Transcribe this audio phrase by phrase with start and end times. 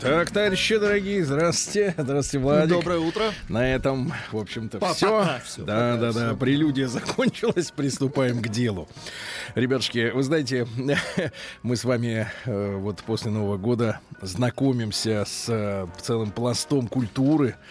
[0.00, 1.94] Так, товарищи дорогие, здравствуйте.
[1.96, 2.68] Здравствуйте, Владик.
[2.76, 3.32] Доброе утро.
[3.48, 5.40] На этом, в общем-то, все.
[5.44, 6.34] всё, Да, да, да.
[6.34, 7.70] Прелюдия закончилась.
[7.70, 8.88] Приступаем к делу.
[9.54, 10.66] Ребятушки, вы знаете,
[11.62, 17.56] мы с вами э, вот после Нового года знакомимся с э, целым пластом культуры.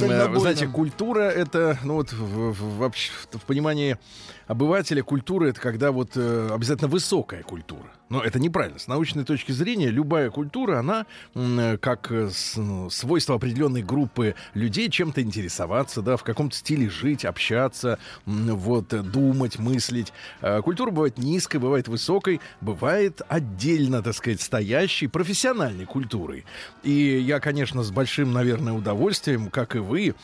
[0.00, 3.98] Э, знаете, культура это, ну вот в, в- вообще в понимании
[4.46, 7.90] обывателя культура это когда вот э, обязательно высокая культура.
[8.08, 8.78] Но это неправильно.
[8.78, 14.36] С научной точки зрения любая культура, она э, как э, с- ну, свойство определенной группы
[14.54, 20.12] людей чем-то интересоваться, да, в каком-то стиле жить, общаться, вот, думать, мыслить.
[20.40, 26.44] Э, Культура бывает низкой, бывает высокой, бывает отдельно, так сказать, стоящей, профессиональной культурой.
[26.84, 30.14] И я, конечно, с большим, наверное, удовольствием, как и вы,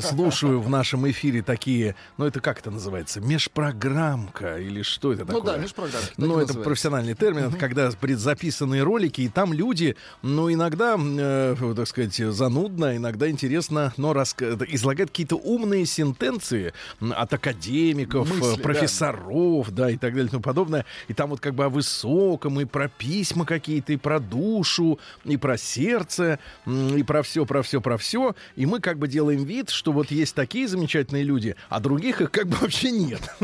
[0.00, 5.38] слушаю в нашем эфире такие, ну это как это называется, межпрограммка или что это Ну
[5.38, 5.54] такое?
[5.54, 10.96] да, межпрограммка, Ну это профессиональный термин, это когда предзаписанные ролики, и там люди, ну иногда,
[10.98, 18.28] э, так сказать, занудно, иногда интересно, но раска- это излагают какие-то умные сентенции от академиков,
[18.28, 18.62] Мысли, э, да.
[18.62, 19.90] профессоров, да.
[19.90, 20.84] и так далее и тому подобное.
[21.08, 25.36] И там вот как бы о высоком, и про письма какие-то, и про душу, и
[25.36, 28.34] про сердце, и про все, про все, про все.
[28.56, 32.30] И мы как бы делаем вид, что вот есть такие замечательные люди, а других их
[32.30, 33.20] как бы вообще нет.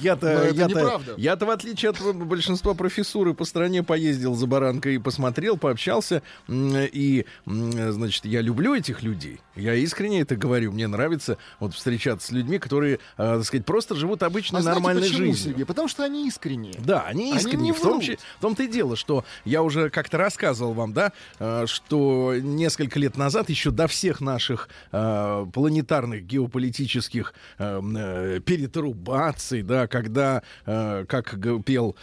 [0.00, 5.56] Я-то, я-то, я-то в отличие от большинства профессуры по стране поездил за баранкой и посмотрел,
[5.56, 6.22] пообщался.
[6.48, 9.40] И, значит, я люблю этих людей.
[9.56, 10.72] Я искренне это говорю.
[10.72, 15.08] Мне нравится вот встречаться с людьми, которые, э, так сказать, просто живут обычной А нормальной
[15.08, 15.34] жизнью.
[15.34, 15.64] Сергей?
[15.64, 16.74] Потому что они искренние.
[16.78, 17.64] Да, они Они искренне.
[17.64, 21.66] не в, том, в том-то и дело, что я уже как-то рассказывал вам, да, э,
[21.66, 24.98] что несколько лет назад, еще до всех наших э,
[25.52, 31.96] планетарных геополитических э, э, перетрубаций, да, когда, э, как пел,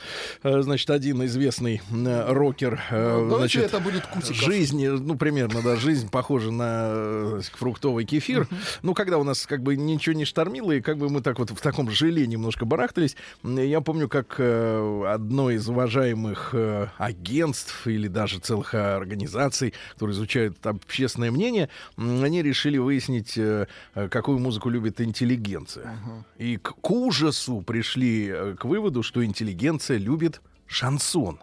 [0.44, 4.36] э, значит, один известный э, рокер, э, Ну, значит, это будет Кутиков.
[4.36, 8.48] жизнь, э, ну, примерно, да, жизнь похожа на э, фруктовый кефир.
[8.82, 11.52] Ну, когда у нас как бы ничего не штормило, и как бы мы так вот
[11.52, 18.08] в таком желе немножко барахтались, я помню, как э, одно из уважаемых э, агентств или
[18.08, 24.70] даже целых э, организаций, которые изучают общественное мнение, они решили выяснить, э, э, какую музыку
[24.70, 25.98] любит интеллигенция.
[26.38, 31.40] И к, к ужасу пришли э, к выводу, что интеллигенция любит шансон.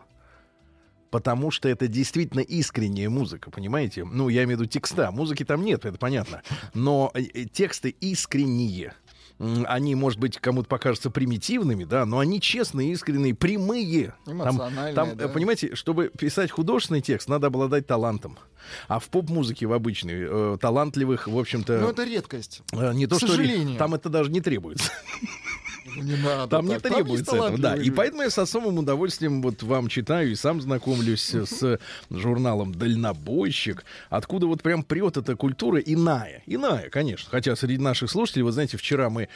[1.11, 4.05] Потому что это действительно искренняя музыка, понимаете?
[4.05, 5.11] Ну, я имею в виду текста.
[5.11, 6.43] Музыки там нет, это понятно.
[6.75, 7.11] Но
[7.53, 8.93] тексты искренние.
[9.39, 14.15] Они, может быть, кому-то покажутся примитивными, да, но они честные, искренние, прямые.
[14.25, 15.25] Там, Эмоциональные, там, да.
[15.27, 18.39] э, понимаете, чтобы писать художественный текст, надо обладать талантом.
[18.89, 22.63] А в поп-музыке, в обычной, э, талантливых, в общем-то, Но это редкость.
[22.73, 24.91] э, не то, к что там это даже не требуется.
[26.03, 26.49] Не надо.
[26.49, 27.77] Там не требуется этого, да.
[27.77, 31.79] И поэтому я с особым удовольствием вот вам читаю и сам знакомлюсь с
[32.11, 36.43] журналом «Дальнобойщик», откуда вот прям прет эта культура иная.
[36.47, 37.29] Иная, конечно.
[37.31, 39.29] Хотя среди наших слушателей, вы знаете, вчера мы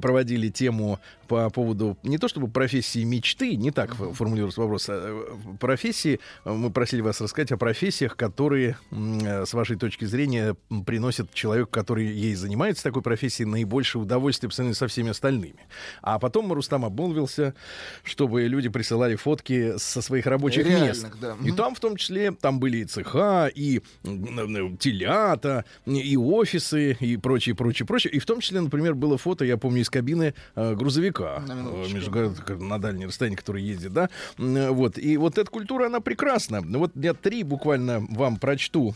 [0.00, 4.94] проводили тему по поводу не то чтобы профессии мечты, не так фо- формулируется вопрос, а
[4.94, 10.56] э, профессии, э, мы просили вас рассказать о профессиях, которые, э, с вашей точки зрения,
[10.86, 15.66] приносят человеку, который ей занимается такой профессией, наибольшее удовольствие по сравнению со всеми остальными.
[16.02, 17.54] А потом Рустам обмолвился,
[18.02, 21.02] чтобы люди присылали фотки со своих рабочих мест.
[21.02, 21.36] Реальных, да.
[21.44, 27.16] И там в том числе там были и цеха, и м, телята, и офисы, и
[27.16, 28.12] прочее, прочее, прочее.
[28.12, 30.74] И в том числе, например, было фото, я помню, из кабины э,
[31.18, 34.08] грузовика На э, как на дальнее расстояние, который ездит, да.
[34.38, 34.98] М, Вот.
[34.98, 36.60] И вот эта культура, она прекрасна.
[36.62, 38.94] Вот я три буквально вам прочту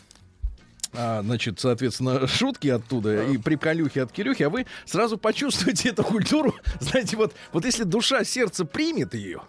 [0.95, 6.55] а, значит, соответственно, шутки оттуда и приколюхи от Кирюхи, а вы сразу почувствуете эту культуру.
[6.81, 9.41] Знаете, вот, вот если душа, сердце примет ее,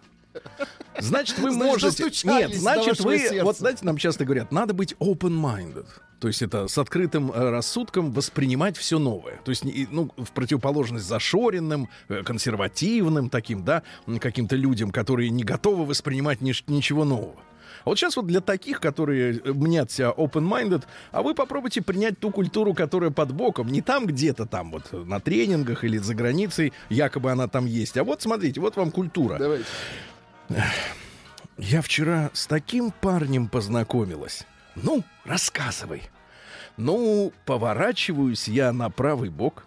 [0.99, 2.03] значит, вы можете...
[2.25, 3.21] Нет, значит, вы...
[3.41, 5.87] Вот, знаете, нам часто говорят, надо быть open-minded.
[6.19, 9.41] То есть это с открытым э, рассудком воспринимать все новое.
[9.43, 13.83] То есть, ну, в противоположность зашоренным, э, консервативным таким, да,
[14.21, 17.35] каким-то людям, которые не готовы воспринимать ничего нового.
[17.83, 22.17] А вот сейчас вот для таких, которые э, мнят себя open-minded, а вы попробуйте принять
[22.19, 23.67] ту культуру, которая под боком.
[23.67, 27.97] Не там где-то там вот на тренингах или за границей, якобы она там есть.
[27.97, 29.37] А вот смотрите, вот вам культура.
[29.37, 29.65] Давайте.
[31.57, 34.45] Я вчера с таким парнем познакомилась.
[34.75, 36.03] Ну, рассказывай.
[36.77, 39.65] Ну, поворачиваюсь я на правый бок.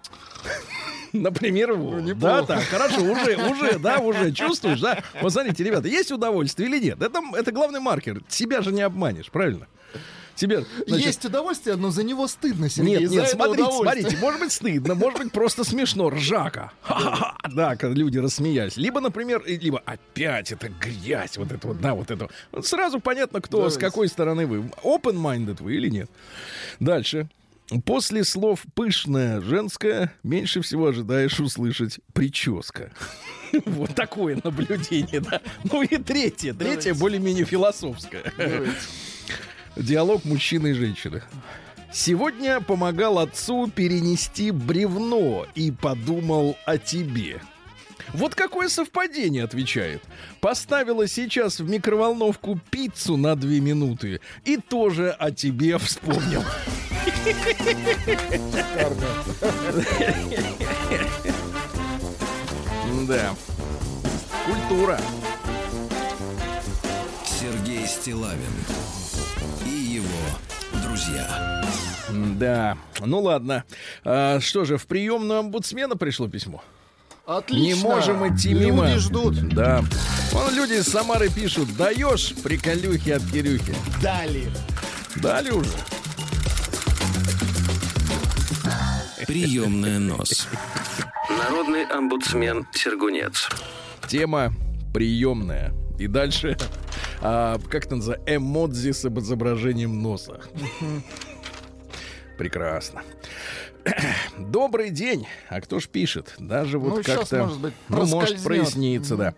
[1.12, 1.76] Например.
[1.76, 5.02] Ну, да, так, хорошо, уже, уже, да, уже чувствуешь, да?
[5.22, 7.00] Вот смотрите, ребята, есть удовольствие или нет?
[7.00, 8.22] Это, это главный маркер.
[8.28, 9.68] Себя же не обманешь, правильно?
[10.36, 13.00] Себя, значит, Есть удовольствие, но за него стыдно, Сергей.
[13.00, 16.72] Нет, нет, смотрите, смотрите, может быть стыдно, может быть просто смешно, ржака.
[17.48, 18.76] Да, когда люди рассмеялись.
[18.76, 22.28] Либо, например, либо опять это грязь, вот это вот, да, вот это.
[22.62, 24.70] Сразу понятно, кто, с какой стороны вы.
[24.82, 26.10] Open-minded вы или нет.
[26.80, 27.28] Дальше.
[27.84, 32.92] После слов «пышная», «женская» меньше всего ожидаешь услышать «прическа».
[33.64, 35.40] Вот такое наблюдение, да.
[35.64, 38.32] Ну и третье, третье более-менее философское.
[39.76, 41.22] Диалог мужчины и женщины.
[41.92, 47.40] Сегодня помогал отцу перенести бревно и подумал о тебе.
[48.12, 50.02] Вот какое совпадение, отвечает.
[50.40, 56.42] Поставила сейчас в микроволновку пиццу на две минуты и тоже о тебе вспомнил.
[63.06, 63.34] Да.
[64.46, 64.98] Культура.
[67.24, 68.40] Сергей Стилавин
[70.06, 71.62] его друзья.
[72.38, 72.76] Да.
[73.00, 73.64] Ну ладно.
[74.04, 76.62] А, что же, в приемную омбудсмена пришло письмо?
[77.26, 77.62] Отлично.
[77.62, 78.86] Не можем идти мимо.
[78.86, 79.48] Люди ждут.
[79.48, 79.84] Да.
[80.32, 83.74] Вон люди из Самары пишут, даешь приколюхи от Кирюхи.
[84.00, 84.48] Дали.
[85.16, 85.70] Дали уже.
[89.26, 90.46] Приемная нос.
[91.28, 93.48] Народный омбудсмен Сергунец.
[94.08, 94.52] Тема
[94.94, 95.72] приемная.
[95.98, 96.56] И дальше,
[97.20, 100.40] а, как это называется, эмодзи с изображением носа.
[102.38, 103.02] Прекрасно.
[104.38, 105.26] Добрый день.
[105.48, 106.34] А кто ж пишет?
[106.38, 107.38] Даже вот Ну, как-то...
[107.38, 109.34] может быть, ну, может проясниться, да.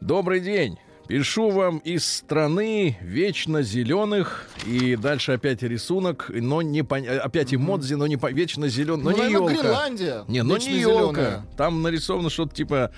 [0.00, 0.78] Добрый день.
[1.08, 7.94] Пишу вам из страны вечно зеленых и дальше опять рисунок, но не пон- опять эмодзи,
[7.94, 8.30] но не по...
[8.30, 9.52] вечно зеленый, но ну, не елка.
[9.52, 10.24] Гренландия.
[10.28, 11.44] Не, Вечно не елка.
[11.56, 12.92] Там нарисовано что-то типа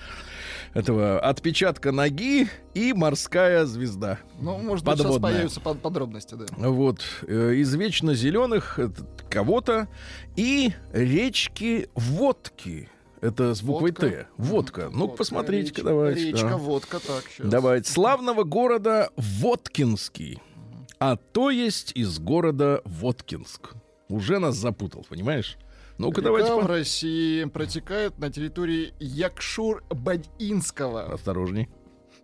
[0.75, 4.19] этого отпечатка ноги и морская звезда.
[4.39, 6.69] Ну, может быть, сейчас появятся под- подробности, да.
[6.69, 8.77] Вот э, из вечно зеленых
[9.29, 9.87] кого-то
[10.35, 12.89] и речки водки.
[13.21, 13.93] Это с буквой.
[13.93, 14.27] Т.
[14.37, 14.89] Водка.
[14.91, 16.31] Ну, Водка, посмотрите-ка, давайте.
[16.31, 16.57] Речка, да.
[16.57, 17.47] водка, так, сейчас.
[17.47, 17.89] Давайте.
[17.89, 20.41] Славного города Воткинский.
[20.99, 23.73] А то есть из города Воткинск.
[24.09, 25.57] Уже нас запутал, понимаешь?
[25.97, 31.69] Ну-ка, Река давайте в по- России протекает на территории Якшур-Бадьинского, осторожней.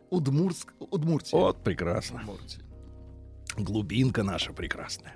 [0.10, 1.36] Удмурск, Удмуртии.
[1.36, 2.20] Вот, прекрасно.
[2.20, 2.62] Удмуртии.
[3.58, 5.16] Глубинка наша прекрасная.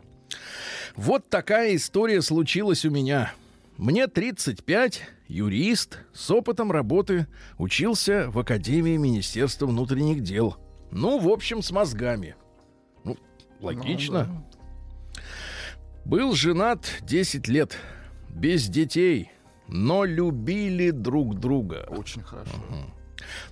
[0.96, 3.34] Вот такая история случилась у меня.
[3.78, 7.28] Мне 35, юрист, с опытом работы,
[7.58, 10.56] учился в Академии Министерства внутренних дел.
[10.92, 12.36] Ну, в общем, с мозгами.
[13.04, 13.18] Ну,
[13.60, 14.26] логично.
[14.26, 14.46] Ну,
[16.06, 17.78] Был женат 10 лет,
[18.36, 19.32] без детей,
[19.68, 21.88] но любили друг друга.
[21.90, 22.52] да, Очень хорошо.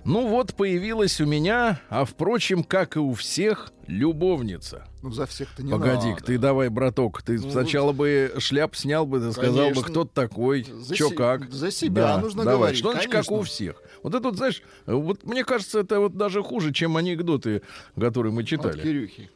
[0.04, 4.86] Ну вот появилась у меня, а впрочем, как и у всех, любовница.
[5.02, 6.22] Ну, за всех-то не Погоди, надо.
[6.24, 10.64] ты давай, браток, ты Ну, сначала бы шляп снял бы, ты сказал бы, кто такой,
[10.64, 11.50] За чё се- как.
[11.50, 13.82] за себя нужно говорить, Что значит, как у всех?
[14.02, 17.62] Вот это вот, знаешь, вот мне кажется, это вот даже хуже, чем анекдоты,
[17.98, 18.80] которые мы От читали.
[18.80, 19.30] Кирюхи.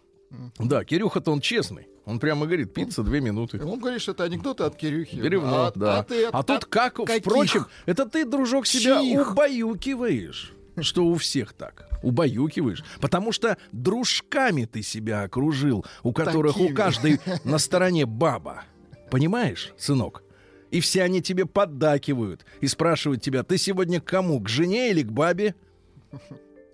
[0.58, 1.88] Да, Кирюха-то он честный.
[2.08, 3.62] Он прямо говорит, пицца две минуты.
[3.62, 5.16] Он говорит, что это анекдоты от Кирюхи.
[5.16, 5.98] Бревно, а, да.
[5.98, 7.20] А, ты от- А тут как, каких?
[7.20, 9.32] впрочем, это ты, дружок, себя Чьих?
[9.32, 10.54] убаюкиваешь.
[10.80, 11.86] Что у всех так.
[12.02, 12.82] Убаюкиваешь.
[13.02, 16.74] Потому что дружками ты себя окружил, у которых у Такими.
[16.74, 18.62] каждой на стороне баба.
[19.10, 20.22] Понимаешь, сынок?
[20.70, 25.02] И все они тебе поддакивают и спрашивают тебя, ты сегодня к кому, к жене или
[25.02, 25.54] к бабе?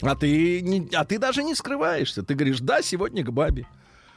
[0.00, 2.22] А ты, не, а ты даже не скрываешься.
[2.22, 3.66] Ты говоришь, да, сегодня к бабе.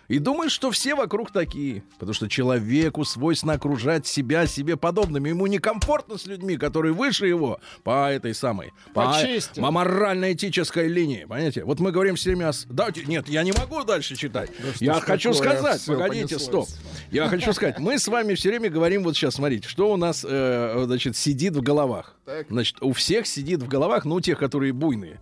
[0.07, 1.83] И думаешь, что все вокруг такие.
[1.99, 5.29] Потому что человеку свойственно окружать себя себе подобными.
[5.29, 8.73] Ему некомфортно с людьми, которые выше его по этой самой...
[8.93, 9.13] По
[9.61, 11.25] По, морально-этической линии.
[11.25, 11.63] Понимаете?
[11.65, 12.49] Вот мы говорим все время...
[12.49, 14.49] о Да, нет, я не могу дальше читать.
[14.75, 15.51] что я хочу такое?
[15.51, 15.81] сказать...
[15.81, 16.69] Всё, Погодите, понеслось.
[16.69, 16.69] стоп.
[17.11, 20.25] Я хочу сказать, мы с вами все время говорим, вот сейчас, смотрите, что у нас,
[20.27, 22.15] э, значит, сидит в головах.
[22.25, 22.47] Так.
[22.49, 25.19] Значит, у всех сидит в головах, ну, у тех, которые буйные,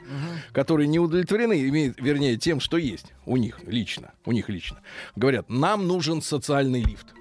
[0.52, 1.60] которые не удовлетворены,
[1.98, 4.75] вернее, тем, что есть у них лично, у них лично.
[5.16, 7.14] Говорят, нам нужен социальный лифт.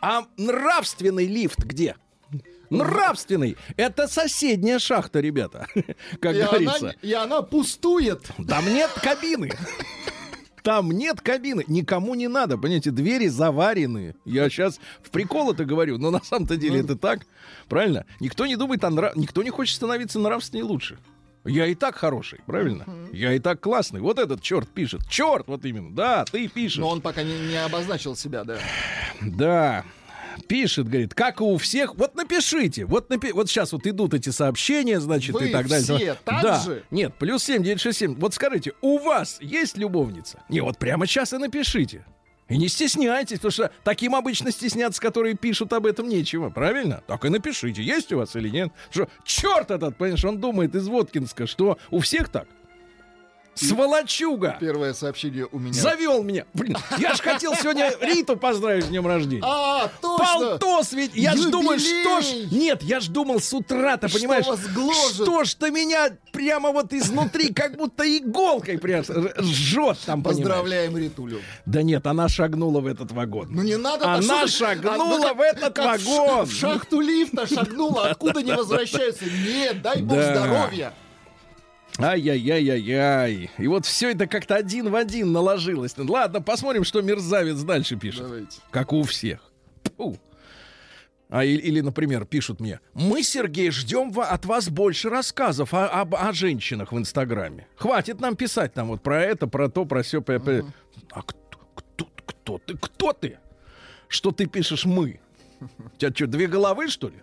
[0.00, 1.96] А нравственный лифт где?
[2.70, 3.56] Нравственный.
[3.76, 5.66] Это соседняя шахта, ребята.
[6.20, 6.78] Как и, говорится.
[6.78, 8.30] она, и она пустует.
[8.48, 9.52] Там нет кабины.
[10.62, 11.64] Там нет кабины.
[11.68, 12.58] Никому не надо.
[12.58, 14.16] Понимаете, двери заварены.
[14.24, 17.20] Я сейчас в прикол это говорю, но на самом-то деле это так.
[17.68, 18.04] Правильно?
[18.18, 19.14] Никто не думает о нрав...
[19.14, 20.98] Никто не хочет становиться нравственнее лучше.
[21.46, 22.84] Я и так хороший, правильно?
[23.12, 24.00] Я и так классный.
[24.00, 25.08] Вот этот черт пишет.
[25.08, 25.94] Черт, вот именно.
[25.94, 26.78] Да, ты пишешь.
[26.78, 28.58] Но он пока не, не обозначил себя, да.
[29.20, 29.84] Да.
[30.48, 31.94] пишет, говорит, как и у всех.
[31.94, 33.32] Вот напишите, вот напи...
[33.32, 35.84] вот сейчас вот идут эти сообщения, значит, Вы и так далее.
[35.84, 36.60] все так да.
[36.60, 36.84] же?
[36.90, 38.14] Нет, плюс 7, 9, 6, 7.
[38.16, 40.42] Вот скажите, у вас есть любовница?
[40.48, 42.04] Не, вот прямо сейчас и напишите.
[42.48, 47.02] И не стесняйтесь, потому что таким обычно стесняться, которые пишут об этом, нечего, правильно?
[47.06, 48.72] Так и напишите, есть у вас или нет.
[48.90, 52.46] Что, черт этот, понимаешь, он думает из Воткинска, что у всех так.
[53.56, 54.56] Сволочуга!
[54.60, 55.72] Первое сообщение у меня.
[55.72, 56.44] Завел меня.
[56.54, 59.42] Блин, я ж хотел сегодня Риту поздравить с днем рождения.
[59.44, 60.26] А, точно!
[60.58, 62.26] Полтос ведь, я ж думаю, что ж...
[62.26, 62.58] Юбилей!
[62.58, 64.46] Нет, я ж думал с утра-то, Что понимаешь?
[64.46, 65.14] вас гложет?
[65.14, 70.44] Что ж ты меня прямо вот изнутри, как будто иголкой прям жжет там, понимаешь?
[70.44, 71.40] Поздравляем Ритулю.
[71.64, 73.48] Да нет, она шагнула в этот вагон.
[73.50, 74.04] Ну не надо...
[74.12, 76.46] Она так, что шагнула а, ну, в этот как вагон.
[76.46, 79.24] В шахту лифта шагнула, откуда не возвращаются.
[79.24, 80.92] Нет, дай бог здоровья.
[81.98, 83.50] Ай-яй-яй-яй-яй.
[83.58, 85.94] И вот все это как-то один в один наложилось.
[85.96, 88.22] Ладно, посмотрим, что мерзавец дальше пишет.
[88.22, 88.58] Давайте.
[88.70, 89.40] Как у всех.
[89.96, 90.18] Фу.
[91.28, 96.14] А, и- или, например, пишут мне, мы, Сергей, ждем от вас больше рассказов о, об-
[96.14, 97.66] о женщинах в Инстаграме.
[97.76, 100.18] Хватит нам писать там вот про это, про то, про все.
[100.20, 102.76] А кто, кто, кто ты?
[102.78, 103.38] Кто ты?
[104.06, 105.18] Что ты пишешь мы?
[105.60, 107.16] У тебя что, две головы, что ли?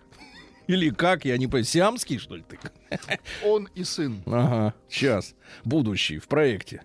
[0.66, 2.58] Или как, я не понимаю, сиамский, что ли, ты?
[3.44, 4.22] Он и сын.
[4.26, 5.34] Ага, сейчас.
[5.64, 6.82] Будущий в проекте.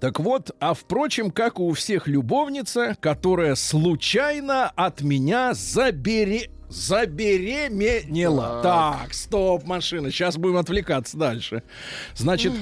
[0.00, 6.50] Так вот, а впрочем, как у всех любовница, которая случайно от меня забере...
[6.68, 8.62] забеременела.
[8.62, 9.12] Так.
[9.12, 10.10] стоп, машина.
[10.10, 11.62] Сейчас будем отвлекаться дальше.
[12.14, 12.54] Значит,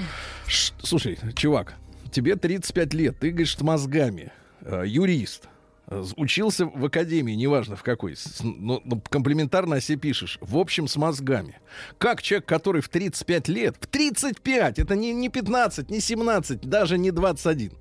[0.49, 1.75] ш- слушай, чувак,
[2.11, 5.49] тебе 35 лет, ты говоришь мозгами, э, юрист.
[5.91, 10.39] Э, Учился в академии, неважно в какой, но комплиментарно о себе пишешь.
[10.41, 11.59] В общем, с мозгами.
[11.99, 16.97] Как человек, который в 35 лет, в 35, это не, не 15, не 17, даже
[16.99, 17.73] не 21,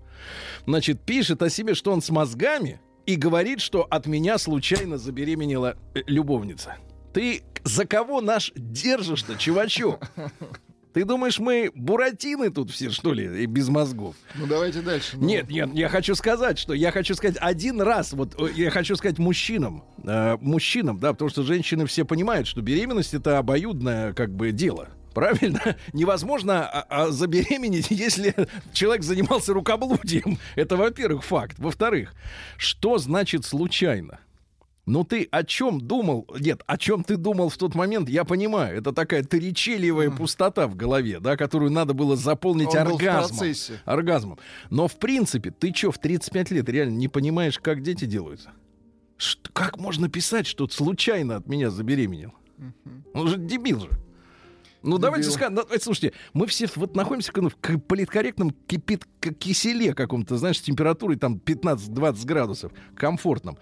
[0.66, 5.78] значит, пишет о себе, что он с мозгами и говорит, что от меня случайно забеременела
[5.96, 6.78] э, любовница.
[7.14, 10.12] Ты за кого наш держишь-то, чувачок?
[11.00, 14.18] Ты думаешь, мы буратины тут все, что ли, и без мозгов?
[14.36, 15.16] Ну давайте дальше.
[15.16, 18.70] Ну, Нет, нет, я хочу сказать, что я хочу сказать один раз, вот э, я
[18.70, 24.12] хочу сказать мужчинам, э, мужчинам, да, потому что женщины все понимают, что беременность это обоюдное
[24.12, 24.90] как бы дело.
[25.14, 25.78] Правильно?
[25.94, 28.36] Невозможно а, а, забеременеть, если
[28.74, 30.38] человек занимался рукоблудием.
[30.56, 31.60] Это, во-первых, факт.
[31.60, 32.14] Во-вторых,
[32.58, 34.20] что значит случайно?
[34.90, 36.28] Ну ты о чем думал?
[36.40, 38.78] Нет, о чем ты думал в тот момент, я понимаю.
[38.78, 43.38] Это такая торичелевая пустота в голове, да, которую надо было заполнить Он оргазмом.
[43.86, 44.40] Оргазмом.
[44.72, 48.52] Но в принципе, ты что, в 35 лет реально не понимаешь, как дети делаются?
[49.18, 52.34] Ш- как можно писать, что случайно от меня забеременел?
[53.14, 53.90] Он же дебил же.
[54.82, 59.06] Ну, давайте скажем, ну, э, слушайте, мы все вот находимся в в к- политкорректном кипит
[59.20, 63.58] к- киселе каком-то, знаешь, с температурой там 15-20 градусов, комфортном.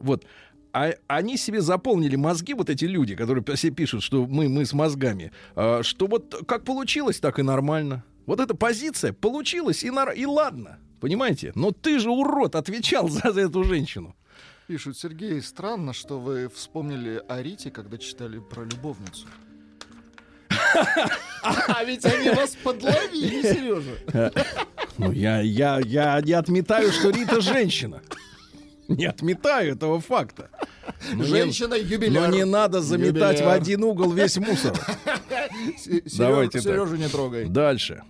[0.00, 0.24] Вот.
[0.72, 4.72] А они себе заполнили мозги, вот эти люди, которые себе пишут, что мы, мы с
[4.72, 8.04] мозгами, а, что вот как получилось, так и нормально.
[8.26, 10.78] Вот эта позиция получилась, и, нар- и ладно.
[11.00, 11.52] Понимаете?
[11.54, 14.14] Но ты же, урод, отвечал за, за эту женщину.
[14.66, 19.26] Пишут, Сергей, странно, что вы вспомнили о Рите, когда читали про любовницу.
[21.44, 24.32] А ведь они вас подловили, Сережа.
[24.98, 28.02] Ну, я, я, я не отметаю, что Рита женщина.
[28.96, 30.50] Не отметаю этого факта.
[31.12, 32.28] Но не- Женщина-юбиляр.
[32.30, 33.54] Но не надо заметать в Юбиляр.
[33.56, 34.74] один угол весь мусор.
[36.16, 36.60] Давайте.
[36.60, 37.44] Сережу не трогай.
[37.46, 38.02] Дальше.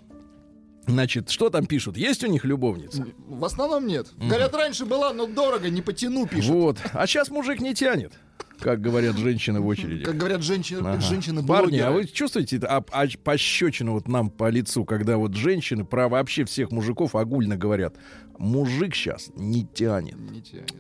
[0.87, 1.97] Значит, что там пишут?
[1.99, 3.06] Есть у них любовница?
[3.26, 4.06] В основном нет.
[4.16, 6.50] Говорят, раньше была, но дорого, не потяну, пишут.
[6.50, 6.78] Вот.
[6.92, 8.12] А сейчас мужик не тянет,
[8.60, 10.04] как говорят женщины в очереди.
[10.04, 11.00] Как говорят женщины, Ага.
[11.00, 15.84] женщины Парни, а вы чувствуете а, а, пощечину вот нам по лицу, когда вот женщины
[15.84, 17.96] про вообще всех мужиков огульно говорят,
[18.38, 20.18] мужик сейчас не тянет.
[20.18, 20.74] Не тянет.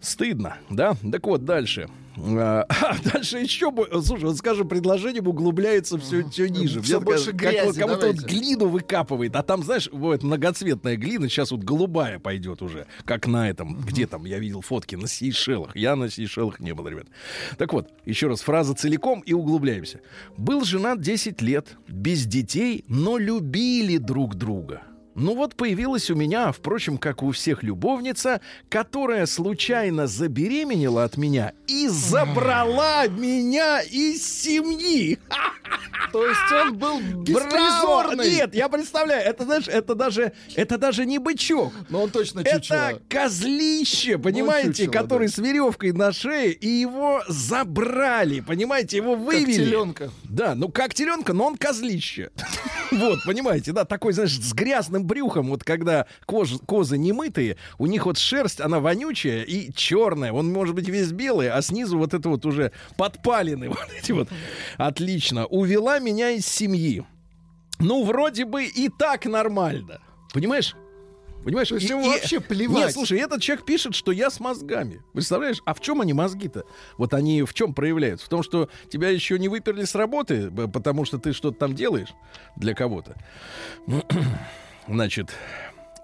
[0.00, 0.96] Стыдно, да?
[1.12, 1.88] Так вот, дальше.
[2.16, 2.66] А,
[3.12, 6.80] дальше еще, слушай, вот скажем, предложением углубляется все, все ниже.
[6.82, 10.96] Всё Мне больше как- грязи, как, будто вот глину выкапывает, а там, знаешь, бывает многоцветная
[10.96, 15.06] глина, сейчас вот голубая пойдет уже, как на этом, где там, я видел фотки, на
[15.06, 15.76] Сейшелах.
[15.76, 17.06] Я на Сейшелах не был, ребят.
[17.58, 20.00] Так вот, еще раз, фраза целиком и углубляемся.
[20.36, 24.82] Был женат 10 лет, без детей, но любили друг друга.
[25.20, 31.52] Ну вот появилась у меня, впрочем, как у всех любовница, которая случайно забеременела от меня
[31.66, 35.18] и забрала меня из семьи.
[36.10, 38.30] То есть он был беспризорный.
[38.30, 41.72] Нет, я представляю, это знаешь, это даже, это даже не бычок.
[41.90, 42.76] Но он точно чучело.
[42.76, 45.34] Это козлище, понимаете, чучело, который да.
[45.34, 49.52] с веревкой на шее, и его забрали, понимаете, его Как вывели.
[49.52, 50.10] теленка.
[50.24, 52.30] Да, ну как теленка, но он козлище.
[52.90, 58.06] Вот, понимаете, да, такой, знаешь, с грязным брюхом, вот когда кож, козы немытые, у них
[58.06, 60.32] вот шерсть, она вонючая и черная.
[60.32, 64.28] Он может быть весь белый, а снизу вот это вот уже подпалины, вот эти вот.
[64.76, 65.46] Отлично.
[65.46, 67.04] Увела меня из семьи.
[67.80, 70.00] Ну, вроде бы и так нормально.
[70.32, 70.76] Понимаешь?
[71.42, 71.68] Понимаешь?
[71.68, 72.76] То есть ему вообще плевать.
[72.76, 75.02] Нет, слушай, этот человек пишет, что я с мозгами.
[75.12, 75.60] Представляешь?
[75.64, 76.64] А в чем они мозги-то?
[76.98, 78.26] Вот они в чем проявляются?
[78.26, 82.14] В том, что тебя еще не выперли с работы, потому что ты что-то там делаешь
[82.56, 83.16] для кого-то.
[84.90, 85.30] Значит,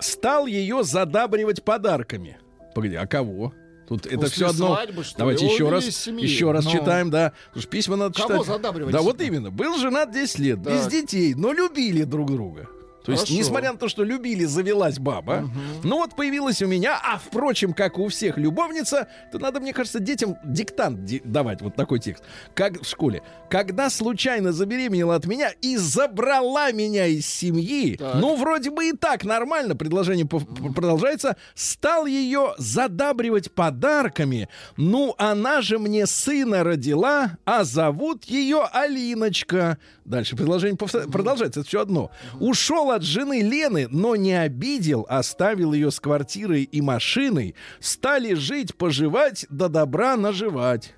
[0.01, 2.39] стал ее задабривать подарками.
[2.75, 3.53] Погоди, а кого?
[3.89, 4.75] Тут это После все одно.
[4.75, 5.19] свадьбы, что ли?
[5.19, 6.25] Давайте Его еще раз, семьи.
[6.25, 6.71] еще раз Ну.
[6.73, 7.33] читаем, да.
[7.55, 8.47] Что письма надо Кого читать.
[8.47, 9.51] задабривать Да, вот именно.
[9.51, 10.91] Был женат 10 лет, без Так.
[10.91, 12.69] детей, но любили друг друга.
[13.07, 13.39] То есть, Хорошо.
[13.39, 15.49] несмотря на то, что любили, завелась баба.
[15.85, 20.01] Ну вот появилась у меня, а впрочем, как у всех любовница, то надо, мне кажется,
[20.01, 22.25] детям диктант ди- давать вот такой текст.
[22.55, 23.23] Как в школе.
[23.49, 28.17] Когда случайно забеременела от меня и забрала меня из семьи, Так.
[28.17, 34.49] ну вроде бы и так нормально, предложение продолжается, стал ее задабривать подарками.
[34.77, 39.79] Ну, она же мне сына родила, а зовут ее Алиночка.
[40.05, 42.11] Дальше предложение повтор- продолжается, это все одно.
[42.41, 47.55] Ушел от жены Лены, но не обидел, оставил ее с квартирой и машиной.
[47.81, 50.95] Стали жить, поживать, до добра наживать.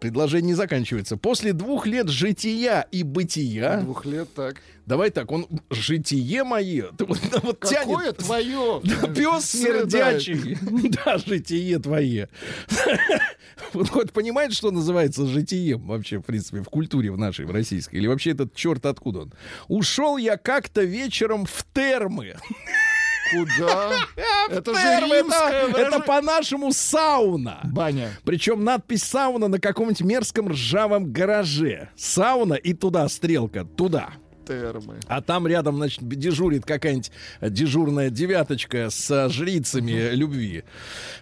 [0.00, 1.16] Предложение не заканчивается.
[1.16, 3.76] После двух лет жития и бытия...
[3.82, 4.56] Двух лет так.
[4.84, 6.90] Давай так, он житие мое.
[6.98, 7.86] Ты вот, вот тянет.
[7.86, 8.80] Какое твое?
[9.14, 10.58] Пес смердячий.
[10.90, 12.28] Да, житие твое.
[13.72, 17.96] Вот понимает, что называется житием вообще, в принципе, в культуре в нашей, в российской?
[17.96, 19.32] Или вообще этот черт откуда он?
[19.68, 22.36] Ушел я как-то вечером в термы.
[23.32, 23.92] Куда?
[24.50, 25.34] Это же Термы,
[25.78, 27.60] это, по-нашему сауна.
[27.64, 28.10] Баня.
[28.24, 31.88] Причем надпись сауна на каком-нибудь мерзком ржавом гараже.
[31.96, 34.10] Сауна и туда стрелка, туда.
[34.60, 35.00] Термы.
[35.06, 40.64] А там рядом, значит, дежурит какая-нибудь дежурная девяточка с жрицами любви.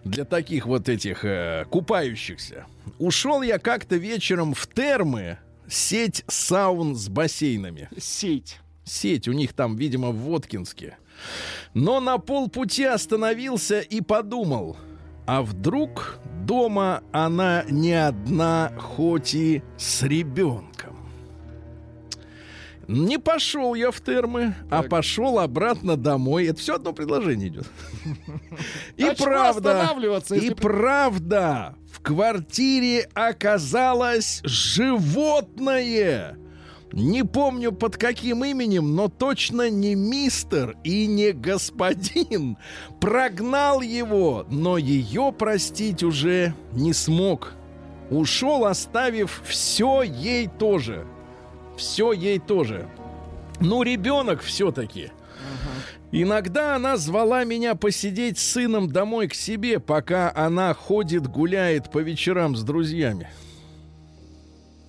[0.05, 2.67] Для таких вот этих э, купающихся.
[2.99, 7.89] Ушел я как-то вечером в термы, сеть саун с бассейнами.
[7.99, 8.59] Сеть.
[8.85, 10.97] Сеть у них там, видимо, в Воткинске.
[11.75, 14.77] Но на полпути остановился и подумал,
[15.27, 20.90] а вдруг дома она не одна, хоть и с ребенком.
[22.91, 24.91] Не пошел я в термы, а Так.
[24.91, 26.47] пошел обратно домой.
[26.47, 27.67] Это все одно предложение идет.
[28.97, 29.89] И А правда,
[30.35, 36.37] и правда, в квартире оказалось животное.
[36.93, 42.57] Не помню под каким именем, но точно не мистер и не господин.
[43.01, 47.53] Прогнал его, но ее простить уже не смог.
[48.11, 51.07] Ушел, оставив все ей тоже.
[51.81, 52.87] Все ей тоже.
[53.59, 55.13] Ну, ребенок все-таки.
[56.13, 62.01] Иногда она звала меня посидеть с сыном домой к себе, пока она ходит, гуляет по
[62.01, 63.31] вечерам с друзьями.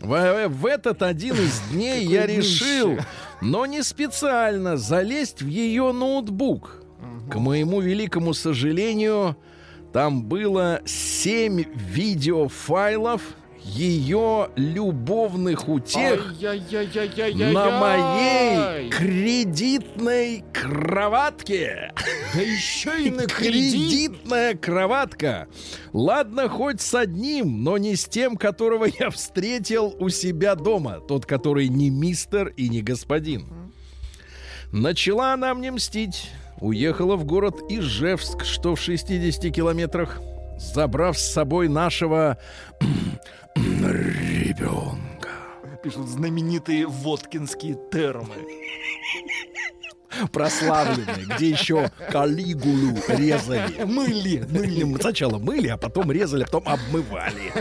[0.02, 2.98] В, в этот один из дней я решил,
[3.40, 6.84] но не специально, залезть в ее ноутбук.
[7.32, 9.38] К моему великому сожалению,
[9.94, 13.22] там было семь видеофайлов
[13.63, 21.93] ее любовных утех на моей кредитной кроватке.
[22.34, 23.74] Да еще и на кредит.
[23.74, 25.47] Кредитная кроватка.
[25.93, 31.00] Ладно, хоть с одним, но не с тем, которого я встретил у себя дома.
[31.08, 33.71] Тот, который не мистер и не господин.
[34.71, 36.30] Начала она мне мстить.
[36.60, 40.21] Уехала в город Ижевск, что в 60 километрах,
[40.60, 42.38] забрав с собой нашего
[43.56, 45.30] ребенка.
[45.84, 48.36] Пишут знаменитые воткинские термы.
[50.32, 53.84] прославленные, где еще калигулу резали.
[53.86, 54.98] Мыли, Мыли.
[55.00, 57.52] Сначала мыли, а потом резали, а потом обмывали.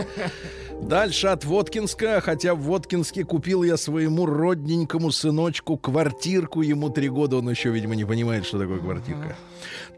[0.81, 7.37] Дальше от Воткинска, хотя в Воткинске купил я своему родненькому сыночку квартирку, ему три года,
[7.37, 9.35] он еще, видимо, не понимает, что такое квартирка.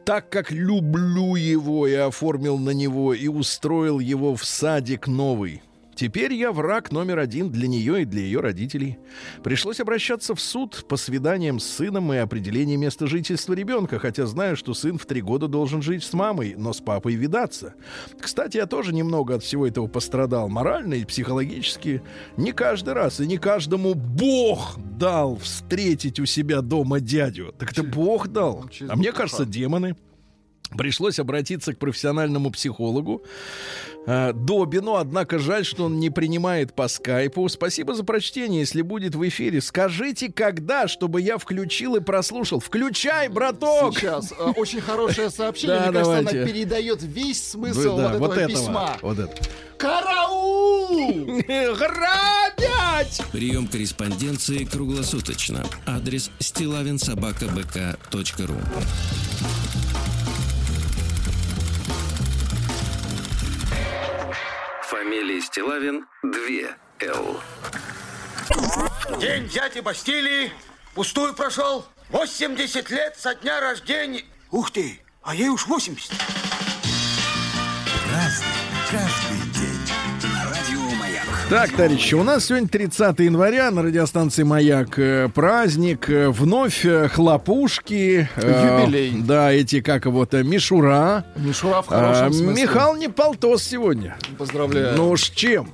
[0.03, 5.62] Так как люблю его и оформил на него и устроил его в садик новый.
[5.95, 8.97] Теперь я враг номер один для нее и для ее родителей.
[9.43, 14.56] Пришлось обращаться в суд по свиданиям с сыном и определению места жительства ребенка, хотя знаю,
[14.56, 17.75] что сын в три года должен жить с мамой, но с папой видаться.
[18.19, 22.01] Кстати, я тоже немного от всего этого пострадал, морально и психологически.
[22.38, 27.53] Не каждый раз и не каждому Бог дал встретить у себя дома дядю.
[27.58, 28.67] Так это Бог дал.
[28.69, 29.95] через А мне кажется, демоны.
[30.77, 33.23] Пришлось обратиться к профессиональному психологу.
[34.05, 37.47] Э, Добину, однако жаль, что он не принимает по скайпу.
[37.49, 38.61] Спасибо за прочтение.
[38.61, 42.59] Если будет в эфире, скажите, когда, чтобы я включил и прослушал.
[42.59, 43.97] Включай, браток!
[43.97, 44.31] Сейчас.
[44.31, 45.79] Э, Очень хорошее сообщение.
[45.79, 48.97] Мне кажется, она передает весь смысл вот этого письма.
[49.01, 49.33] Вот это.
[49.77, 51.41] Караул!
[51.47, 53.21] Грабять!
[53.31, 55.65] Прием корреспонденции круглосуточно.
[55.85, 58.55] Адрес стилавинсобакабк.ру
[65.03, 67.41] Фамилия Стилавин 2 Л.
[69.19, 70.49] День дяди Бастилии
[70.95, 71.85] пустую прошел.
[72.09, 74.23] 80 лет со дня рождения.
[74.49, 76.09] Ух ты, а ей уж 80.
[81.53, 86.09] Так, товарищи, у нас сегодня 30 января на радиостанции «Маяк» э, праздник.
[86.09, 88.27] э, Вновь э, хлопушки.
[88.37, 89.21] э, Юбилей.
[89.21, 91.25] Да, эти, как вот, э, мишура.
[91.35, 92.63] Мишура в А, хорошем смысле.
[92.63, 94.17] Михал не полтос сегодня.
[94.39, 94.97] Поздравляю.
[94.97, 95.69] Ну уж чем?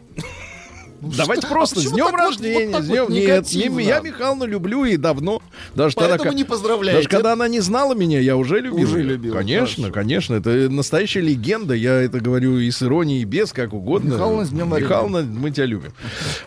[1.02, 1.54] Давайте что?
[1.56, 2.72] просто А с днем вот- рождения.
[2.76, 5.42] вот с днем- вот Нет, не- я Михайловну люблю и давно.
[5.76, 6.98] Даже тогда, Поэтому ка- не поздравляете.
[7.00, 8.84] даже когда она не знала меня, я уже любил.
[8.84, 9.94] Уже любил, Конечно, хорошо.
[9.94, 10.34] конечно.
[10.36, 11.74] Это настоящая легенда.
[11.74, 14.14] Я это говорю и с иронией, и без, как угодно.
[14.14, 14.70] Михайловна, с днем.
[14.76, 15.92] Михайловна, мы тебя любим.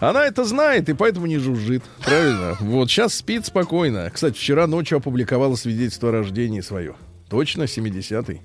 [0.01, 1.83] Она это знает и поэтому не жужжит.
[2.05, 2.57] Правильно?
[2.61, 4.11] Вот сейчас спит спокойно.
[4.13, 6.95] Кстати, вчера ночью опубликовала свидетельство о рождении свое.
[7.31, 8.43] Точно 70-й.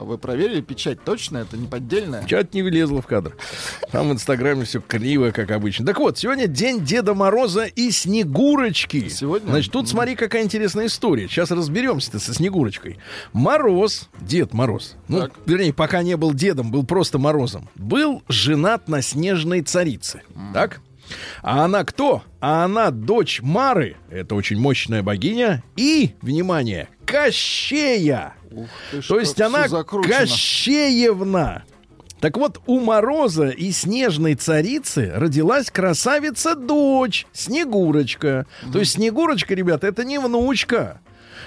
[0.00, 1.38] Вы проверили печать точно?
[1.38, 2.24] Это не поддельная?
[2.24, 3.36] Чат не влезло в кадр.
[3.92, 5.84] Там в Инстаграме все криво, как обычно.
[5.84, 9.08] Так вот, сегодня день Деда Мороза и Снегурочки.
[9.08, 9.50] Сегодня?
[9.50, 11.28] Значит, тут смотри, какая интересная история.
[11.28, 12.98] Сейчас разберемся-то со Снегурочкой.
[13.34, 15.32] Мороз, Дед Мороз, ну, Так.
[15.44, 20.22] вернее, пока не был дедом, был просто Морозом, был женат на снежной царице.
[20.54, 20.80] Так?
[21.42, 22.22] А она кто?
[22.40, 28.34] А она дочь Мары, это очень мощная богиня, и, внимание, Кощея.
[28.50, 29.68] Ух ты То есть она.
[29.68, 31.64] Кощеевна.
[32.20, 38.46] Так вот, у Мороза и Снежной Царицы родилась красавица-дочь, Снегурочка.
[38.72, 41.00] То есть Снегурочка, ребята, это не внучка,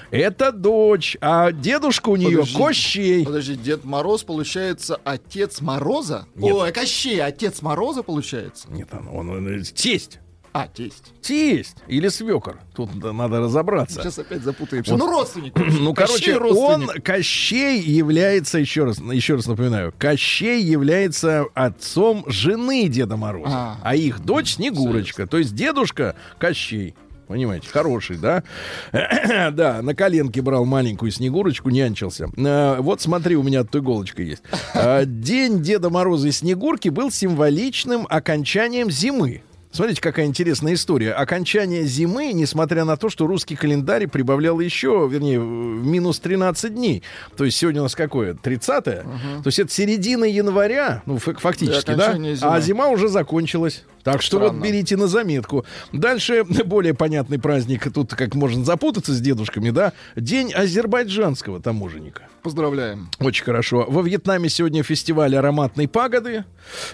[0.09, 2.57] это дочь, а дедушка у нее Подожди.
[2.57, 3.25] Кощей.
[3.25, 6.25] Подожди, Дед Мороз, получается, отец Мороза?
[6.35, 6.53] Нет.
[6.55, 8.67] Ой, Кощей, отец Мороза, получается?
[8.69, 10.19] Нет, он, он, он- тесть.
[10.53, 11.13] А, тесть.
[11.21, 12.59] Тесть или свекор.
[12.75, 14.01] Тут надо разобраться.
[14.01, 14.91] Сейчас опять запутаемся.
[14.91, 14.99] Вот.
[14.99, 15.53] Ну, родственник.
[15.83, 17.03] Ну, Кощей короче, он, родственник.
[17.05, 23.95] Кощей является, еще раз, еще раз напоминаю, Кощей является отцом жены Деда Мороза, а, А.
[23.95, 25.25] их дочь Снегурочка.
[25.25, 26.95] То есть дедушка Кощей.
[27.27, 28.43] Понимаете, хороший, да?
[28.91, 32.29] да, на коленке брал маленькую Снегурочку, нянчился.
[32.37, 34.43] Э, вот смотри, у меня тут иголочка есть.
[34.75, 39.41] Э, День Деда Мороза и Снегурки был символичным окончанием зимы.
[39.73, 41.13] Смотрите, какая интересная история.
[41.13, 47.01] Окончание зимы, несмотря на то, что русский календарь прибавлял еще, вернее, в минус 13 дней.
[47.35, 48.35] То есть сегодня у нас какое?
[48.35, 49.03] 30 То
[49.45, 51.93] есть это середина января, ну, фак- фактически, да?
[52.09, 52.51] окончания зимы.
[52.55, 53.83] А зима уже закончилась.
[54.03, 54.59] Так что Странно.
[54.59, 55.65] вот берите на заметку.
[55.91, 57.91] Дальше более понятный праздник.
[57.93, 59.93] Тут как можно запутаться с дедушками, да?
[60.15, 62.27] День азербайджанского таможенника.
[62.41, 63.09] Поздравляем.
[63.19, 63.85] Очень хорошо.
[63.87, 66.43] Во Вьетнаме сегодня фестиваль ароматной пагоды.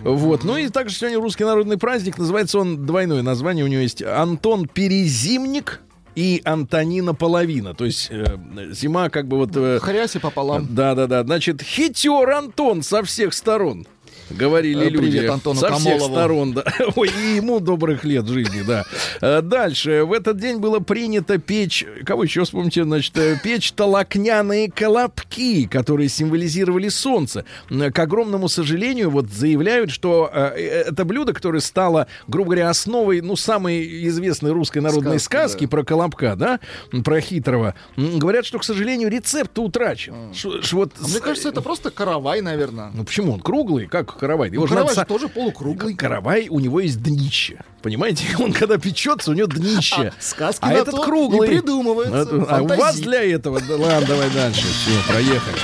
[0.02, 0.44] Вот.
[0.44, 2.18] Ну и также сегодня русский народный праздник.
[2.20, 3.66] Называется он двойное название.
[3.66, 5.82] У него есть Антон Перезимник
[6.16, 7.74] и Антонина Половина.
[7.74, 8.26] То есть э,
[8.72, 9.52] зима как бы вот...
[9.56, 10.68] э, Хряси пополам.
[10.70, 11.24] да-да-да.
[11.24, 13.88] Значит, хитер Антон со всех сторон.
[14.30, 14.98] Говорили Э, люди.
[15.12, 16.14] привет Антону со всех Камолову.
[16.14, 16.64] сторон, да.
[16.96, 18.86] Ой, и ему добрых лет жизни, да.
[19.22, 20.04] Э, Дальше.
[20.06, 26.10] В этот день было принято печь, кого еще вспомните, значит, э, печь толокняные колобки, которые
[26.10, 27.46] символизировали солнце.
[27.70, 34.08] К огромному сожалению, вот заявляют, что это блюдо, которое стало, грубо говоря, основой, ну, самой
[34.08, 35.70] известной русской народной Сказки, сказки да.
[35.70, 36.60] про колобка, да,
[37.04, 37.74] про хитрого.
[37.98, 40.34] Говорят, что, к сожалению, рецепт утрачен.
[40.34, 42.92] Ш- ш- вот А мне кажется, это просто каравай, наверное.
[42.94, 43.88] ну почему он круглый?
[43.88, 44.50] Как каравай?
[44.50, 45.96] Его Ну, надо каравай са- тоже полукруглый.
[45.96, 47.60] Каравай, у него есть днище.
[47.82, 48.26] Понимаете?
[48.40, 50.12] Он когда печется, у него днище.
[50.18, 51.48] А, сказки А этот то круглый.
[51.48, 52.36] и придумываются.
[52.36, 53.60] Это- а у вас для этого?
[53.62, 54.62] Да ладно, давай дальше.
[54.68, 55.58] Все, проехали.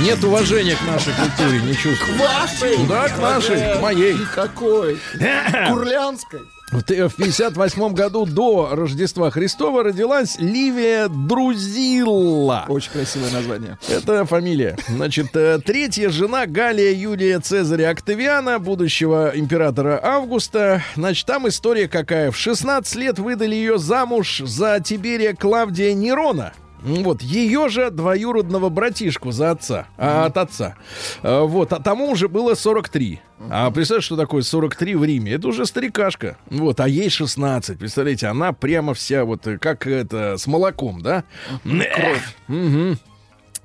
[0.00, 2.18] Нет уважения к нашей культуре, не чувствую.
[2.18, 2.86] Вашей?
[2.86, 4.12] Да, к нашей, к моей.
[4.14, 4.98] Никакой.
[5.68, 6.40] Курлянской.
[6.72, 12.64] В т- в 58 году до Рождества Христова родилась Ливия Друзилла.
[12.68, 13.78] Очень красивое название.
[13.90, 14.78] Это фамилия.
[14.88, 20.82] Значит, э, третья жена Галия Юлия Цезаря Октавиана, будущего императора Августа.
[20.96, 22.30] Значит, там история какая.
[22.30, 26.54] В 16 лет выдали ее замуж за Тиберия Клавдия Нерона.
[26.84, 30.76] М, Вот, ее же двоюродного братишку за отца, а, от отца.
[31.22, 33.20] Э, Вот, а тому уже было 43.
[33.50, 35.32] А представляешь, что такое 43 в Риме?
[35.32, 36.36] Это уже старикашка.
[36.50, 37.78] Вот, а ей 16.
[37.78, 41.24] Представляете, она прямо вся вот э, как это, с молоком, да?
[41.64, 42.34] Кровь.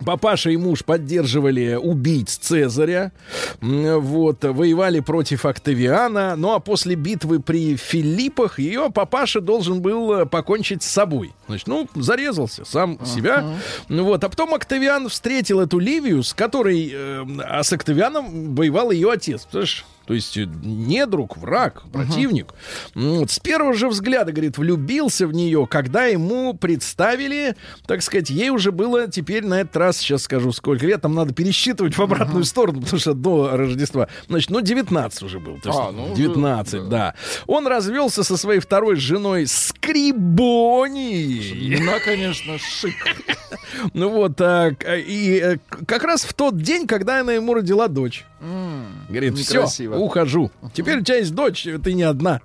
[0.06, 3.12] Папаша и муж поддерживали убийц Цезаря,
[3.62, 10.26] вот, воевали против Октавиана, ну а после битвы при Филиппах ее папаша должен был э,
[10.26, 11.34] покончить с собой.
[11.48, 13.46] Значит, ну, зарезался сам себя.
[13.90, 18.92] Ну Вот, а потом Октавиан встретил эту Ливию, с которой, э, а с Октавианом воевал
[18.92, 19.46] ее отец.
[19.46, 19.86] Понимаешь?
[20.08, 22.54] То есть э, не друг, враг, противник.
[22.96, 28.30] М, Вот, с первого же взгляда, говорит, влюбился в нее, когда ему представили, так сказать,
[28.30, 32.02] ей уже было теперь на этот раз, сейчас скажу, сколько лет, там надо пересчитывать в
[32.02, 34.08] обратную сторону, потому что до Рождества.
[34.30, 35.60] Значит, ну, 19 уже был.
[35.60, 37.14] То есть, А, ну, уже, 19, да.
[37.46, 39.46] Он развелся со своей второй женой
[40.38, 41.68] Скрибонией.
[41.76, 42.96] Имена, конечно, шик.
[43.94, 48.26] Ну вот, а, и э, как раз в тот день, когда она ему родила дочь.
[49.10, 49.66] Говорит, все,
[49.98, 50.52] ухожу.
[50.74, 52.42] Теперь у тебя есть дочь, ты не одна.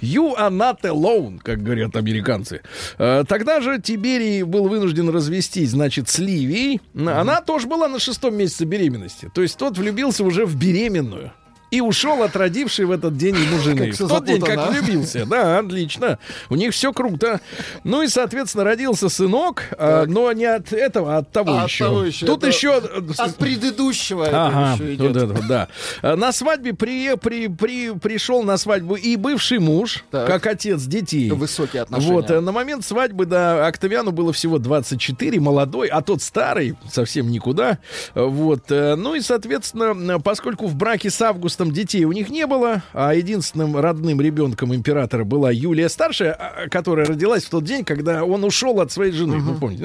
[0.00, 2.60] You are not alone, как говорят американцы.
[2.98, 6.80] Э, Тогда же Тиберий был вынужден развестись, значит, с Ливией.
[6.94, 9.30] Она тоже была на шестом месяце беременности.
[9.34, 11.32] То есть тот влюбился уже в беременную.
[11.74, 13.90] И ушел от родившей в этот день ему жены.
[13.90, 14.70] Как в тот день, как а?
[14.70, 15.26] влюбился.
[15.26, 16.20] Да, отлично.
[16.48, 17.40] У них все круто.
[17.82, 21.68] Ну и, соответственно, родился сынок, а, но не от этого, а от того А от
[21.68, 21.84] еще.
[21.86, 22.76] того еще, Тут это еще...
[23.18, 25.16] От предыдущего Ага, еще вот идет.
[25.16, 25.68] это вот, да.
[26.14, 30.28] На свадьбе при, при, при, пришел на свадьбу и бывший муж, Так.
[30.28, 31.28] как отец детей.
[31.30, 32.12] Высокие отношения.
[32.12, 37.32] Вот, э, на момент свадьбы, да, Октавиану было всего 24, молодой, а тот старый, совсем
[37.32, 37.78] никуда.
[38.14, 41.20] Вот, э, ну и, соответственно, поскольку в браке с
[41.64, 46.68] Августом детей у них не было, а единственным родным ребенком императора была Юлия Старшая, а,
[46.68, 49.82] которая родилась в тот день, когда он ушел от своей жены, вы помните,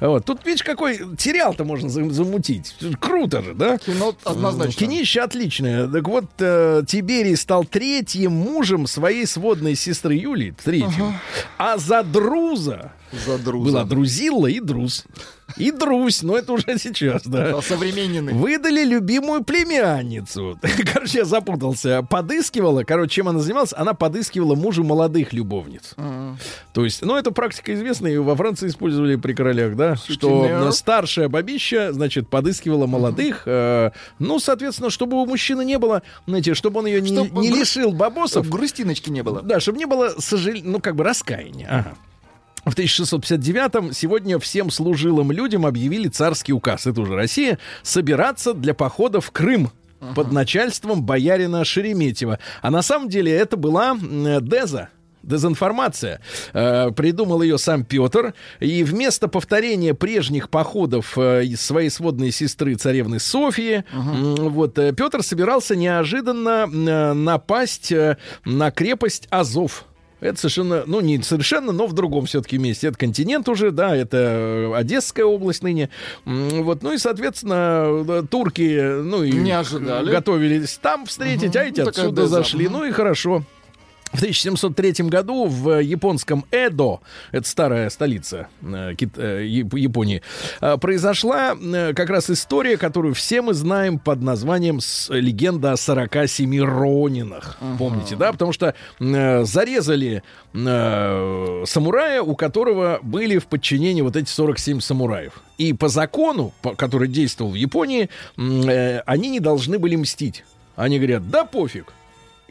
[0.00, 0.08] да?
[0.08, 2.74] Вот, тут, видишь, какой сериал-то можно зам- замутить.
[3.00, 3.78] Круто же, да?
[3.78, 4.74] Кино однозначно.
[4.74, 5.86] Кинище отличное.
[5.88, 10.54] Так вот, э, Тиберий стал третьим мужем своей сводной сестры Юлии.
[10.64, 11.14] Третьим.
[11.58, 12.92] А за Друза
[13.26, 13.70] За друза.
[13.70, 15.04] была Друзилла и Друз.
[15.56, 17.60] И Друзь, но это уже сейчас, да.
[17.62, 18.32] Современный.
[18.32, 20.58] Выдали любимую племянницу.
[20.92, 22.02] Короче, я запутался.
[22.02, 23.72] Подыскивала, короче, чем она занималась?
[23.74, 25.94] Она подыскивала мужу молодых любовниц.
[26.72, 30.68] То есть, ну, это практика известная, и во Франции использовали при королях, да, что Сутенер.
[30.68, 36.54] э, старшая бабища, значит, подыскивала молодых, э, ну, соответственно, чтобы у мужчины не было, знаете,
[36.54, 39.42] чтобы он ее не, Чтоб не гру- лишил бабосов, грустиночки не было.
[39.42, 40.54] да, чтобы не было, сожал...
[40.62, 41.68] ну, как бы раскаяния.
[41.70, 41.94] Ага.
[42.64, 49.20] В 1659-м сегодня всем служилым людям объявили царский указ, это уже Россия, собираться для похода
[49.20, 49.70] в Крым
[50.14, 52.38] под начальством боярина Шереметьева.
[52.60, 54.88] А на самом деле это была м, Деза.
[55.22, 56.20] Дезинформация.
[56.52, 58.34] Э, придумал ее сам Петр.
[58.58, 65.76] И вместо повторения прежних походов э, своей сводной сестры царевны Софии, вот э, Петр собирался
[65.76, 69.84] неожиданно э, напасть э, на крепость Азов.
[70.22, 72.86] Это совершенно, ну не совершенно, но в другом все-таки месте.
[72.86, 75.90] Это континент уже, да, это э, Одесская область ныне.
[76.24, 80.12] Вот, ну и, соответственно, э, турки, ну и Не ожидали.
[80.12, 82.68] готовились там встретить, а эти Ну, отсюда зашли.
[82.68, 83.42] Ну и хорошо.
[84.12, 90.20] В 1703 году в японском Эдо, это старая столица э, Кит- э, Яп- Японии,
[90.60, 91.56] э, произошла
[91.94, 97.58] как раз история, которую все мы знаем под названием «Легенда о 47 Ронинах».
[97.78, 98.32] Помните, да?
[98.32, 100.22] Потому что зарезали
[101.66, 105.40] самурая, у которого были в подчинении вот эти 47 самураев.
[105.58, 110.44] И по закону, по- который действовал в Японии, они не должны были мстить.
[110.76, 111.92] Они говорят, да пофиг.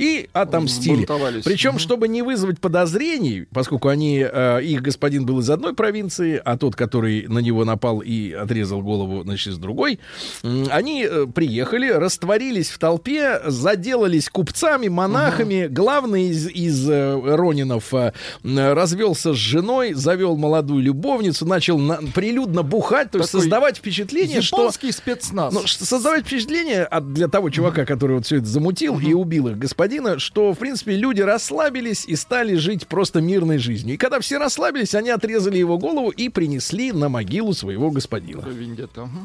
[0.01, 1.05] И отомстили.
[1.45, 6.57] Причем, чтобы не вызвать подозрений, поскольку они, э, их господин был из одной провинции, а
[6.57, 9.99] тот, который на него напал и отрезал голову, значит, из другой,
[10.43, 15.67] м, они э, приехали, растворились в толпе, заделались купцами, монахами.
[15.67, 18.11] Главный из, из э, Ронинов э,
[18.43, 24.41] развелся с женой, завел молодую любовницу, начал на- прилюдно бухать, то есть Такой создавать впечатление,
[24.41, 25.53] что спецназ.
[25.53, 29.57] ну, создавать впечатление от, для того чувака, который вот все это замутил и убил их
[29.91, 33.95] господина, что, в принципе, люди расслабились и стали жить просто мирной жизнью.
[33.95, 38.43] И когда все расслабились, они отрезали его голову и принесли на могилу своего господина.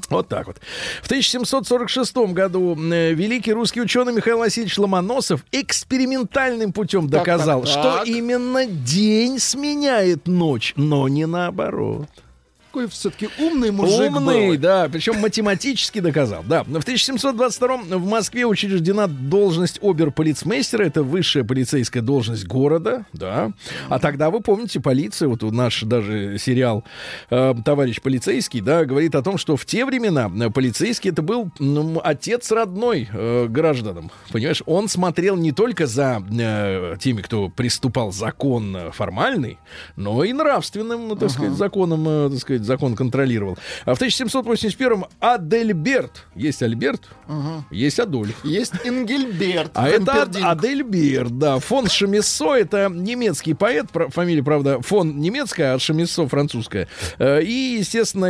[0.08, 0.56] Вот так вот.
[1.02, 7.70] В 1746 году э, великий русский ученый Михаил Васильевич Ломоносов экспериментальным путем Так, доказал, так,
[7.70, 8.06] что так.
[8.06, 12.08] именно день сменяет ночь, но не наоборот.
[12.76, 14.58] Какой все-таки умный мужик Умный, был.
[14.58, 16.44] да, причем математически доказал.
[16.46, 23.52] Да, в 1722 в Москве учреждена должность оберполицмейстера, это высшая полицейская должность города, да.
[23.88, 26.84] А тогда вы помните, полиция, вот наш даже сериал
[27.30, 31.50] э, "Товарищ полицейский", да, говорит о том, что в те времена э, полицейский это был
[31.58, 34.62] ну, отец родной э, гражданам, понимаешь?
[34.66, 39.58] Он смотрел не только за э, теми, кто приступал законно формальный,
[39.96, 43.56] но и нравственным, ну, так сказать, законом, э, так сказать, закон контролировал.
[43.84, 46.26] А в 1781-м Адельберт.
[46.34, 47.02] Есть Альберт,
[47.70, 48.44] есть Адольф.
[48.44, 49.70] Есть Ингельберт.
[49.74, 50.28] А это.
[50.50, 51.58] Адельберт, да.
[51.58, 56.88] Фон Шамиссо, это немецкий поэт, фамилия, правда, фон немецкая, а Шамиссо французская.
[57.18, 58.28] Э, И, естественно,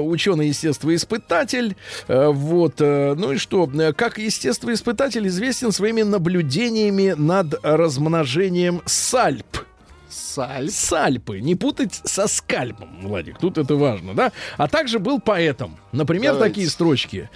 [0.00, 1.76] ученый-естествоиспытатель.
[2.08, 9.58] Э, Вот, э, ну и что, как естествоиспытатель известен своими наблюдениями над размножением сальп.
[10.10, 10.70] Сальп.
[10.70, 11.40] Сальпы.
[11.40, 13.38] Не путать со скальпом, Владик.
[13.38, 14.32] Тут это важно, да?
[14.56, 15.76] А также был поэтом.
[15.92, 16.54] Например, Давайте.
[16.54, 17.30] такие строчки.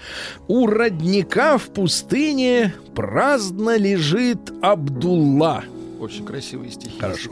[0.49, 5.65] У родника в пустыне праздно лежит Абдулла.
[6.03, 6.99] Очень красивые стихи.
[6.99, 7.31] Хорошо.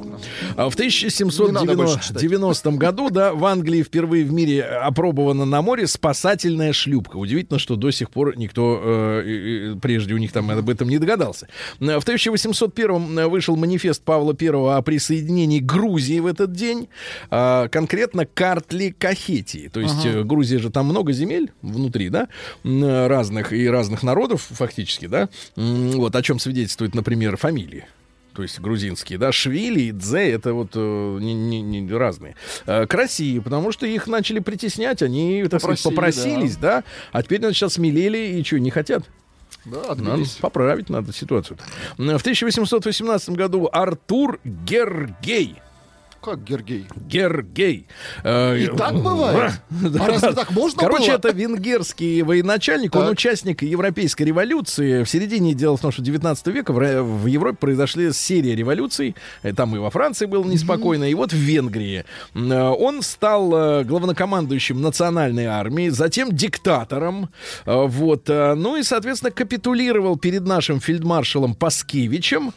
[0.56, 2.22] А В Не надо больше читать.
[2.22, 7.16] 1790 году, да, в Англии впервые в мире опробована на море спасательная шлюпка.
[7.16, 11.48] Удивительно, что до сих пор никто э, прежде у них там об этом не догадался.
[11.80, 16.88] Э, В 1801 вышел манифест Павла I о присоединении Грузии в этот день,
[17.28, 19.66] а, конкретно Картли Кахетии.
[19.66, 22.28] То есть э, Грузия же там много земель внутри, да,
[22.62, 25.28] разных и разных народов фактически, да.
[25.56, 27.87] Вот о чем свидетельствует, например, фамилии
[28.40, 32.37] то есть грузинские, да, Швили и Дзе, это вот э, не, не- не разные.
[32.64, 35.94] Э, к России, потому что их начали притеснять, они, так сказать, Попросили,
[36.31, 36.83] попросились, да.
[37.12, 39.05] а теперь, значит, сейчас смелели и что, не хотят?
[39.66, 41.59] Да, Надо поправить надо ситуацию.
[41.98, 45.57] В 1818 году Артур Гергей.
[46.22, 46.87] Как Гергей?
[47.09, 47.87] Гергей.
[48.24, 49.54] Э, И так бывает?
[49.98, 55.02] А разве так можно Короче, это венгерский военачальник, он участник Европейской революции.
[55.02, 59.16] В середине, дело в том, что 19 века в Европе произошли серия революций.
[59.42, 62.04] Э, Там и во Франции было неспокойно, и вот в Венгрии.
[62.35, 63.50] Э, Он стал
[63.85, 67.30] главнокомандующим национальной армии, затем диктатором.
[67.64, 68.28] Вот.
[68.28, 72.52] Ну и, соответственно, капитулировал перед нашим фельдмаршалом Паскевичем,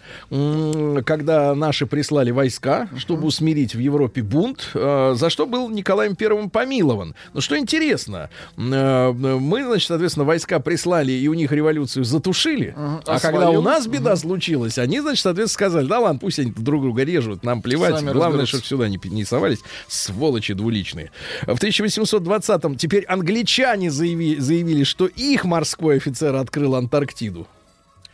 [1.05, 6.49] когда наши прислали войска, чтобы усмирить в Европе бунт, э, за что был Николаем Первым
[6.49, 7.15] помилован.
[7.33, 13.01] Но что интересно, э, мы, значит, соответственно, войска прислали и у них революцию затушили, Ага.
[13.07, 16.51] а, А когда у нас беда случилась, они, значит, соответственно, сказали, да ладно, пусть они
[16.51, 21.11] друг друга режут, нам плевать, Сами главное, чтобы сюда не, не совались, сволочи двуличные.
[21.43, 27.47] В 1820-м теперь англичане заяви- заявили, что их морской офицер открыл Антарктиду.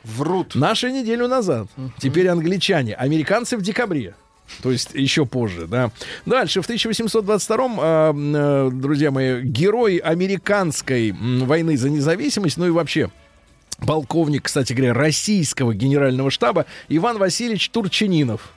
[0.03, 0.55] Врут.
[0.55, 1.67] Наша неделю назад.
[1.99, 2.93] Теперь англичане.
[2.95, 4.15] Американцы в декабре.
[4.61, 5.91] То есть еще позже, да.
[6.25, 13.09] Дальше, в 1822-м, а, э, друзья мои, герой американской войны за независимость, ну и вообще
[13.85, 18.53] полковник, кстати говоря, российского генерального штаба Иван Васильевич Турчининов.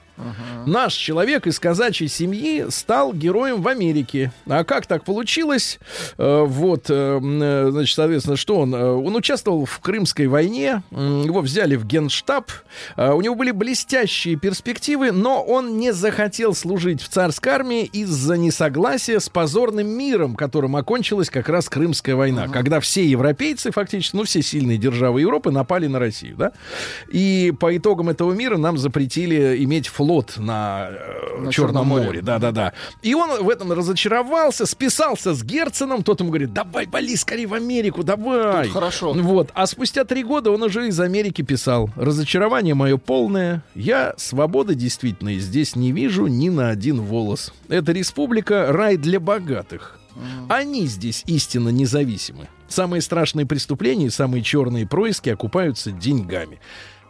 [0.65, 4.31] Наш человек из казачьей семьи стал героем в Америке.
[4.47, 5.79] А как так получилось?
[6.17, 8.73] Э, вот, э, э, значит, соответственно, что он?
[8.73, 12.51] Он участвовал в Крымской войне, его взяли в генштаб,
[12.97, 19.19] у него были блестящие перспективы, но он не захотел служить в царской армии из-за несогласия
[19.19, 24.41] с позорным миром, которым окончилась как раз Крымская война, когда все европейцы, фактически, ну, все
[24.41, 26.51] сильные державы Европы напали на Россию, да?
[27.11, 32.21] И по итогам этого мира нам запретили иметь флот на, э, На Черном Черном море.
[32.21, 32.73] Да-да-да.
[33.01, 37.53] И он в этом разочаровался, списался с Герценом, тот ему говорит, давай, вали скорее в
[37.53, 38.65] Америку, давай.
[38.65, 39.13] Тут хорошо.
[39.13, 39.49] Вот.
[39.53, 41.89] А спустя три года он уже из Америки писал.
[41.95, 43.63] Разочарование мое полное.
[43.75, 47.53] Я свободы действительно здесь не вижу ни на один волос.
[47.69, 49.99] Эта республика рай для богатых.
[50.49, 52.47] Они здесь истинно независимы.
[52.67, 56.59] Самые страшные преступления и самые черные происки окупаются деньгами.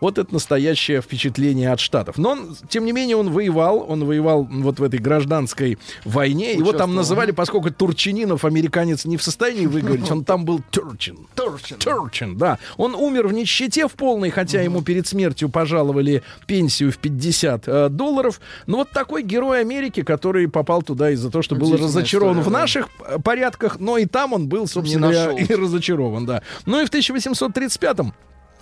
[0.04, 2.18] Вот это настоящее впечатление от Штатов.
[2.18, 3.86] Но он, тем не менее, он воевал.
[3.88, 6.56] Он воевал вот в этой гражданской войне.
[6.56, 11.20] Его там называли, поскольку Турчининов, американец, не в состоянии выговорить, он там был Турчин.
[11.36, 11.78] Турчин.
[11.78, 12.60] Турчин, да.
[12.76, 17.88] Он умер в нищете в полной, хотя ему перед смертью пожаловали пенсию в 50 э,
[17.88, 18.42] долларов.
[18.68, 22.52] Но вот такой герой Америки, который попал туда из-за того, что был разочарован история, в
[22.52, 26.42] наших э, порядках, но и там он был, собственно и разочарован, да.
[26.66, 28.14] Ну и в 1835-м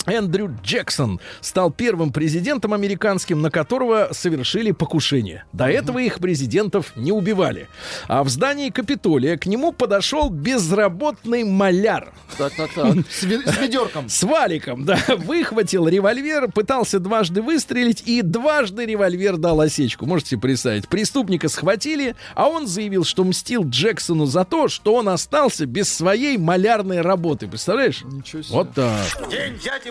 [0.06, 5.46] Эндрю Джексон стал первым президентом американским, на которого совершили покушение.
[5.54, 7.68] До этого их президентов не убивали.
[8.08, 12.14] А в здании Капитолия к нему подошел безработный маляр.
[12.38, 12.94] Так, так, так.
[13.10, 14.10] С, ве- с ведерком.
[14.10, 20.06] С валиком, да, выхватил револьвер, пытался дважды выстрелить и дважды револьвер дал осечку.
[20.06, 20.88] Можете представить.
[20.88, 26.38] Преступника схватили, а он заявил, что мстил Джексону за то, что он остался без своей
[26.38, 27.48] малярной работы.
[27.48, 28.04] Представляешь?
[28.04, 28.56] Ничего себе.
[28.56, 29.30] Вот так.
[29.30, 29.91] День дяди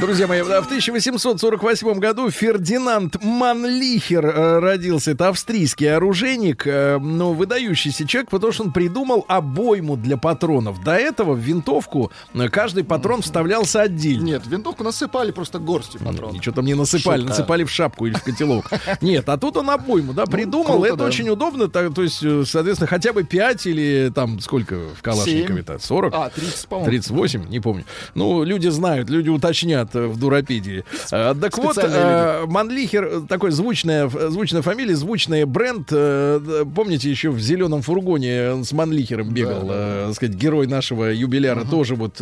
[0.00, 5.10] Друзья мои, в 1848 году Фердинанд Манлихер э, родился.
[5.10, 10.82] Это австрийский оружейник, э, но выдающийся человек, потому что он придумал обойму для патронов.
[10.82, 14.24] До этого в винтовку э, каждый патрон вставлялся отдельно.
[14.24, 16.32] Нет, винтовку насыпали просто горстью патронов.
[16.32, 17.30] Ничего там не насыпали, Шутка.
[17.30, 18.70] насыпали в шапку или в котелок.
[19.02, 20.76] Нет, а тут он обойму, да, придумал.
[20.76, 21.04] круто, Это да.
[21.04, 21.68] очень удобно.
[21.68, 25.78] так, То есть, соответственно, хотя бы 5 или там сколько в Калашникове-то?
[25.78, 26.14] 40?
[26.14, 26.90] А, 30, по-моему.
[26.90, 27.84] 38, не помню.
[28.14, 30.84] Ну, люди знают, люди уточнят э, в Дуропедии.
[31.12, 35.88] Э, Так вот, э, Манлихер, э, такой звучная, звучная фамилия, звучный бренд.
[35.88, 41.64] Помните, еще в зеленом фургоне он с Манлихером бегал, Да, так сказать, герой нашего юбиляра,
[41.64, 42.20] тоже вот...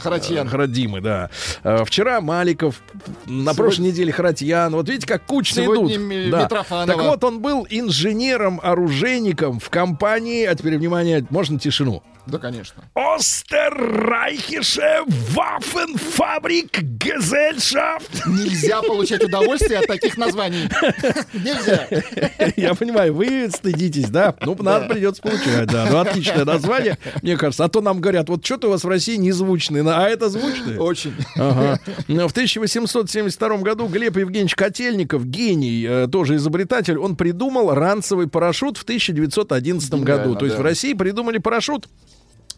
[0.00, 0.48] Харатьян.
[0.48, 1.30] Харадимы, да.
[1.62, 2.80] Э, Вчера Маликов,
[3.26, 4.72] на прошлой неделе Харатьян.
[4.72, 5.96] Вот видите, как кучно Сегодня
[6.28, 6.48] идут.
[6.48, 6.48] Да.
[6.86, 12.02] Так вот, он был инженером-оружейником в компании, а теперь, внимание, можно тишину?
[12.28, 12.84] Да, конечно.
[12.94, 15.02] Остеррайхische
[15.34, 18.26] Waffenfabrik Gesellschaft.
[18.26, 20.68] Нельзя получать удовольствие от таких названий.
[21.32, 21.88] Нельзя.
[22.56, 24.34] Я понимаю, вы стыдитесь, да?
[24.42, 25.86] Ну, надо придется получать, да.
[25.90, 27.64] Ну, отличное название, мне кажется.
[27.64, 30.78] А то нам говорят, вот что-то у вас в России незвучный, а это звучный.
[30.78, 31.14] Очень.
[31.36, 31.80] Ага.
[32.06, 38.82] В 1872 году Глеб Евгеньевич Котельников, гений, э, тоже изобретатель, он придумал ранцевый парашют в
[38.82, 40.36] 1911 году.
[40.36, 41.88] То есть в России придумали парашют.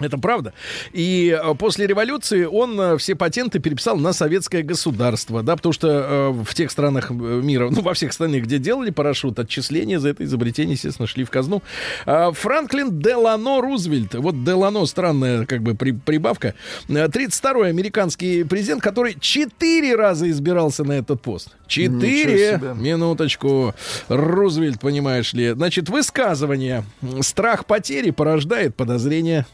[0.00, 0.52] Это правда.
[0.92, 5.88] И э, после революции он э, все патенты переписал на советское государство, да, потому что
[5.88, 10.08] э, в тех странах э, мира, ну, во всех странах, где делали парашют, отчисления за
[10.10, 11.62] это изобретение, естественно, шли в казну.
[12.06, 16.54] А Франклин Делано Рузвельт, вот Делано, странная как бы при- прибавка,
[16.88, 21.50] э, 32-й американский президент, который четыре раза избирался на этот пост.
[21.66, 22.60] Четыре!
[22.76, 23.74] Минуточку.
[24.08, 25.50] Рузвельт, понимаешь ли.
[25.50, 26.84] Значит, высказывание.
[27.20, 29.46] Страх потери порождает подозрение.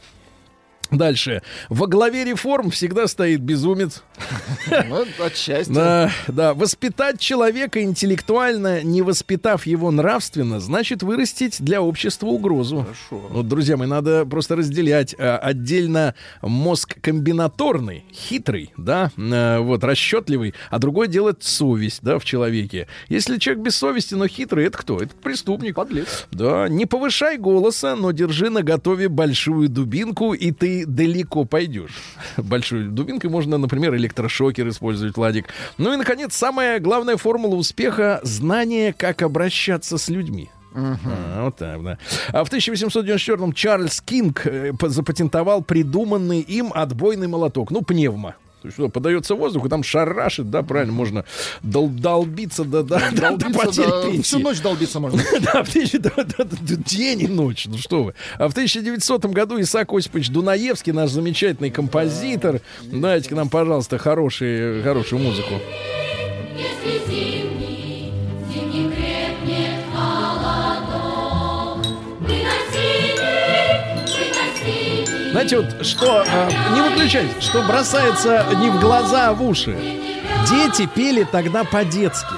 [0.91, 1.43] Дальше.
[1.69, 4.03] Во главе реформ всегда стоит безумец.
[4.89, 5.73] Ну, отчасти.
[5.73, 6.55] Да, да.
[6.55, 12.83] Воспитать человека интеллектуально, не воспитав его нравственно, значит вырастить для общества угрозу.
[12.83, 13.29] Хорошо.
[13.31, 20.55] Вот, друзья мои, надо просто разделять а, отдельно мозг комбинаторный, хитрый, да, а, вот, расчетливый,
[20.71, 22.89] а другое дело совесть, да, в человеке.
[23.09, 24.99] Если человек без совести, но хитрый, это кто?
[24.99, 25.77] Это преступник.
[25.77, 26.27] Подлец.
[26.31, 31.97] Да, не повышай голоса, но держи на готове большую дубинку, и ты далеко пойдешь.
[32.37, 35.47] Большой дубинкой можно, например, электрошокер использовать, Ладик.
[35.79, 40.51] Ну и, наконец, самая главная формула успеха— знание, как обращаться с людьми.
[40.75, 41.99] А, вот так, да.
[42.33, 47.71] А в 1894-м Чарльз Кинг э, запатентовал придуманный им отбойный молоток.
[47.71, 48.37] Ну, пневма.
[48.73, 51.25] Что, подается воздух, и там шарашит, да, правильно, можно
[51.63, 54.23] дол- долбиться до, до, до- до Долбиться, потери да, пенсии.
[54.23, 55.23] всю ночь долбиться можно.
[55.41, 56.57] Да, в тысяча- да, да, да,
[56.87, 58.15] день и ночь, ну что вы.
[58.39, 64.83] А в 1900 году Исаак Осипович Дунаевский, наш замечательный композитор, дайте к нам, пожалуйста, хорошие,
[64.83, 65.55] хорошую музыку.
[66.85, 67.46] Если
[75.47, 79.77] Знаете, вот что, а, не выключайте, что бросается не в глаза, а в уши.
[80.51, 82.35] Дети пели тогда по-детски.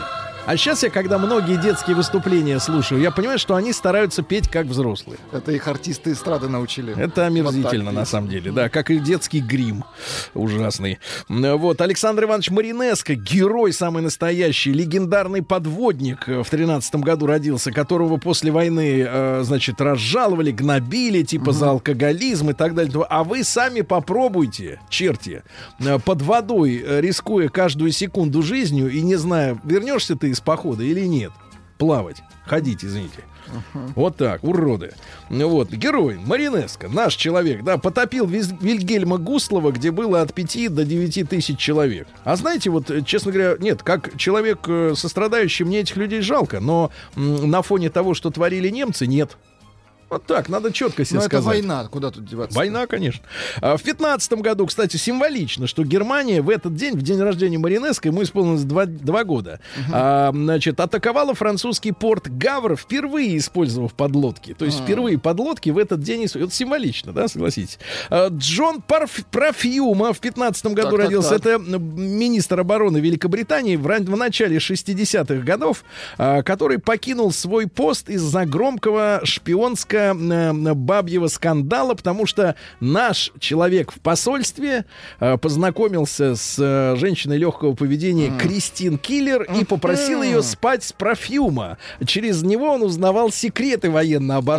[0.48, 4.64] А сейчас я, когда многие детские выступления слушаю, я понимаю, что они стараются петь как
[4.64, 5.18] взрослые.
[5.30, 6.98] Это их артисты эстрады научили.
[6.98, 9.84] Это омерзительно, Вот на самом деле, да, как и детский грим
[10.32, 11.00] ужасный.
[11.28, 18.16] Вот, Александр Иванович Маринеско, герой самый настоящий, легендарный подводник э, в тринадцатом году родился, которого
[18.16, 23.04] после войны, э, значит, разжаловали, гнобили, типа за алкоголизм и так далее.
[23.10, 25.42] А вы сами попробуйте, черти,
[25.78, 31.06] э, под водой, рискуя каждую секунду жизнью и не зная, вернешься ты из похода или
[31.06, 31.32] нет,
[31.78, 33.24] плавать, ходить, извините.
[33.96, 34.92] Вот так, уроды.
[35.30, 40.84] Вот, герой, Маринеско, наш человек, да, потопил Виз- Вильгельма Гуслова, где было от 5 до
[40.84, 42.06] 9 тысяч человек.
[42.24, 46.60] А знаете, вот, э, честно говоря, нет, как человек э, сострадающий, мне этих людей жалко,
[46.60, 49.38] но м, на фоне того, что творили немцы, нет.
[50.10, 51.46] Вот так, надо четко себе Но это сказать.
[51.46, 52.56] война, куда тут деваться?
[52.58, 53.22] Война, конечно.
[53.60, 58.08] А в пятнадцатом году, кстати, символично, что Германия в этот день, в день рождения Маринеско,
[58.08, 59.60] ему исполнилось два, два года,
[59.92, 64.54] а, значит, атаковала французский порт Гавр, впервые использовав подлодки.
[64.54, 66.24] То есть впервые подлодки в этот день...
[66.24, 67.78] Это символично, да, согласитесь?
[68.08, 71.30] А, Джон Парф- Профьюма в пятнадцатом году Так, так, родился.
[71.38, 71.40] так.
[71.40, 75.84] Это м, министр обороны Великобритании в, в начале 60-х годов,
[76.16, 83.92] а, который покинул свой пост из-за громкого несколько э, бабьего скандала, потому что наш человек
[83.92, 84.84] в посольстве
[85.20, 91.78] э, познакомился с э, женщиной легкого поведения Кристин Киллер и попросил ее спать с профьюма.
[92.06, 93.90] Через него он узнавал секреты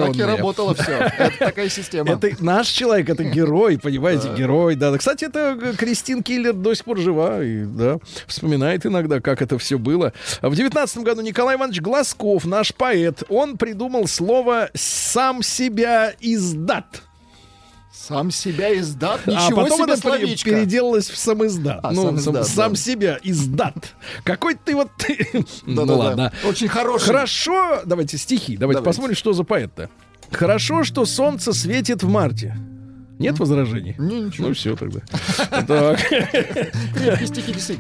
[0.08, 0.92] Так и работало все.
[1.18, 2.12] Это такая система.
[2.12, 4.98] Это наш человек, это герой, понимаете, герой, да.
[4.98, 9.78] Кстати, это Кристин Киллер до сих пор жива, и, да, вспоминает иногда, как это все
[9.78, 10.14] было.
[10.42, 17.04] В девятнадцатом году Николай Иванович Глазков, наш поэт, он придумал слово «сам себя издат».
[17.92, 19.22] Сам себя издат.
[19.26, 20.50] а Ничего потом себе это словечко.
[20.50, 21.80] переделалось в сам издат.
[21.84, 22.78] А, ну, сам сам, издат, сам да.
[22.80, 23.94] себя издат.
[24.24, 24.90] Какой ты вот...
[25.66, 25.96] ну Да-да-да.
[25.96, 26.34] ладно.
[26.46, 27.08] Очень хороший.
[27.08, 28.84] Хорошо, давайте стихи, давайте, Давайте.
[28.86, 29.90] посмотрим, что за поэт-то.
[30.32, 32.56] Хорошо, что солнце светит в марте.
[33.20, 33.96] Нет возражений?
[33.98, 34.48] Не, ничего.
[34.48, 35.02] Ну все тогда.
[35.68, 36.00] Так.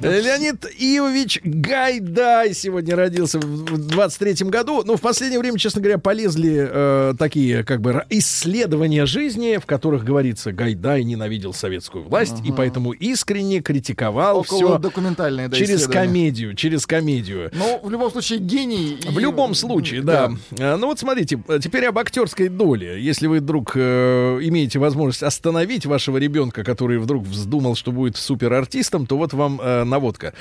[0.01, 4.83] Леонид Иович Гайдай сегодня родился в 23-м году.
[4.85, 10.03] Ну, в последнее время, честно говоря, полезли э, такие как бы исследования жизни, в которых
[10.03, 16.85] говорится, Гайдай ненавидел советскую власть и поэтому искренне критиковал все документальные, да, через комедию, через
[16.85, 17.49] комедию.
[17.53, 18.97] Ну, в любом случае, гений.
[19.01, 20.31] и- В любом случае, да.
[20.59, 23.01] А, Ну вот смотрите, теперь об актерской доле.
[23.03, 29.05] Если вы вдруг э, имеете возможность остановить вашего ребенка, который вдруг вздумал, что будет суперартистом,
[29.05, 30.33] то вот вам э, наводка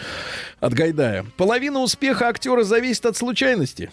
[0.60, 1.26] от Гайдая.
[1.36, 3.90] Половина успеха актера зависит от случайности.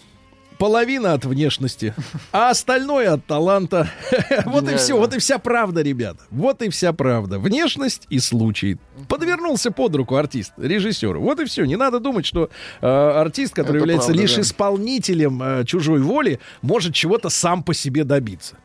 [0.58, 1.94] Половина от внешности,
[2.32, 3.90] а остальное от таланта.
[4.46, 6.20] Вот и все, вот и вся правда, ребята.
[6.30, 7.38] Вот и вся правда.
[7.38, 8.78] Внешность и случай.
[9.06, 11.18] Подвернулся под руку артист, режиссер.
[11.18, 11.66] Вот и все.
[11.66, 12.48] Не надо думать, что
[12.80, 14.40] э, артист, который Это является правда, лишь да.
[14.40, 18.56] исполнителем э, чужой воли, может чего-то сам по себе добиться.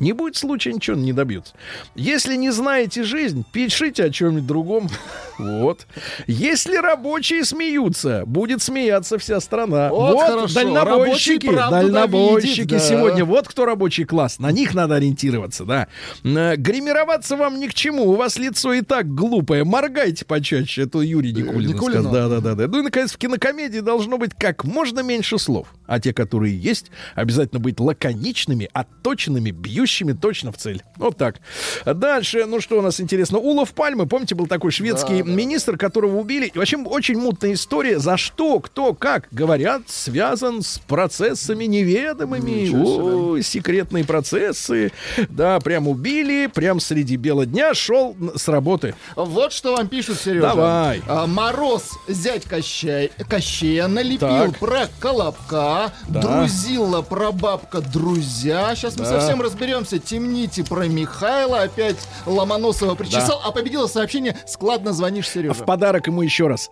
[0.00, 1.54] Не будет случая, ничего не добьется.
[1.94, 4.88] Если не знаете жизнь, пишите о чем-нибудь другом.
[5.38, 5.86] Вот.
[6.26, 9.88] Если рабочие смеются, будет смеяться вся страна.
[9.88, 10.52] Вот хорошо.
[10.52, 12.78] дальнобойщики, дальнобойщики довидит, да.
[12.80, 13.24] сегодня.
[13.24, 14.40] Вот кто рабочий класс.
[14.40, 15.86] На них надо ориентироваться, да.
[16.24, 18.10] Э, Гримироваться вам ни к чему.
[18.10, 19.62] У вас лицо и так глупое.
[19.62, 20.82] Моргайте почаще.
[20.82, 22.02] Это Юрий Никулин Никулину?
[22.02, 22.12] сказал.
[22.12, 22.66] Да, да, да, да.
[22.66, 25.68] Ну и, наконец, в кинокомедии должно быть как можно меньше слов.
[25.86, 30.82] А те, которые есть, обязательно быть лаконичными, отточенными, бьющими точно в цель.
[30.96, 31.36] Вот так.
[31.84, 33.38] Дальше, ну что у нас интересно?
[33.38, 36.50] Улов Пальмы, помните, был такой шведский министр, которого убили.
[36.54, 37.98] Вообще очень мутная история.
[37.98, 42.70] За что, кто, как, говорят, связан с процессами неведомыми.
[42.74, 44.92] О, секретные процессы.
[45.28, 48.94] Да, прям убили, прям среди бела дня шел с работы.
[49.16, 50.48] Вот что вам пишут, Сережа.
[50.48, 51.02] Давай.
[51.06, 54.58] А, Мороз, зять Кощей, Кощея, налепил Так.
[54.58, 56.20] про Колобка, Да.
[56.20, 58.74] Друзила про бабка Друзья.
[58.74, 59.20] Сейчас мы Да.
[59.20, 59.67] совсем разберемся.
[59.98, 65.54] Темните про Михайла, опять Ломоносова причесал, а победило сообщение «Складно звонишь, Сережа».
[65.54, 66.70] В подарок ему еще раз.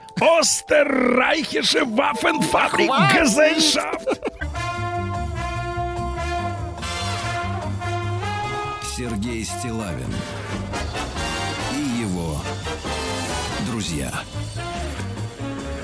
[1.97, 3.17] Waffenfabrik Хватит!
[3.23, 4.19] Gesellschaft.
[8.97, 10.15] Сергей Стилавин
[11.75, 12.37] и его
[13.71, 14.11] друзья.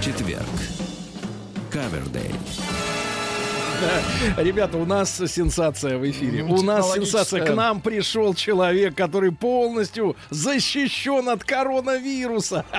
[0.00, 0.48] Четверг.
[1.70, 2.34] Кавердей.
[4.37, 6.45] Ребята, у нас сенсация в эфире.
[6.45, 7.45] Ну, У нас сенсация.
[7.45, 12.64] К нам пришел человек, который полностью защищен от коронавируса.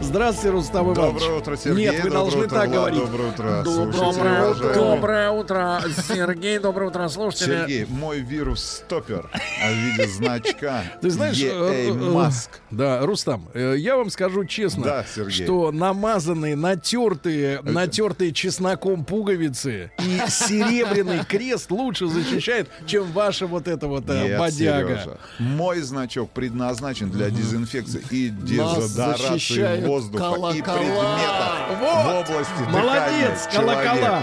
[0.00, 1.20] Здравствуйте, Рустам Иванович.
[1.20, 1.84] Доброе утро, Сергей.
[1.84, 3.00] Нет, вы Доброе должны утро, так говорить.
[3.00, 4.74] Доброе утро, Доброе утро.
[4.74, 6.58] Доброе утро, Сергей.
[6.58, 7.46] Доброе утро, слушатели.
[7.46, 12.48] Сергей, мой вирус-стопер а в виде значка Ты знаешь, э, EA э, Mask.
[12.70, 21.24] да, Рустам, э, я вам скажу честно, что намазанные, натертые, натертые чесноком пуговицы и серебряный
[21.24, 24.88] крест лучше защищает, чем ваша вот эта вот э, Нет, бодяга.
[24.88, 30.24] Сережа, мой значок предназначен для дезинфекции и дезодорации воздуха
[30.54, 30.78] и колокола.
[30.78, 32.04] предметов Вот!
[32.28, 33.84] в области Молодец, колокола.
[33.84, 34.22] человека.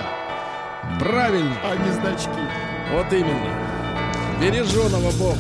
[1.00, 2.30] Правильно, А не значки.
[2.94, 3.70] вот именно.
[4.42, 5.36] Береженого Бог.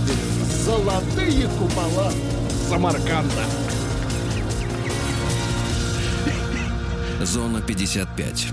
[0.65, 2.11] Золотые купола.
[2.69, 3.43] Самарканда.
[7.21, 8.47] Зона 55.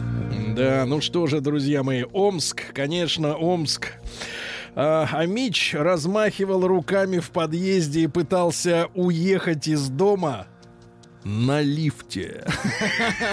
[0.56, 3.92] Да, ну что же, друзья мои, Омск, конечно, Омск.
[4.74, 10.46] А, а Мич размахивал руками в подъезде и пытался уехать из дома
[11.24, 12.46] на лифте.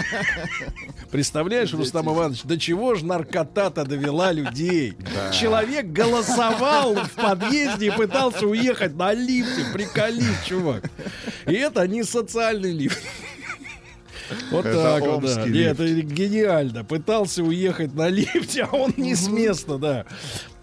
[1.12, 4.98] Представляешь, Рустам Иванович, до чего же наркота-то довела людей?
[5.32, 9.64] Человек голосовал в подъезде и пытался уехать на лифте.
[9.72, 10.90] Приколи, чувак.
[11.46, 13.02] И это не социальный лифт.
[14.52, 15.48] Вот Это так вот, да.
[15.48, 16.84] Нет, это гениально.
[16.84, 20.06] Пытался уехать на лифте, а он не с места, да.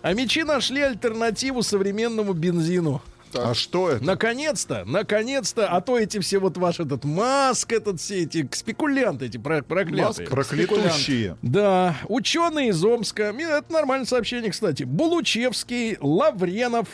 [0.02, 3.02] А мечи нашли альтернативу современному бензину.
[3.32, 4.04] А что это?
[4.04, 9.36] Наконец-то, наконец-то, а то эти все вот ваш этот Маск, этот все эти спекулянты эти
[9.36, 10.26] про- проклятые.
[10.28, 11.36] Проклятущие.
[11.40, 16.88] Да, ученые из Омска, это нормальное сообщение, кстати, Булучевский, Лавренов,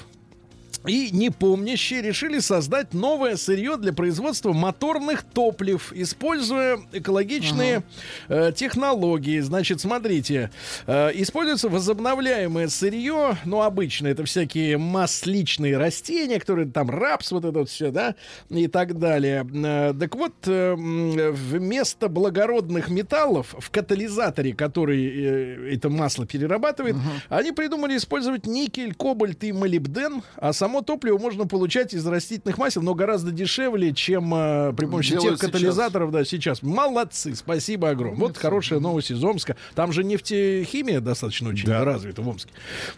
[0.86, 7.82] и непомнящие решили создать новое сырье для производства моторных топлив, используя экологичные
[8.28, 9.40] э, технологии.
[9.40, 10.50] Значит, смотрите,
[10.86, 17.58] э, используется возобновляемое сырье, ну, обычно это всякие масличные растения, которые там рапс, вот это
[17.58, 18.14] вот все, да,
[18.48, 19.46] и так далее.
[19.54, 26.96] Э, так вот, э, вместо благородных металлов в катализаторе, который э, это масло перерабатывает,
[27.28, 32.82] они придумали использовать никель, кобальт и молибден, а само топливо можно получать из растительных масел,
[32.82, 36.62] но гораздо дешевле, чем э, при помощи Делают тех катализаторов, да, сейчас.
[36.62, 38.20] Молодцы, спасибо огромное.
[38.20, 39.56] Вот хорошая новость из Омска.
[39.74, 42.50] Там же нефтехимия достаточно очень развита в Омске.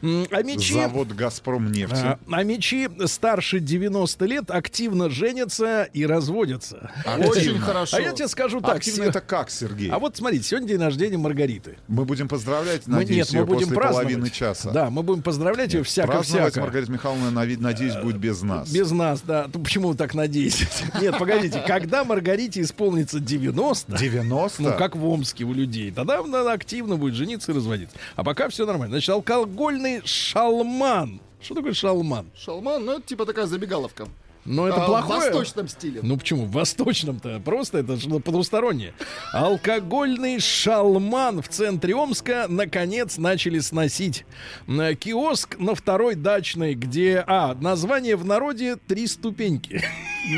[0.03, 0.75] А мечи...
[0.75, 1.95] Завод «Газпром» нефти.
[1.97, 6.91] А, а мечи старше 90 лет активно женятся и разводятся.
[7.19, 7.97] Очень хорошо.
[7.97, 8.77] А я тебе скажу так.
[8.77, 9.91] Активно это как, Сергей?
[9.91, 11.79] А вот смотрите, сегодня день рождения Маргариты.
[11.89, 14.07] Мы будем поздравлять, Мы, надеюсь, нет, мы ее будем после праздновать.
[14.07, 14.71] половины часа.
[14.71, 16.61] Да, мы будем поздравлять ее Праздновать всяко-всяко.
[16.61, 18.71] Маргарита Михайловна, нави- надеюсь, будет без нас.
[18.71, 19.49] Без нас, да.
[19.49, 20.83] Почему вы так надеетесь?
[21.01, 24.63] Нет, погодите, когда Маргарите исполнится 90, 90?
[24.63, 27.97] ну, как в Омске у людей, тогда она активно будет жениться и разводиться.
[28.17, 28.95] А пока все нормально.
[28.95, 31.21] Значит, алкогольный шалман.
[31.41, 32.27] Что такое шалман?
[32.37, 34.09] Шалман, ну это типа такая забегаловка.
[34.49, 35.31] Но это А, плохое.
[35.31, 36.01] В восточном стиле.
[36.03, 36.47] Ну почему?
[36.47, 38.95] В восточном-то просто это что потустороннее.
[39.35, 44.25] Алкогольный шалман в центре Омска наконец начали сносить.
[44.67, 49.83] Киоск на второй дачной, где, а, название в народе «Три ступеньки».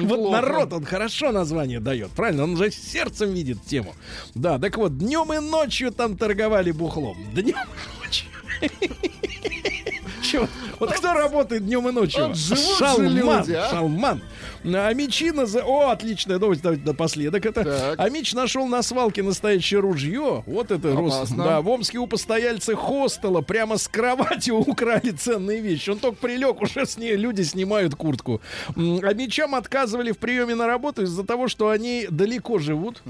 [0.03, 2.45] Вот народ, он хорошо название дает, правильно?
[2.45, 3.95] Он же сердцем видит тему.
[4.35, 7.17] Да, так вот, днем и ночью там торговали бухлом.
[7.33, 8.29] Днем и ночью.
[10.31, 10.47] Чё?
[10.79, 12.33] Вот кто работает днем и ночью?
[12.35, 13.71] Шалман, а.
[13.71, 14.23] шалман.
[14.65, 17.45] А Мичи наза- О, отличная новость давайте напоследок.
[17.47, 17.65] Это...
[17.65, 17.95] Так.
[17.99, 20.45] А Мич нашел на свалке настоящее ружье.
[20.47, 21.31] Вот это рос.
[21.31, 25.91] Да, в Омске у постояльца хостела прямо с кровати украли ценные вещи.
[25.91, 28.41] Он только прилег, уже с ней люди снимают куртку.
[28.77, 33.03] А Мичам отказывали в приеме на работу из-за того, что они далеко живут.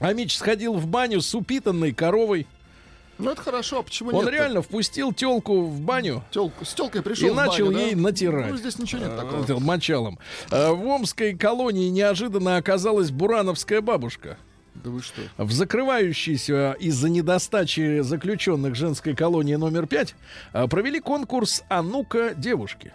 [0.00, 2.46] А Мич сходил в баню с упитанной коровой.
[3.18, 4.32] Ну это хорошо, а почему Он нет?
[4.32, 6.22] реально впустил телку в баню.
[6.30, 7.80] Тёлку, с телкой пришел И в баню, начал да?
[7.80, 8.50] ей натирать.
[8.50, 9.42] Ну здесь ничего нет Э, такого.
[9.42, 10.18] это мочалом.
[10.50, 14.38] Э, В Омской колонии неожиданно оказалась бурановская бабушка.
[14.74, 15.20] Да вы что?
[15.36, 20.14] В закрывающейся из-за недостачи заключенных женской колонии номер 5
[20.70, 22.92] провели конкурс «А ну-ка, девушки».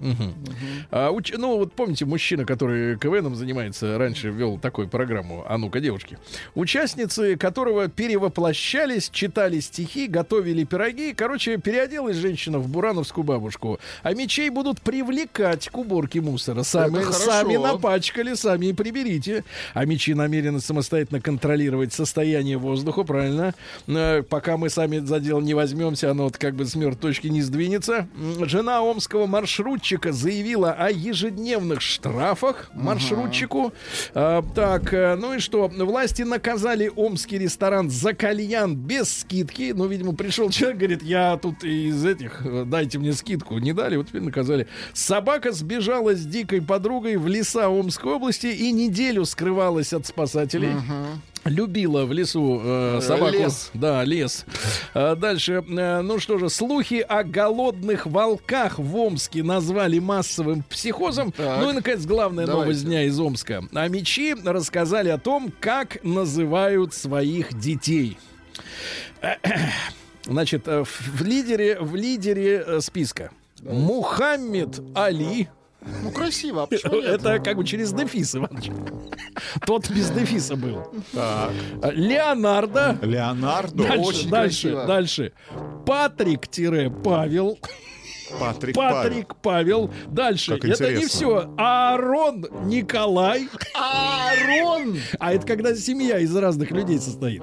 [0.00, 0.34] Мгм.
[0.90, 5.80] А, уч- ну, вот помните, мужчина, который КВНом занимается, раньше вел такую программу «А ну-ка,
[5.80, 6.18] девушки»,
[6.54, 11.12] участницы которого перевоплощались, читали стихи, готовили пироги.
[11.14, 13.78] Короче, переоделась женщина в бурановскую бабушку.
[14.02, 16.62] А мечей будут привлекать к уборке мусора.
[16.62, 19.44] Сами, сами напачкали, сами и приберите.
[19.74, 23.54] А мечи намерены самостоятельно контролировать состояние воздуха, правильно?
[23.86, 27.28] Э, Пока мы сами за дело не возьмемся, оно вот как бы с мертвой точки
[27.28, 28.08] не сдвинется.
[28.46, 33.72] Жена омского маршрутчика заявила о ежедневных штрафах маршрутчику.
[34.14, 35.68] А, так, э, ну и что?
[35.68, 39.72] Власти наказали омский ресторан за кальян без скидки.
[39.74, 43.58] Ну, видимо, пришел человек, говорит, я тут из этих, э, дайте мне скидку.
[43.58, 44.66] Не дали, вот теперь наказали.
[44.92, 50.72] Собака сбежала с дикой подругой в леса Омской области и неделю скрывалась от спасателей.
[51.44, 53.32] Любила в лесу э, собаку.
[53.32, 53.70] лес.
[53.74, 54.44] Да, лес.
[54.94, 55.64] А, дальше.
[55.66, 61.32] э, ну что же, слухи о голодных волках в Омске назвали массовым психозом.
[61.32, 61.60] Так.
[61.60, 62.64] Ну и, наконец, главная Давайте.
[62.64, 63.64] новость дня из Омска.
[63.72, 68.18] А мечи рассказали о том, как называют своих детей.
[70.24, 73.30] Значит, э, в лидере, в лидере э, списка
[73.62, 75.48] Мухаммед Али.
[76.02, 77.04] Ну красиво, а почему нет?
[77.06, 78.70] Это как бы через дефис, Иваныч.
[79.66, 80.92] Тот без дефиса был.
[81.14, 81.52] А,
[81.92, 82.98] Леонардо.
[83.02, 83.84] Леонардо.
[83.84, 84.86] Дальше, очень дальше, красиво.
[84.86, 85.32] дальше.
[85.86, 87.58] Патрик-Павел.
[88.38, 89.02] Патрик Павел.
[89.02, 89.90] Патрик Павел.
[90.08, 90.58] Дальше.
[90.58, 91.52] Как это не все.
[91.56, 93.48] Аарон Николай.
[93.74, 94.98] Аарон!
[95.18, 97.42] А это когда семья из разных людей состоит.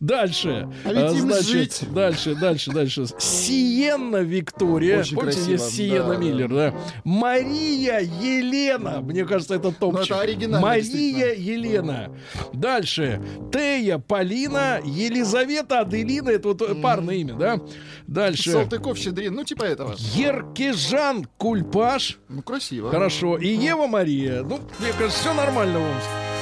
[0.00, 0.68] Дальше.
[0.84, 1.84] А ведь им значит, жить.
[1.92, 3.06] Дальше, дальше, дальше.
[3.18, 5.00] Сиенна Виктория.
[5.00, 6.74] Очень Помните, красиво, есть Сиенна да, Миллер, да.
[7.04, 9.00] Мария Елена.
[9.00, 10.10] Мне кажется, это топчик.
[10.10, 11.34] Ну, это оригинально, Мария.
[11.34, 12.10] Елена.
[12.52, 13.20] Дальше.
[13.52, 14.80] Тея Полина.
[14.84, 16.30] Елизавета Аделина.
[16.30, 17.60] Это вот парное имя, да?
[18.06, 18.52] Дальше.
[18.52, 19.94] Салтыков, Щедрин, ну типа этого.
[19.98, 22.18] Еркежан Кульпаш.
[22.28, 22.90] Ну красиво.
[22.90, 23.38] Хорошо.
[23.38, 24.42] И Ева Мария.
[24.42, 26.34] Ну, мне кажется, все нормально в Омске.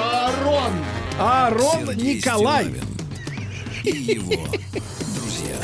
[0.00, 0.72] Аарон!
[1.18, 2.64] Арон Сергей Николай.
[2.64, 2.94] Стилавин
[3.84, 4.46] и его
[5.14, 5.56] друзья.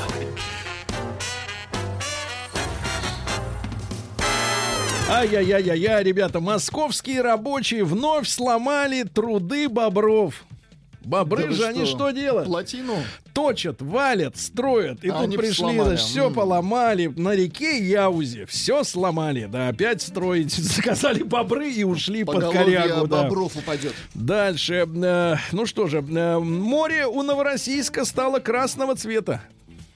[5.09, 10.45] Ай-яй-яй-яй, ребята, московские рабочие вновь сломали труды бобров.
[11.05, 11.69] Бобры да же, что?
[11.69, 12.47] они что делают?
[12.47, 12.97] Плотину
[13.41, 15.03] точат, валят, строят.
[15.03, 15.97] И А тут пришли, сломали.
[15.97, 17.07] все поломали.
[17.17, 19.49] На реке Яузе все сломали.
[19.51, 20.53] Да, опять строить.
[20.57, 23.07] Заказали бобры и ушли под Поголовье корягу.
[23.07, 23.23] Да.
[23.23, 23.95] бобров упадет.
[24.15, 24.87] Дальше.
[24.87, 29.41] э, ну что же, э, море у Новороссийска стало красного цвета.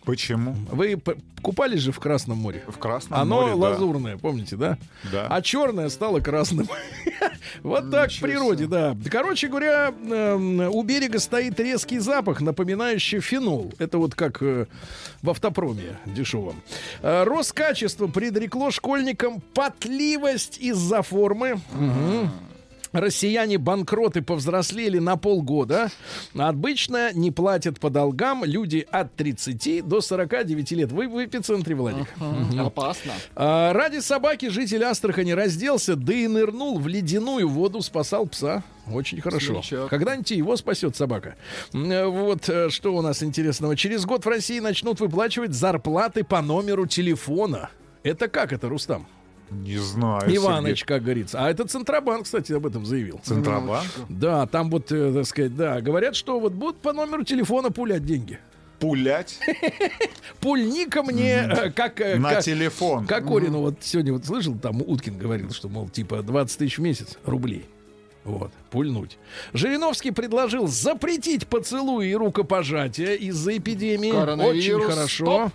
[0.04, 0.54] Почему?
[0.70, 1.00] Вы
[1.42, 2.62] купались же в Красном море?
[2.68, 3.56] В Красном Оно море, да.
[3.56, 4.78] лазурное, помните, да?
[5.10, 5.26] Да.
[5.28, 6.68] А черное стало красным.
[7.62, 8.96] Вот так в природе, да.
[9.10, 13.72] Короче говоря, эм, у берега стоит резкий запах, напоминающий фенол.
[13.78, 14.66] Это вот как э,
[15.22, 16.60] в автопроме дешевом.
[17.00, 21.60] Э, Роскачество предрекло школьникам потливость из-за формы.
[22.94, 25.90] Россияне банкроты повзрослели на полгода.
[26.34, 30.92] Обычно не платят по долгам люди от 30 до 49 лет.
[30.92, 32.06] Вы в эпицентре, Владик.
[32.58, 33.12] Опасно.
[33.34, 38.62] А, ради собаки житель Астрахани разделся, да и нырнул в ледяную воду, спасал пса.
[38.92, 39.60] Очень хорошо.
[39.90, 41.34] Когда-нибудь его спасет собака.
[41.72, 43.76] Э, Вот э, что у нас интересного.
[43.76, 47.70] Через год в России начнут выплачивать зарплаты по номеру телефона.
[48.04, 49.08] Это как это, Рустам?
[49.50, 50.22] Не знаю.
[50.34, 50.84] Иваныч, Сергей.
[50.86, 51.44] как говорится.
[51.44, 53.20] А это Центробанк, кстати, об этом заявил.
[53.22, 53.86] Центробанк?
[54.08, 58.04] Да, там вот, э, так сказать, да, говорят, что вот будут по номеру телефона пулять
[58.04, 58.38] деньги.
[58.80, 59.38] Пулять
[60.40, 62.00] Пульника мне, э, как...
[62.00, 63.06] э, на как- телефон.
[63.06, 67.18] Кокорину вот сегодня вот слышал, там Уткин говорил, что, мол, типа 20 тысяч в месяц
[67.24, 67.66] рублей.
[68.24, 69.18] Вот, пульнуть.
[69.52, 74.10] Жириновский предложил запретить поцелуи и рукопожатия из-за эпидемии.
[74.12, 75.24] Очень хорошо.
[75.24, 75.52] стоп.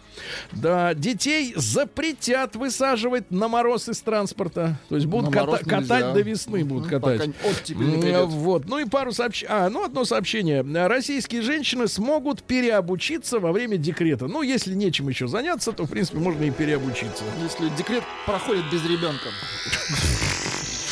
[0.51, 4.78] Да, детей запретят высаживать на мороз из транспорта.
[4.89, 7.32] То есть будут На ката- катать до весны, будут катать.
[7.41, 8.26] пока.
[8.26, 8.65] Вот.
[8.67, 9.51] Ну и пару сообщений.
[9.51, 10.61] А, ну одно сообщение.
[10.88, 14.28] Российские женщины смогут переобучиться во время декрета.
[14.28, 17.24] Ну, если нечем еще заняться, то, в принципе, можно и переобучиться.
[17.41, 19.30] Если декрет проходит без ребенка.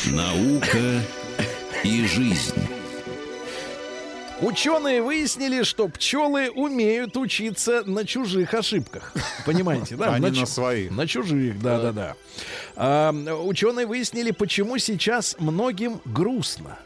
[0.06, 1.02] Наука
[1.84, 2.54] и жизнь.
[4.40, 9.12] Ученые выяснили, что пчелы умеют учиться на чужих ошибках.
[9.44, 10.12] Понимаете, да?
[10.14, 10.90] А не чу- на своих.
[10.92, 12.14] На чужих, да, да, да.
[12.76, 13.12] А,
[13.42, 16.78] ученые выяснили, почему сейчас многим грустно.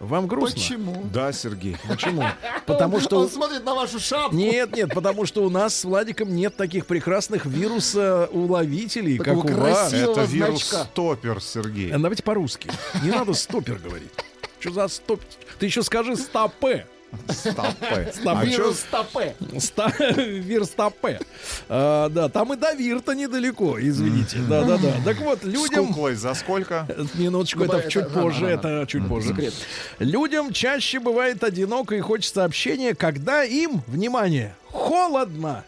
[0.00, 0.58] Вам грустно?
[0.58, 1.04] Почему?
[1.12, 1.76] Да, Сергей.
[1.86, 2.24] Почему?
[2.66, 3.20] Потому что...
[3.20, 4.34] Он смотрит на вашу шапку.
[4.34, 9.60] Нет, нет, потому что у нас с Владиком нет таких прекрасных вируса-уловителей, как Такого у
[9.60, 9.92] вас.
[9.92, 10.84] Это вирус значка.
[10.86, 11.90] стопер, Сергей.
[11.90, 12.70] Э, Давайте по-русски.
[13.02, 14.10] Не надо стопер говорить.
[14.58, 15.20] Что за стоп?
[15.58, 16.86] Ты еще скажи стопе.
[17.28, 18.12] Стопе.
[18.12, 18.36] Стоп.
[18.38, 19.34] А Вирус стопе.
[19.58, 21.20] Ста- Вирстопе.
[21.68, 24.38] А, да, там и до Вирта недалеко, извините.
[24.48, 24.92] Да, да, да.
[25.04, 25.88] Так вот, С людям...
[25.88, 26.86] куклой за сколько?
[27.14, 29.28] Минуточку, это это чуть позже, это чуть позже.
[29.28, 29.54] Секрет.
[29.98, 35.64] Людям чаще бывает одиноко и хочется общения, когда им, внимание, холодно.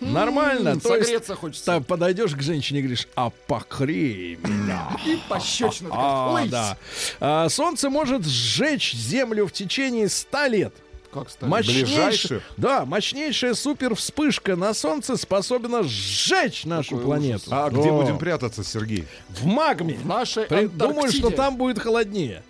[0.00, 0.78] Нормально.
[0.80, 1.64] То есть Согреться хочется.
[1.66, 4.96] та- подойдешь к женщине и говоришь, а покрей меня.
[5.04, 5.90] И пощечину.
[5.92, 6.76] А, да.
[7.20, 10.74] А, солнце может сжечь землю в течение 100 лет.
[11.12, 11.50] Как стали?
[11.50, 17.44] Мощнейшая, да, мощнейшая супер вспышка на Солнце способна сжечь нашу Какой планету.
[17.50, 17.78] А Да.
[17.80, 19.04] где будем прятаться, Сергей?
[19.28, 19.94] В магме.
[19.94, 22.42] В нашей При- Думаю, что там будет холоднее.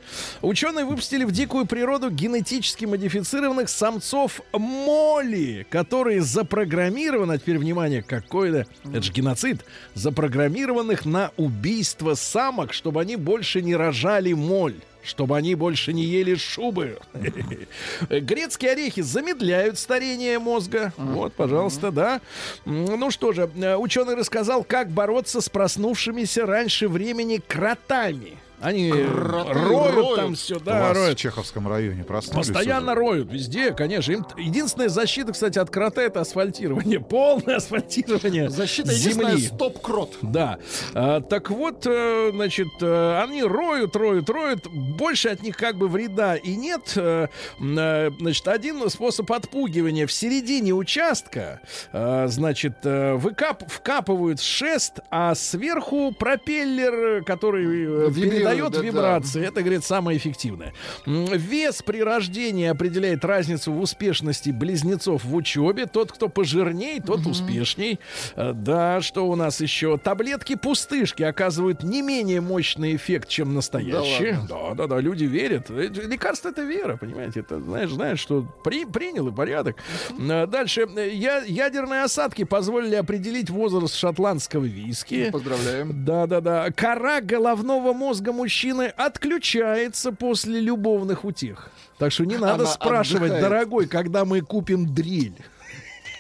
[0.42, 8.66] Ученые выпустили в дикую природу генетически модифицированных самцов моли, которые запрограммированы, а теперь внимание, какой-то,
[8.84, 14.76] это же геноцид, запрограммированных на убийство самок, чтобы они больше не рожали моль.
[15.02, 16.98] Чтобы они больше не ели шубы.
[18.08, 20.92] Грецкие орехи замедляют старение мозга.
[20.96, 22.20] Вот, пожалуйста, да.
[22.64, 28.38] Ну что же, э, ученый рассказал, как бороться с проснувшимися раньше времени кротами.
[28.62, 30.16] Они Кроты роют, роют.
[30.16, 31.18] там все, У да, вас в роют.
[31.18, 33.00] Чеховском районе проснулись Постоянно уже?
[33.00, 34.12] роют, везде, конечно.
[34.12, 37.00] Им единственная защита, кстати, от крота это асфальтирование.
[37.12, 39.46] Полное асфальтирование Защита единственная земли.
[39.46, 40.16] стоп-крот.
[40.22, 40.58] Да.
[40.94, 44.66] А, так вот, э, значит, э, они роют, роют, роют.
[44.68, 46.92] Больше от них как бы вреда и нет.
[46.96, 47.26] Э,
[47.58, 50.06] значит, один способ отпугивания.
[50.06, 51.60] В середине участка,
[51.92, 57.64] значит, выкап, вкапывают шест, а сверху пропеллер, который
[58.10, 58.84] Вибрирует, передает да-да.
[58.86, 59.46] вибрации.
[59.46, 60.72] Это, говорит, самое эффективное.
[61.06, 65.86] Вес при рождении определяет разницу в успешности близнецов в учебе.
[65.86, 67.98] Тот, кто пожирней, тот успешней.
[68.36, 69.98] Э, Да, что у нас еще?
[69.98, 74.40] Таблетки-пустышки оказывают не менее мощный эффект, чем настоящие.
[74.48, 75.70] Да, да, да, люди верят.
[75.70, 77.40] Лекарство это вера, понимаете?
[77.40, 79.76] Это, знаешь, знаешь, что при, принял и порядок.
[80.18, 80.88] Э, Дальше.
[81.12, 85.30] Я, ядерные осадки позволили определить возраст шотландского виски.
[85.30, 86.04] Поздравляем.
[86.04, 86.70] Да-да-да.
[86.70, 91.70] Кора головного мозга мужчины отключается после любовных утех.
[91.98, 93.42] Так что не надо Она спрашивать, отдыхает.
[93.42, 95.36] дорогой, когда мы купим дрель.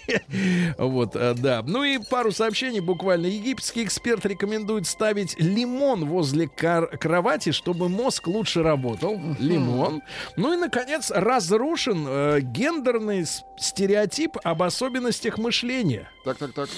[0.78, 1.62] Вот, э, да.
[1.66, 3.26] Ну и пару сообщений буквально.
[3.26, 9.20] Египетский эксперт рекомендует ставить лимон возле кар- кровати, чтобы мозг лучше работал.
[9.38, 10.02] Лимон.
[10.36, 13.24] Ну и, наконец, разрушен э, гендерный
[13.58, 16.08] стереотип об особенностях мышления.
[16.24, 16.68] Так, так, так.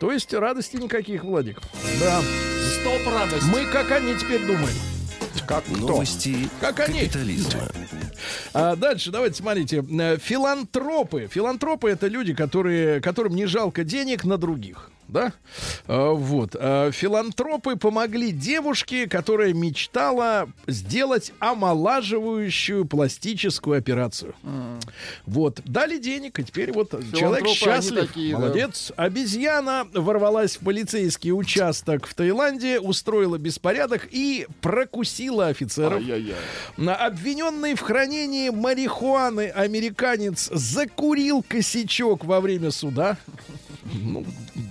[0.00, 1.60] То есть радости никаких, Владик.
[2.00, 2.20] Да.
[2.80, 3.46] Стоп радость.
[3.52, 4.74] Мы как они теперь думаем.
[5.46, 5.76] Как кто?
[5.76, 7.00] Новости Как они?
[7.00, 7.60] капитализма.
[8.54, 9.84] А дальше, давайте смотрите.
[9.90, 11.28] Э, Филантропы.
[11.30, 14.91] Филантропы это люди, которые, которым не жалко денег на других.
[15.12, 15.32] Да?
[15.86, 16.56] А, Вот.
[16.58, 24.34] А, Филантропы помогли девушке, которая мечтала сделать омолаживающую пластическую операцию.
[25.26, 25.60] Вот.
[25.64, 28.08] Дали денег, и теперь вот человек счастлив.
[28.08, 28.38] такие, да.
[28.38, 28.92] Молодец.
[28.96, 35.98] Обезьяна ворвалась в полицейский участок в Таиланде, устроила беспорядок и прокусила офицеров.
[35.98, 36.36] Ай-яй-яй.
[36.76, 43.18] На Обвиненный в хранении марихуаны американец закурил косячок во время суда.
[43.84, 44.24] Ну,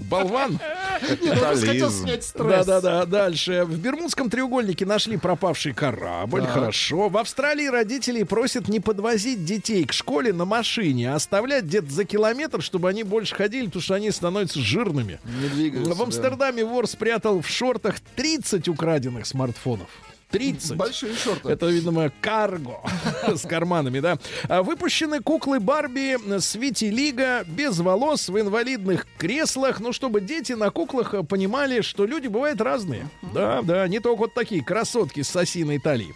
[0.10, 0.60] болван.
[1.02, 2.08] Ну, Капитализм.
[2.38, 3.06] Да-да-да.
[3.06, 3.66] Дальше.
[3.66, 6.46] В Бермудском треугольнике нашли пропавший корабль.
[6.46, 7.10] Хорошо.
[7.10, 12.06] В Австралии родителей просят не подвозить детей к школе на машине, а оставлять где-то за
[12.06, 15.20] километр, чтобы они больше ходили, потому что они становятся жирными.
[15.42, 16.04] Не двигаются, В да.
[16.04, 19.90] Амстердаме вор спрятал в шортах 30 украденных смартфонов.
[20.32, 20.76] 30.
[20.76, 21.50] Большие шорты.
[21.50, 22.80] Это, видимо, карго
[23.28, 24.18] с карманами, да.
[24.48, 30.70] А Выпущены куклы Барби с Витилига без волос в инвалидных креслах, ну, чтобы дети на
[30.72, 33.08] куклах понимали, что люди бывают разные.
[33.34, 36.14] Да, да, не только вот такие красотки с осиной талии.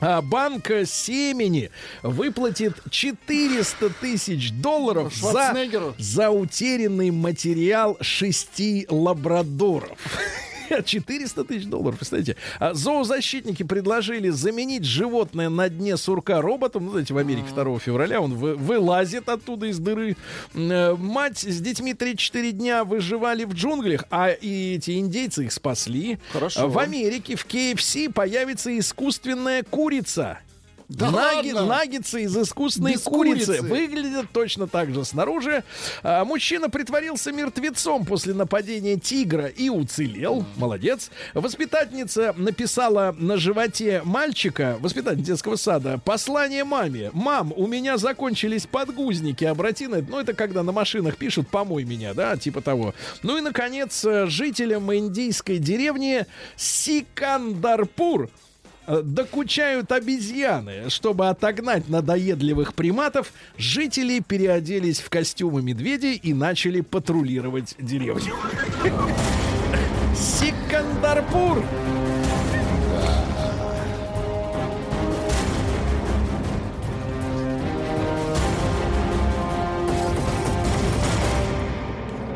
[0.00, 1.70] А банк семени
[2.02, 5.56] выплатит 400 тысяч долларов за,
[5.98, 9.98] за утерянный материал шести лабрадоров.
[10.84, 12.36] 400 тысяч долларов, представляете?
[12.58, 16.86] А зоозащитники предложили заменить животное на дне сурка роботом.
[16.86, 20.16] Ну, знаете, в Америке 2 февраля он вы- вылазит оттуда из дыры.
[20.54, 26.18] Э, Мать с детьми 3-4 дня выживали в джунглях, а и эти индейцы их спасли.
[26.32, 26.68] Хорошо.
[26.68, 30.38] В Америке в KFC появится искусственная курица.
[30.88, 33.58] Да Наги- наггетсы из искусственной Без курицы.
[33.58, 33.62] курицы.
[33.62, 35.62] Выглядят точно так же снаружи.
[36.02, 40.46] А, мужчина притворился мертвецом после нападения тигра и уцелел.
[40.56, 41.10] Молодец.
[41.34, 47.10] Воспитательница написала на животе мальчика, воспитательница детского сада, послание маме.
[47.12, 49.44] Мам, у меня закончились подгузники.
[49.44, 50.10] Обрати на это.
[50.10, 52.94] Ну, это когда на машинах пишут «помой меня», да, типа того.
[53.22, 56.24] Ну и, наконец, жителям индийской деревни
[56.56, 58.30] Сикандарпур
[58.88, 60.88] Докучают обезьяны.
[60.88, 68.34] Чтобы отогнать надоедливых приматов, жители переоделись в костюмы медведей и начали патрулировать деревню.
[70.16, 71.62] Сикандарпур!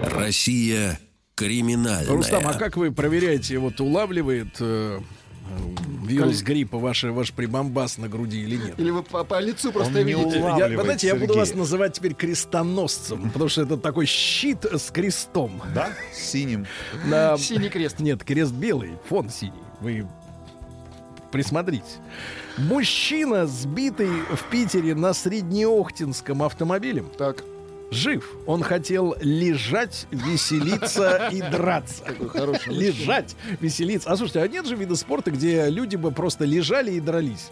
[0.02, 1.00] Россия
[1.34, 2.12] криминальная.
[2.12, 5.00] Рустам, а как вы проверяете, вот улавливает э,
[6.04, 8.74] вирус гриппа ваш, ваш прибамбас на груди или нет?
[8.78, 10.38] Или вы по, по лицу Он просто не видите?
[10.38, 15.62] Я, знаете, я буду вас называть теперь крестоносцем, потому что это такой щит с крестом.
[15.74, 15.90] Да?
[16.12, 16.66] Синим.
[17.04, 18.00] На- Синий крест.
[18.00, 19.52] Нет, крест белый, фон синий.
[19.80, 20.06] Вы
[21.30, 21.98] присмотритесь.
[22.58, 27.42] Мужчина, сбитый в Питере на Среднеохтинском автомобиле, Так,
[27.92, 28.30] жив.
[28.46, 32.04] Он хотел лежать, веселиться и драться.
[32.66, 34.10] Лежать, веселиться.
[34.10, 37.50] А слушайте, а нет же вида спорта, где люди бы просто лежали и дрались?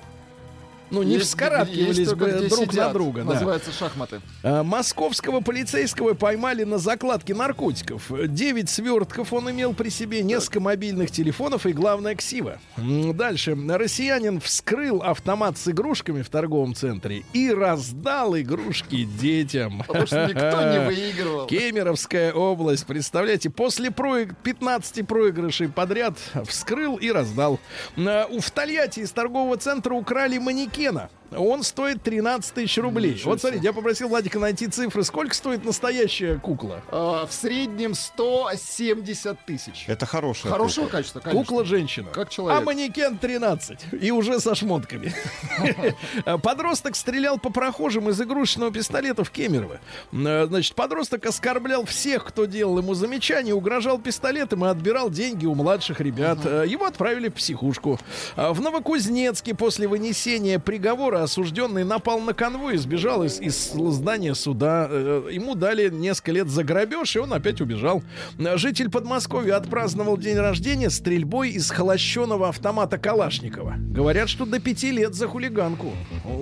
[0.91, 2.93] Ну, не Есть- вскарабкивались бы друг на сидят.
[2.93, 3.23] друга.
[3.23, 3.35] да.
[3.35, 4.21] Называется шахматы.
[4.43, 8.11] А, Московского полицейского поймали на закладке наркотиков.
[8.29, 12.59] Девять свертков он имел при себе, несколько мобильных телефонов и, главное, ксива.
[12.77, 13.57] Дальше.
[13.69, 19.83] Россиянин вскрыл автомат с игрушками в торговом центре и раздал игрушки детям.
[19.87, 21.47] Потому что никто не выигрывал.
[21.47, 27.61] Кемеровская область, представляете, после проиг- 15 проигрышей подряд вскрыл и раздал.
[27.97, 30.39] На- У в Тольятти из торгового центра украли
[30.80, 31.10] манекена.
[31.37, 33.15] Он стоит 13 тысяч рублей.
[33.15, 35.05] Ничего вот смотрите, я попросил Владика найти цифры.
[35.05, 36.83] Сколько стоит настоящая кукла?
[36.89, 39.85] А, в среднем 170 тысяч.
[39.87, 40.99] Это хорошая Хорошего кукла.
[40.99, 41.41] качества, конечно.
[41.45, 42.09] Кукла-женщина.
[42.13, 42.61] Как человек.
[42.61, 43.79] А манекен 13.
[44.01, 45.15] И уже со шмотками.
[46.43, 49.81] Подросток стрелял по прохожим из игрушечного пистолета в Кемерово.
[50.13, 55.55] Э, Значит, подросток оскорблял всех, кто делал ему замечания, угрожал пистолетом и отбирал деньги у
[55.55, 56.39] младших ребят.
[56.45, 57.99] Э, Его отправили в психушку.
[58.37, 64.87] В Новокузнецке после вынесения приговора осужденный напал на конвой сбежал из, из здания суда.
[64.91, 68.03] Э, Ему дали несколько лет за грабеж, и он опять убежал.
[68.39, 73.75] Э, Житель Подмосковья отпраздновал день рождения стрельбой из холощеного автомата Калашникова.
[73.79, 75.93] Говорят, что до пяти лет за хулиганку.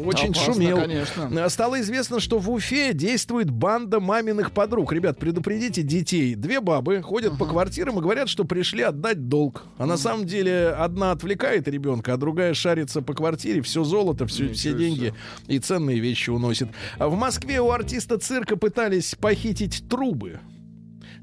[0.04, 0.76] Очень Опасно, шумел.
[0.80, 1.30] конечно.
[1.32, 4.92] Э, Стало известно, что в Уфе действует банда маминых подруг.
[4.92, 6.34] Ребят, предупредите детей.
[6.34, 9.64] Две бабы ходят по квартирам и говорят, что пришли отдать долг.
[9.76, 14.52] А на самом деле одна отвлекает ребенка, а другая шарится по квартире, все золото, все,
[14.52, 15.14] все деньги
[15.46, 16.68] и ценные вещи уносит.
[16.98, 20.40] А в Москве у артиста цирка пытались похитить трубы.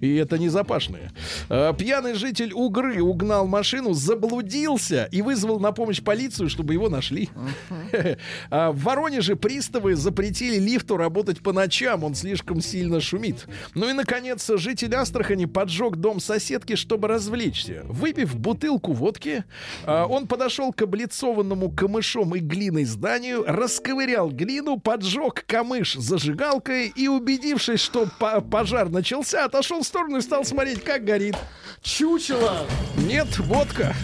[0.01, 1.11] И это не запашные.
[1.49, 7.29] А, Пьяный житель Угры угнал машину, заблудился и вызвал на помощь полицию, чтобы его нашли.
[8.49, 13.47] А В Воронеже приставы запретили лифту работать по ночам, он слишком сильно шумит.
[13.73, 17.83] Ну и, наконец, житель Астрахани поджег дом соседки, чтобы развлечься.
[17.85, 19.43] Выпив бутылку водки,
[19.85, 27.07] а, он подошел к облицованному камышом и глиной зданию, расковырял глину, поджег камыш зажигалкой и,
[27.07, 31.35] убедившись, что по- пожар начался, отошел в сторону и стал смотреть, как горит.
[31.81, 32.65] Чучело!
[32.97, 33.95] Нет, водка.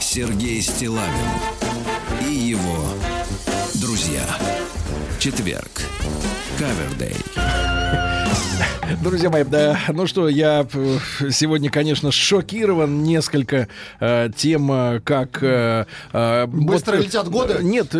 [0.00, 1.10] Сергей Стилавин
[2.28, 2.84] и его
[3.74, 4.24] друзья.
[5.20, 5.70] Четверг.
[6.58, 7.14] Кавердей.
[9.02, 10.98] Друзья мои, да, ну что, я э,
[11.30, 13.68] сегодня, конечно, шокирован несколько
[14.00, 15.42] э, тем, э, как...
[15.42, 17.58] э, э, Быстро вот, летят годы?
[17.62, 17.94] Нет,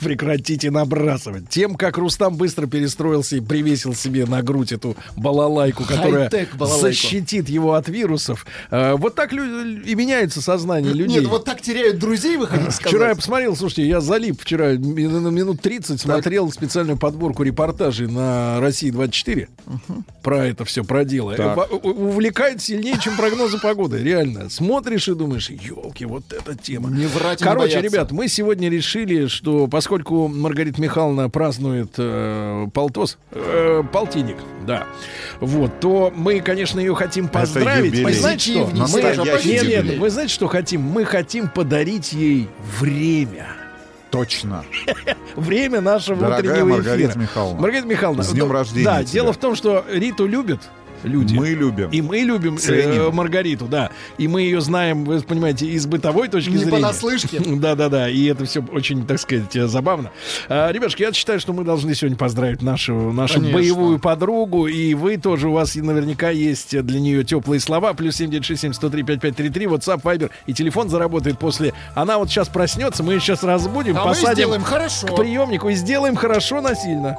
[0.00, 1.48] прекратите набрасывать.
[1.48, 6.86] Тем, как Рустам быстро перестроился и привесил себе на грудь эту балалайку, которая балалайку.
[6.86, 8.46] защитит его от вирусов.
[8.70, 11.20] Э, вот так лю- и меняется сознание людей.
[11.20, 12.92] Нет, вот так теряют друзей, вы хотите сказать?
[12.92, 18.60] Вчера я посмотрел, слушайте, я залип вчера на минут 30 смотрел специальную подборку репортажей на
[18.60, 19.48] России 24
[20.22, 21.34] про это все, про дело.
[21.34, 21.56] Так.
[21.70, 23.98] Э, Увлекает сильнее, чем прогнозы погоды.
[23.98, 24.50] Реально.
[24.50, 26.90] Смотришь и думаешь, елки, вот эта тема.
[26.90, 33.82] Не врать Короче, ребят, мы сегодня решили, что поскольку Маргарита Михайловна празднует э, полтос, э,
[33.92, 34.86] полтинник, да,
[35.40, 37.98] вот, то мы, конечно, ее хотим поздравить.
[38.00, 38.66] Вы знаете что?
[38.74, 40.82] Мы- нет, нет, вы знаете, что хотим?
[40.82, 42.48] Мы хотим подарить ей
[42.80, 43.46] время.
[44.10, 44.64] Точно.
[45.36, 47.22] Время нашего Дорогая утреннего Маргарита эфира.
[47.22, 48.22] Михайловна, Маргарита Михайловна.
[48.22, 49.12] с днем ну, рождения Да, тебя.
[49.12, 50.60] дело в том, что Риту любят
[51.02, 51.34] люди.
[51.34, 51.90] Мы любим.
[51.90, 53.10] И мы любим э.
[53.10, 53.90] Маргариту, да.
[54.18, 56.72] И мы ее знаем, вы понимаете, из бытовой точки Не зрения.
[56.72, 57.40] понаслышке.
[57.46, 60.10] Да-да-да, и это все очень, так сказать, э, забавно.
[60.48, 63.58] А, ребятушки, я считаю, что мы должны сегодня поздравить нашу, нашу Конечно.
[63.58, 67.94] боевую подругу, и вы тоже, у вас наверняка есть для нее теплые слова.
[67.94, 71.72] Плюс 7967 103 5533, WhatsApp, Viber, и телефон заработает после...
[71.94, 75.06] Она вот сейчас проснется, мы ее сейчас разбудим, А мы посадим сделаем хорошо.
[75.06, 77.16] к приемнику и сделаем хорошо насильно.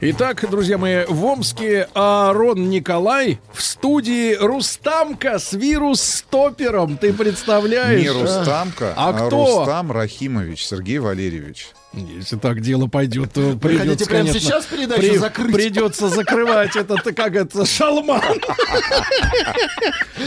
[0.00, 6.98] Итак, друзья мои, в Омске Аарон Николай в студии Рустамка с вирус-стопером.
[6.98, 8.02] Ты представляешь?
[8.02, 9.60] Не Рустамка, А а, кто?
[9.60, 11.68] Рустам Рахимович, Сергей Валерьевич.
[11.96, 15.54] Если так дело пойдет, то придется, прямо конечно, сейчас передачу закрыть?
[15.54, 18.20] Придется закрывать этот, как это, шалман.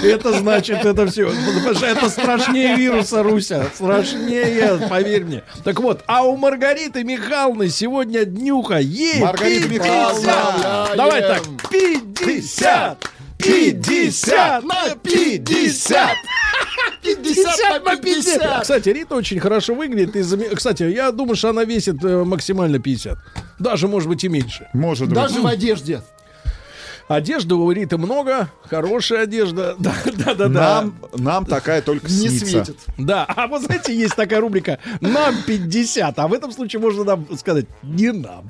[0.04, 1.32] Это значит, это все.
[1.84, 3.68] Это страшнее вируса, Руся.
[3.76, 5.44] Страшнее, поверь мне.
[5.64, 8.80] Так вот, а у Маргариты Михайловны сегодня днюха.
[8.80, 9.72] Ей Маргарита 50.
[9.72, 10.88] Михайловна.
[10.96, 13.10] Давай так, 50.
[13.40, 16.10] 50 на 50.
[17.04, 18.62] 50 на 50.
[18.62, 20.16] Кстати, Рита очень хорошо выглядит.
[20.16, 23.18] И заме- Кстати, я думаю, что она весит э, максимально 50.
[23.60, 24.68] Даже, может быть, и меньше.
[24.74, 25.16] Может быть.
[25.16, 26.02] Даже в одежде.
[27.10, 29.76] Одежды у Риты много, хорошая одежда.
[29.80, 30.50] Да, да, да, да.
[30.50, 32.46] Нам, нам такая только Не снится.
[32.46, 32.78] светит.
[32.98, 37.38] Да, а вы знаете, есть такая рубрика «Нам 50», а в этом случае можно нам
[37.38, 38.50] сказать «Не нам».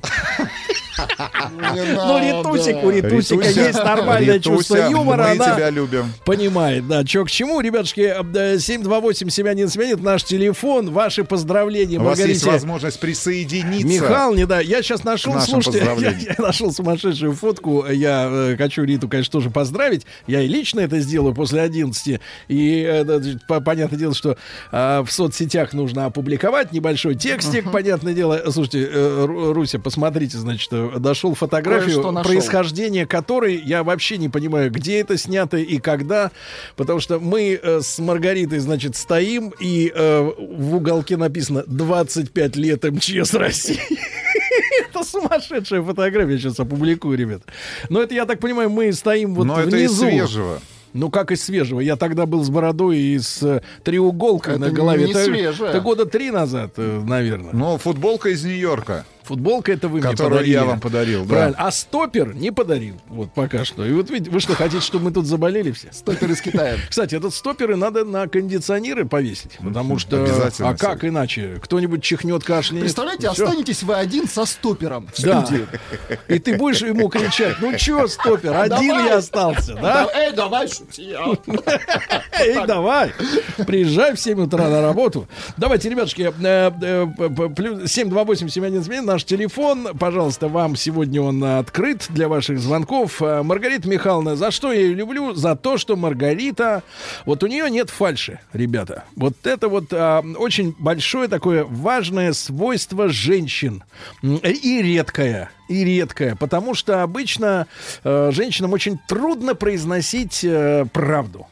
[1.72, 2.18] Не Ну.
[2.18, 5.28] Ритусик, у Ритусика есть нормальное чувство юмора.
[5.28, 6.12] Мы она тебя любим.
[6.24, 7.60] Понимает, да, чё к чему.
[7.60, 10.90] Ребятушки, э, 728-7171, это наш телефон.
[10.90, 13.86] Ваши поздравления, У вас есть возможность присоединиться.
[13.86, 15.78] Михаил, не да, я сейчас нашел, слушайте,
[16.38, 21.00] я нашел сумасшедшую фотку, я э, хочу Риту, конечно, тоже поздравить, я и лично это
[21.00, 24.36] сделаю после 11, и э, по- понятное дело, что
[24.72, 30.68] э, в соцсетях нужно опубликовать небольшой текстик, понятное дело, слушайте, э, Ру- Руся, посмотрите, значит,
[30.72, 32.30] э, нашел фотографию, нашел.
[32.30, 36.30] происхождение которой я вообще не понимаю, где это снято и когда,
[36.76, 42.84] потому что мы э, с Маргаритой, значит, стоим, и э, в уголке написано 25 лет
[42.84, 43.80] МЧС России.
[45.00, 47.42] Это сумасшедшая фотография, сейчас опубликую, ребят.
[47.88, 50.06] Но это, я так понимаю, мы стоим вот Но это из внизу.
[50.08, 50.60] свежего.
[50.92, 51.78] Ну, как из свежего.
[51.80, 55.04] Я тогда был с бородой и с э, треуголкой Это на голове.
[55.04, 55.70] не это, свежее.
[55.70, 57.52] это года три назад, э, наверное.
[57.52, 60.52] Ну, футболка из Нью-Йорка, Футболка это вы мне которую подарили.
[60.54, 61.24] я вам подарил.
[61.24, 61.28] да.
[61.34, 61.56] Правильно.
[61.58, 62.96] А стопер не подарил.
[63.06, 63.84] Вот пока что.
[63.86, 65.88] И вот видите, вы что, хотите, чтобы мы тут заболели все?
[65.92, 66.76] Стопер из Китая.
[66.90, 69.58] Кстати, этот стоперы надо на кондиционеры повесить.
[69.62, 70.24] Потому что...
[70.24, 71.60] Обязательно, А как иначе?
[71.62, 72.82] Кто-нибудь чихнет, кашляет.
[72.82, 75.44] Представляете, останетесь вы один со стопером в Да.
[75.46, 75.66] студии.
[76.26, 79.06] И ты будешь ему кричать, ну чё, стопер, один Давай.
[79.06, 80.08] я остался, да?
[80.12, 81.12] Эй, давай шути.
[81.16, 81.36] а.
[82.40, 83.12] Эй, давай,
[83.66, 85.28] приезжай в 7 утра на работу.
[85.56, 89.88] Давайте, ребятушки, э, э, п- п- плюс 728-7171, наш телефон.
[89.98, 93.20] Пожалуйста, вам сегодня он открыт для ваших звонков.
[93.20, 95.34] Э, Маргарита Михайловна, за что я ее люблю?
[95.34, 96.82] За то, что Маргарита,
[97.26, 99.04] вот у нее нет фальши, ребята.
[99.16, 103.84] Вот это вот а, очень большое такое важное свойство женщин.
[104.22, 105.50] И редкое.
[105.68, 107.66] И редкое, потому что обычно
[108.02, 111.46] э, женщинам очень трудно произносить э, правду.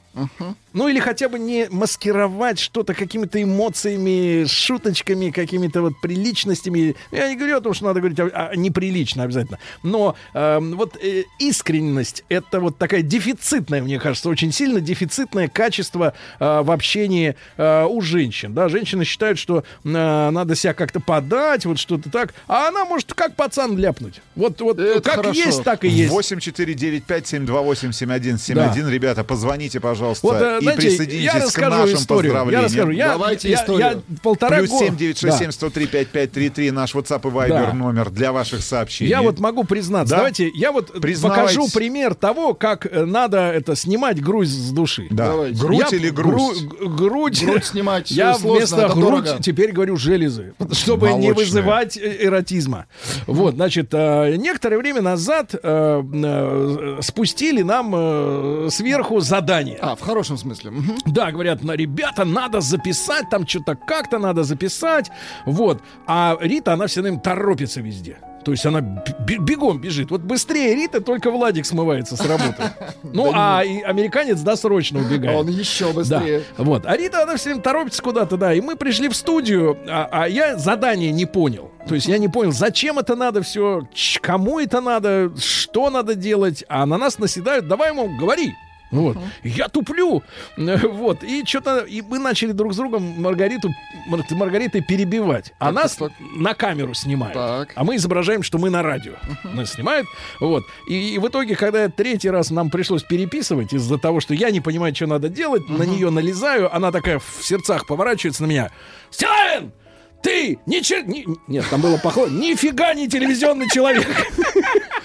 [0.73, 6.95] Ну или хотя бы не маскировать что-то какими-то эмоциями, шуточками, какими-то вот приличностями.
[7.11, 9.59] Я не говорю о том, что надо говорить о, о неприлично обязательно.
[9.83, 16.15] Но э, вот э, искренность это вот такая дефицитная, мне кажется, очень сильно дефицитное качество
[16.39, 18.55] э, в общении э, у женщин.
[18.55, 23.15] Да, женщины считают, что э, надо себя как-то подать, вот что-то так, а она может
[23.15, 24.21] как пацан ляпнуть.
[24.35, 25.39] Вот, вот Это как хорошо.
[25.39, 26.13] есть, так и есть.
[26.13, 28.91] 8495-728-7171.
[28.91, 32.33] Ребята, позвоните, пожалуйста, Вот, э, и знаете, присоединитесь я к расскажу нашим историю.
[32.33, 32.65] Я поздравлениям.
[32.65, 32.91] расскажу.
[32.91, 33.87] Я, Давайте я, историю.
[34.09, 34.85] я полтора Плюс года...
[34.87, 37.73] 7967 103 5533 наш WhatsApp и Viber Да.
[37.73, 39.11] номер для ваших сообщений.
[39.11, 40.11] Я вот могу признаться.
[40.11, 40.17] Да?
[40.19, 45.07] Давайте я вот покажу пример того, как э, надо это снимать грусть с души.
[45.11, 45.27] Да.
[45.29, 45.59] Давайте.
[45.61, 46.65] Грудь Я или гру- грусть?
[46.67, 47.45] г- грудь.
[47.45, 49.39] Грудь снимать Я сложно, вместо грудь дорого.
[49.43, 51.35] теперь говорю железы, чтобы не Молочные.
[51.35, 52.87] вызывать э, эротизма.
[53.27, 59.79] Вот, значит, э, некоторое время назад э, э, спустили нам э, сверху задание.
[59.81, 60.48] А, в хорошем смысле.
[60.71, 60.99] Мгм.
[61.07, 65.11] Да, говорят, на ребята, надо записать, там что-то как-то надо записать.
[65.47, 65.83] Вот.
[66.07, 68.19] А Рита, она все время торопится везде.
[68.45, 70.11] То есть она бегом бежит.
[70.11, 72.63] Вот быстрее Рита, только Владик смывается с работы.
[73.03, 75.37] Ну, а американец досрочно убегает.
[75.37, 76.43] Он еще быстрее.
[76.57, 76.85] вот.
[76.87, 78.55] А Рита, она все время торопится куда-то, да.
[78.55, 81.71] И мы пришли в студию, а, а я задание не понял.
[81.89, 83.83] То есть я не понял, зачем это надо все,
[84.21, 86.65] кому это надо, что надо делать.
[86.69, 88.55] А на нас наседают, давай ему говори.
[88.91, 89.17] Вот.
[89.43, 90.23] Я туплю.
[90.57, 91.23] Вот.
[91.25, 91.81] И что-то.
[91.81, 93.69] И мы начали друг с другом Маргариту
[94.07, 95.53] Мар- Маргаритой перебивать.
[95.59, 96.13] Она Так, с- так.
[96.37, 97.35] на камеру снимает.
[97.35, 97.73] Так.
[97.75, 99.13] А мы изображаем, что мы на радио.
[99.45, 100.07] Нас снимают.
[100.41, 100.65] Вот.
[100.89, 104.61] И, и в итоге, когда третий раз нам пришлось переписывать из-за того, что я не
[104.61, 108.71] понимаю, что надо делать, на нее налезаю, она такая в сердцах поворачивается на меня.
[109.11, 109.73] Стилавин!
[110.21, 111.01] Ты ничего...
[111.47, 112.33] Нет, там было похоже.
[112.35, 114.05] Нифига не телевизионный человек.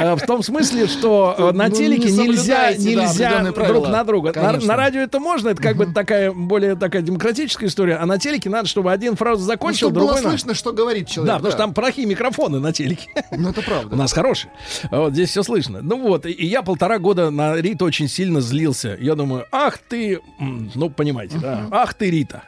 [0.00, 4.32] Э, В том смысле, что э, на Ну, телеке не нельзя, нельзя друг на друга.
[4.62, 8.48] На, радио это можно, это как бы такая более такая демократическая история, а на телеке
[8.50, 11.26] надо, чтобы один фразу Ну, закончил, было другой на- слышно, что говорит человек.
[11.28, 13.08] Да, потому что там плохие микрофоны на телеке.
[13.30, 13.96] Ну, это У правда.
[13.96, 14.52] нас хорошие.
[14.90, 15.80] Вот здесь все слышно.
[15.82, 18.96] Ну вот, и, я полтора года на Риту очень сильно злился.
[19.00, 22.44] Я думаю, ах ты, ну понимаете, да, ах ты Рита.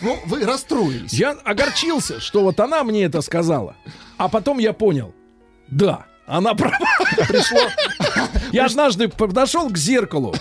[0.00, 1.12] Ну, вы расстроились.
[1.12, 3.76] Я огорчился, что вот она мне это сказала.
[4.18, 5.14] А потом я понял,
[5.68, 6.78] да, она права.
[7.28, 7.60] Пришло.
[8.52, 10.34] Я однажды подошел к зеркалу,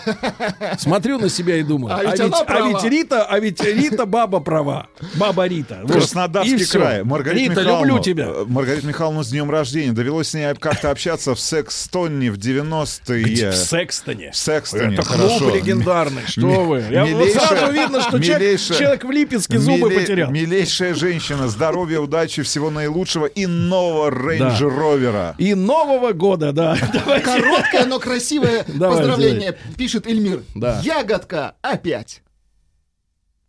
[0.77, 3.63] смотрю на себя и думаю, А а ведь ведь, она а ведь Рита, а ведь
[3.63, 5.79] Рита баба права, баба Рита.
[5.83, 5.91] Вот.
[5.93, 6.79] Краснодарский И всё.
[6.79, 7.03] край.
[7.03, 8.25] Маргарита Рита, люблю тебя.
[8.27, 9.91] э, Маргарита Михайловна, с днем рождения.
[9.93, 13.51] Довелось с ней как-то общаться в Секстоне в 90-е.
[13.51, 14.31] В Секстоне.
[14.31, 15.55] В Секстоне, Это клуб хорошо.
[15.55, 16.83] легендарный, что вы.
[16.89, 20.31] Я, вот милейшая- сразу видно, что человек, милейшая- человек в Липецке зубы Миле- потерял.
[20.31, 25.35] Милейшая женщина, здоровья, удачи, всего наилучшего и нового рейндж-ровера.
[25.37, 26.60] И Нового года, да.
[26.93, 27.25] Давайте.
[27.25, 30.43] Короткое, но красивое Давайте, поздравление, пишет Эльмир.
[30.55, 30.79] Да.
[30.83, 32.21] Ягодка опять.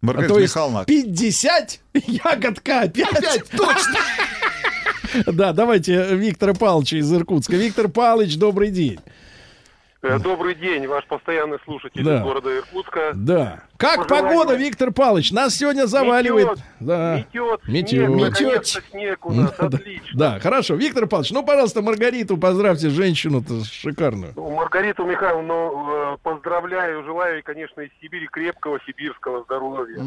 [0.03, 3.13] А Маргарита то есть Михайловна, 50 ягодка опять.
[3.13, 3.99] Опять, точно.
[5.27, 7.55] Да, давайте Виктора Павловича из Иркутска.
[7.57, 8.99] Виктор Павлович, добрый день.
[10.03, 12.19] Э, Добрый день, ваш постоянный слушатель Да.
[12.19, 13.13] из города Иркутска.
[13.15, 13.63] Да.
[13.83, 15.33] Как погода, Виктор Павлович?
[15.33, 16.49] Нас сегодня заваливает.
[16.51, 17.17] Метет, Да.
[17.17, 17.89] метет, Метет.
[17.89, 18.31] снег, Метет.
[18.41, 20.19] наконец-то снег у нас, Да, отлично.
[20.19, 20.75] Да, хорошо.
[20.77, 24.33] Виктор Павлович, ну, пожалуйста, Маргариту поздравьте, женщину-то шикарную.
[24.37, 30.01] Ну, Маргариту Михайловну э, поздравляю, желаю ей, конечно, из Сибири крепкого сибирского здоровья.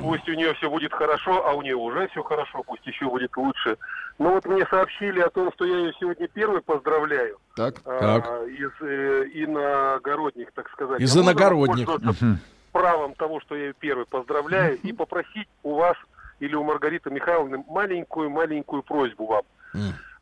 [0.00, 3.36] Пусть у нее все будет хорошо, а у нее уже все хорошо, пусть еще будет
[3.36, 3.76] лучше.
[4.20, 7.38] Но вот мне сообщили о том, что я ее сегодня первый поздравляю.
[7.56, 7.74] Так.
[7.84, 8.48] а, Так.
[8.48, 11.00] из э, иногородних, так сказать.
[11.00, 11.88] Из А можно иногородних.
[11.88, 12.38] воспользоваться
[12.72, 15.96] правом того, что я ее первый поздравляю, и попросить у вас
[16.40, 19.42] или у Маргариты Михайловны маленькую-маленькую просьбу вам.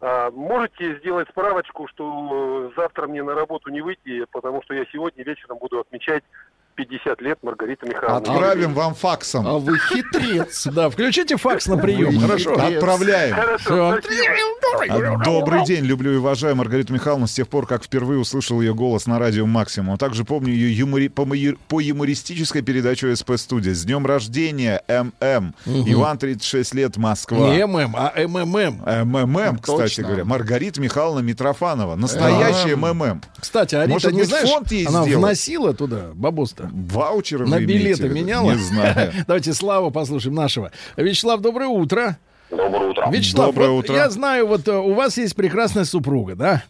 [0.00, 4.84] А, можете сделать справочку, что э, завтра мне на работу не выйти, потому что я
[4.92, 6.22] сегодня вечером буду отмечать
[6.76, 8.18] 50 лет Маргариты Михайловны.
[8.18, 9.46] Отправим вам факсом.
[9.46, 10.66] А вы хитрец.
[10.66, 12.52] Да, включите факс на прием, хорошо?
[12.52, 13.34] Отправляем.
[13.34, 13.98] Хорошо.
[14.88, 18.74] А, Добрый день, люблю и уважаю Маргариту Михайловну с тех пор, как впервые услышал ее
[18.74, 19.96] голос на радио «Максимум».
[19.96, 23.72] Также помню ее юмори- по, мои- по юмористической передаче СП «Студия».
[23.74, 25.54] С днем рождения, ММ.
[25.64, 27.54] Иван, 36 лет, Москва.
[27.54, 28.82] Не ММ, а МММ.
[29.06, 30.04] МММ, кстати Точно.
[30.04, 30.24] говоря.
[30.24, 31.96] Маргарита Михайловна Митрофанова.
[31.96, 33.22] Настоящая МММ.
[33.40, 36.65] Кстати, Рита, не знаешь, она вносила туда бабос-то?
[36.72, 38.52] Ваучеры На билеты меняла?
[38.52, 39.12] Не знаю.
[39.26, 40.70] Давайте Славу послушаем нашего.
[40.96, 42.16] Вячеслав, доброе утро.
[42.50, 43.10] Доброе утро.
[43.10, 43.96] Вячеслав, Доброе вот утро.
[43.96, 46.62] я знаю, вот э, у вас есть прекрасная супруга, да?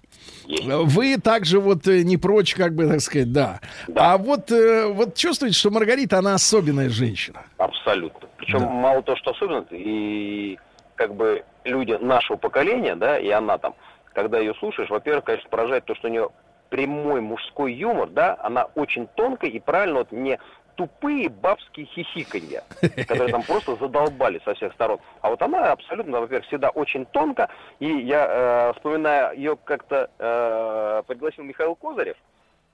[0.47, 0.65] Есть.
[0.67, 3.61] Вы также вот э, не прочь, как бы так сказать, да.
[3.95, 7.43] А вот, э, вот чувствуете, что Маргарита, она особенная женщина.
[7.59, 8.27] Абсолютно.
[8.39, 8.67] Причем Да.
[8.71, 10.57] мало то, что особенно, и
[10.95, 13.75] как бы люди нашего поколения, да, и она там,
[14.15, 16.29] когда ее слушаешь, во-первых, конечно, поражает то, что у нее
[16.69, 20.39] прямой мужской юмор, да, она очень тонкая и правильно вот не
[20.77, 22.63] тупые бабские хихиканья,
[23.09, 25.01] которые там просто задолбали со всех сторон.
[25.23, 27.49] А вот она абсолютно, во-первых, всегда очень тонко,
[27.81, 32.17] и я э, вспоминаю ее как-то э, пригласил Михаил Козырев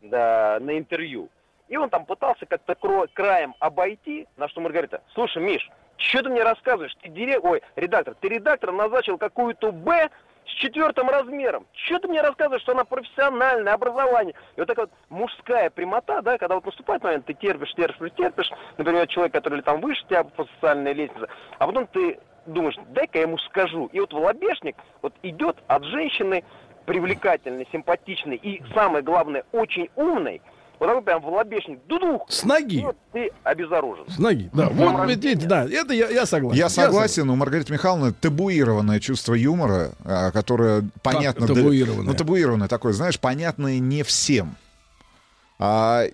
[0.02, 1.28] да, на интервью,
[1.68, 2.74] и он там пытался как-то
[3.14, 6.94] краем обойти, на что Маргарита, слушай, Миш, что ты мне рассказываешь?
[7.00, 7.38] Ты дире...
[7.38, 10.10] Ой, редактор, ты редактор назначил какую-то Б
[10.46, 11.66] с четвертым размером.
[11.72, 14.34] Что ты мне рассказываешь, что она профессиональное образование?
[14.56, 18.50] И вот такая вот мужская прямота, да, когда вот наступает момент, ты терпишь, терпишь, терпишь,
[18.78, 21.28] например, человек, который там выше тебя по социальной лестнице,
[21.58, 23.86] а потом ты думаешь, дай-ка я ему скажу.
[23.92, 26.44] И вот волобешник вот идет от женщины
[26.86, 30.42] привлекательной, симпатичной и, самое главное, очень умной,
[30.82, 32.80] вот такой прям волобешник, дудух, С ноги.
[32.82, 34.04] вот ты обезоружен.
[34.08, 34.66] С ноги, да.
[34.66, 35.28] Днем Вот, рождения.
[35.30, 36.58] видите, да, это я, я согласен.
[36.58, 41.46] Я согласен, у Маргариты Михайловны табуированное чувство юмора, а, которое понятно...
[41.46, 42.06] да- табуированное?
[42.06, 44.56] Ну, табуированное такое, знаешь, понятное не всем.
[45.58, 46.06] А,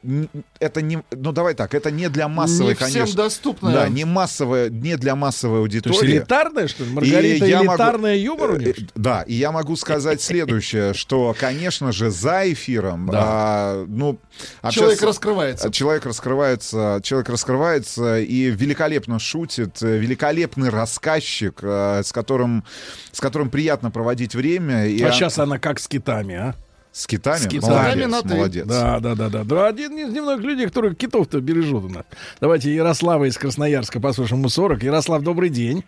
[0.60, 3.16] это не, ну давай так, это не для массовой, Не всем конечно.
[3.16, 3.72] доступная.
[3.72, 6.10] Да, не массовая, не для массовой То есть аудитории.
[6.16, 6.90] элитарная, что ли?
[6.92, 8.72] Маргарита И я могу- элитарная юмор у нее?
[8.72, 14.18] э, Да, и я могу сказать следующее, что, конечно же, за эфиром, а, ну,
[14.70, 15.70] Человек общаться- раскрывается.
[15.72, 22.64] Человек раскрывается, человек раскрывается и великолепно шутит, э, великолепный рассказчик, э, с которым,
[23.12, 24.86] с которым приятно проводить время.
[24.88, 26.54] И А он- сейчас она как с китами, а?
[26.98, 28.34] С китами, с китами молодец, на «ты».
[28.34, 28.66] молодец.
[28.66, 29.44] Да, да, да, да.
[29.44, 32.04] Да, один из немногих людей, которые китов-то бережут у нас.
[32.40, 34.40] Давайте Ярослава из Красноярска послушаем.
[34.40, 34.82] Ему 40.
[34.82, 35.84] Ярослав, добрый день.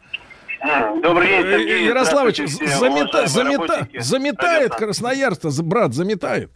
[1.02, 1.86] Добрый день, Э, Сергей.
[1.88, 4.74] Ярославович, замета, замета, заметает.
[4.74, 6.50] Красноярск, брат, заметает.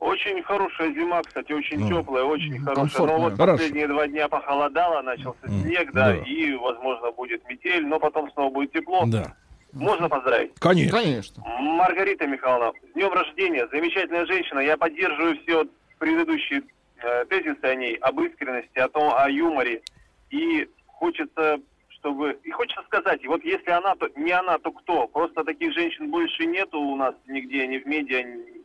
[0.00, 3.06] Очень хорошая зима, кстати, очень Ну, теплая, очень хорошая.
[3.06, 3.56] Но вот Хорошо.
[3.58, 6.16] последние два дня похолодало, начался снег, да, да.
[6.18, 9.04] и, возможно, будет метель, но потом снова будет тепло.
[9.06, 9.34] Да.
[9.72, 10.52] Можно поздравить.
[10.58, 10.98] Конечно.
[10.98, 11.44] Конечно.
[11.46, 14.60] Маргарита Михайловна, с днем рождения, замечательная женщина.
[14.60, 15.66] Я поддерживаю все
[15.98, 16.62] предыдущие
[17.02, 19.82] э, тезисы о ней, об искренности, о том, о юморе.
[20.30, 22.38] И хочется, чтобы...
[22.44, 25.06] И хочется сказать, вот если она, то не она, то кто?
[25.08, 28.24] Просто таких женщин больше нету у нас нигде, ни в медиа,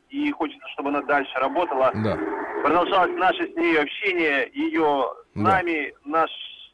[0.10, 1.92] и хочется, чтобы она дальше работала.
[1.96, 2.18] Да.
[2.64, 5.42] Продолжалось наше с ней общение, ее с Да.
[5.42, 6.30] нами, наш,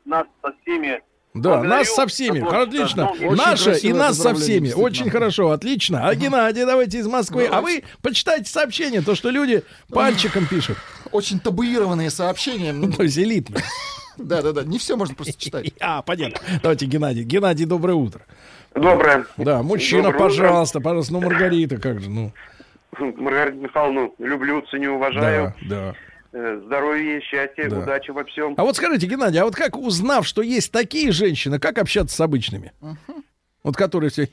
[0.06, 1.02] нас со всеми.
[1.36, 2.40] Да, Благодарю нас со всеми.
[2.40, 2.62] творчество.
[2.64, 3.10] Отлично.
[3.12, 4.60] Очень Наша и нас со всеми.
[4.66, 4.84] действительно.
[4.84, 6.08] Очень хорошо, отлично.
[6.08, 7.46] А Геннадий, давайте из Москвы.
[7.52, 10.78] А вы почитайте сообщение, то, что люди пальчиком пишут.
[11.12, 12.74] Очень табуированные сообщения.
[12.74, 13.58] Ну, то есть элитно.
[14.18, 15.72] Да-да-да, не все можно просто читать.
[15.80, 16.40] А, понятно.
[16.64, 17.24] Давайте, Геннадий.
[17.24, 18.22] Геннадий, доброе утро.
[18.76, 19.26] Доброе.
[19.38, 20.28] Да, мужчина, Доброе утро.
[20.30, 21.14] пожалуйста, пожалуйста.
[21.14, 22.32] Ну, Маргарита, как же, ну.
[22.98, 25.54] Маргарита Михайловну люблю, ценю, уважаю.
[25.62, 25.96] Да, да.
[26.32, 27.80] Э, Здоровья, счастья, Да.
[27.80, 28.54] удачи во всем.
[28.58, 32.20] А вот скажите, Геннадий, а вот как, узнав, что есть такие женщины, как общаться с
[32.20, 32.72] обычными?
[33.62, 34.30] Вот которые все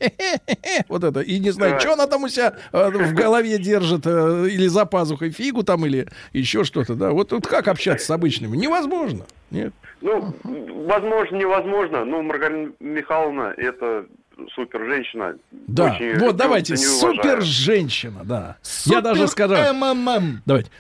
[0.89, 1.81] вот это, и не знаю, Так.
[1.81, 5.85] что она там у себя э, в голове держит, э, или за пазухой фигу там,
[5.85, 7.11] или еще что-то, да.
[7.11, 8.57] Вот, вот как общаться с обычными?
[8.57, 9.27] Невозможно.
[9.51, 9.73] Нет.
[10.01, 10.33] Ну,
[10.87, 14.07] возможно, невозможно, но Маргарита Михайловна это
[14.55, 15.35] супер женщина.
[15.67, 18.57] Да, Очень вот давайте, супер женщина, да.
[18.85, 20.43] Я даже сказал, МММ.
[20.45, 20.71] давайте,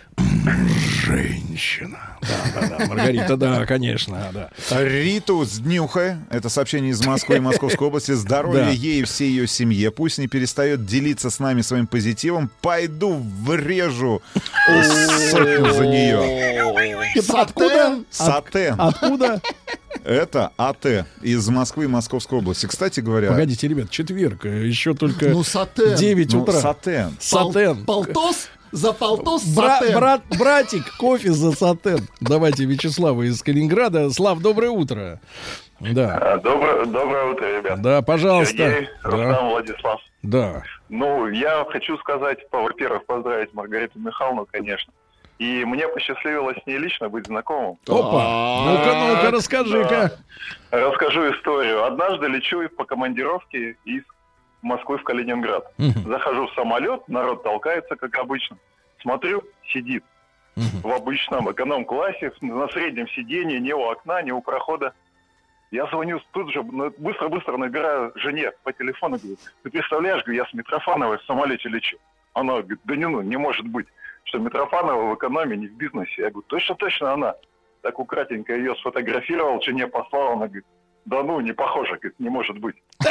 [1.05, 2.19] женщина.
[2.23, 4.51] Да, да, да, Маргарита, да, конечно, да.
[4.85, 6.16] Риту с днюхой.
[6.31, 8.12] Это сообщение из Москвы и Московской области.
[8.12, 8.70] Здоровья Да.
[8.70, 9.91] ей и всей ее семье.
[9.91, 12.51] Пусть не перестает делиться с нами своим позитивом.
[12.62, 13.15] Пойду
[13.45, 14.23] врежу
[15.31, 17.23] сотню за нее.
[17.33, 18.01] Откуда?
[18.11, 18.74] Сатен.
[18.78, 19.41] Откуда?
[20.05, 20.86] Это АТ
[21.23, 22.66] из Москвы и Московской области.
[22.66, 25.94] Кстати говоря, Погодите, ребят, четверг, э, еще только Ну, сатен.
[25.97, 26.55] 9 ну, утра.
[26.55, 27.16] Сатен.
[27.31, 27.85] Пол- Сатен.
[27.85, 29.94] Полтос за полтос Бра- сатен.
[29.97, 32.06] брат, братик, кофе за сатен.
[32.20, 34.10] Давайте Вячеслава из Калининграда.
[34.10, 35.20] Слав, доброе утро.
[35.81, 36.16] Да.
[36.20, 37.82] А, Доброе, доброе утро, ребят.
[37.82, 38.56] Да, пожалуйста.
[38.56, 39.10] Сергей, Да.
[39.10, 40.01] Рустам, Владислав.
[40.23, 40.62] Да.
[40.89, 44.93] Ну, я хочу сказать, во-первых, поздравить Маргариту Михайловну, конечно.
[45.39, 47.79] И мне посчастливилось с ней лично быть знакомым.
[47.87, 48.65] Опа.
[48.65, 50.13] Ну-ка, ну-ка, расскажи-ка.
[50.71, 51.85] Расскажу историю.
[51.85, 54.03] Однажды лечу по командировке из
[54.63, 55.71] Москвы в Калининград.
[56.07, 58.57] Захожу в самолет, народ толкается, как обычно.
[59.03, 60.05] Смотрю, сидит
[60.57, 64.95] в обычном эконом-классе, на среднем сиденье, не у окна, не у прохода.
[65.71, 70.55] Я звоню тут же, на- быстро-быстро набираю жене по телефону, говорю, ты представляешь, я с
[70.55, 71.99] Митрофановой в самолете лечу.
[72.33, 73.87] Она говорит, да не ну, не может быть,
[74.27, 76.23] что Митрофанова в экономе, не в бизнесе.
[76.23, 77.35] Я говорю, точно-точно она.
[77.82, 80.66] Так укратенько ее сфотографировал, жене послал, она говорит,
[81.05, 82.77] да ну, не похоже, говорит, не может быть.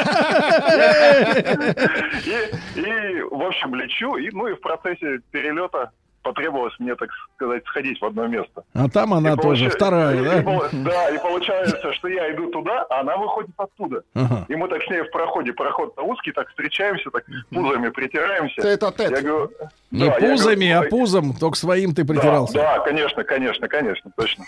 [2.26, 5.92] И, и, в общем, лечу, и, ну и в процессе перелета
[6.26, 8.64] потребовалось мне, так сказать, сходить в одно место.
[8.74, 10.68] А там она И тоже, получа- вторая, и да?
[10.72, 14.02] Да, и получается, что я иду туда, а она выходит оттуда.
[14.14, 14.44] Ага.
[14.48, 18.60] И мы так с ней в проходе, проход узкий, так встречаемся, так пузами притираемся.
[18.60, 19.10] Тет-а-тет.
[19.12, 19.50] Я говорю,
[19.92, 22.54] Не да, пузами, говорю, а пузом, только своим ты притирался.
[22.54, 24.44] Да, конечно, конечно, конечно, точно.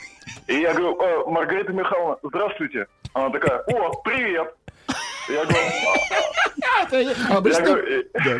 [0.48, 2.86] И я говорю, «Э, Маргарита Михайловна, здравствуйте.
[3.14, 4.52] Она такая, о, привет.
[5.28, 8.38] Я говорю, А, быстро- говорю, э,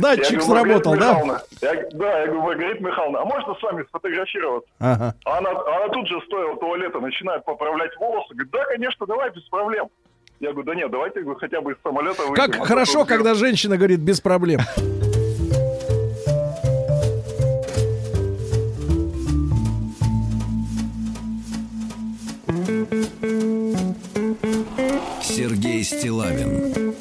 [0.00, 1.76] Датчик сработал, «Маргарита да?
[1.92, 4.68] Да, я говорю, Маргарита Михайловна, а можно с вами сфотографироваться?
[4.80, 5.50] А Она,
[5.92, 8.34] тут же, стоя у туалета, начинает поправлять волосы.
[8.34, 9.88] Говорит, да, конечно, давай, без проблем.
[10.40, 12.34] Я говорю, да нет, давайте хотя бы из самолета выйдем.
[12.34, 14.60] Как А хорошо, когда женщина говорит без проблем.
[25.36, 26.94] Сергей Стилавин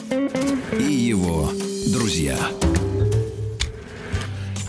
[0.72, 1.52] и его
[1.90, 2.36] друзья.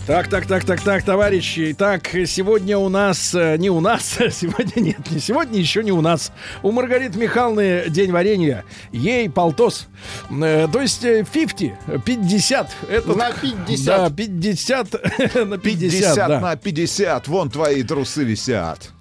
[0.05, 1.75] Так, так, так, так, так, товарищи.
[1.75, 6.01] Так, сегодня у нас, э, не у нас, сегодня нет, не сегодня, еще не у
[6.01, 6.31] нас.
[6.61, 8.65] У Маргариты Михайловны день варенья.
[8.91, 9.87] Ей полтос.
[10.29, 12.69] Э, то есть э, 50, 50.
[12.87, 13.85] Это, На 50.
[13.85, 14.93] Да, 50
[15.47, 16.39] на 50, 50 да.
[16.39, 18.91] на 50, вон твои трусы висят.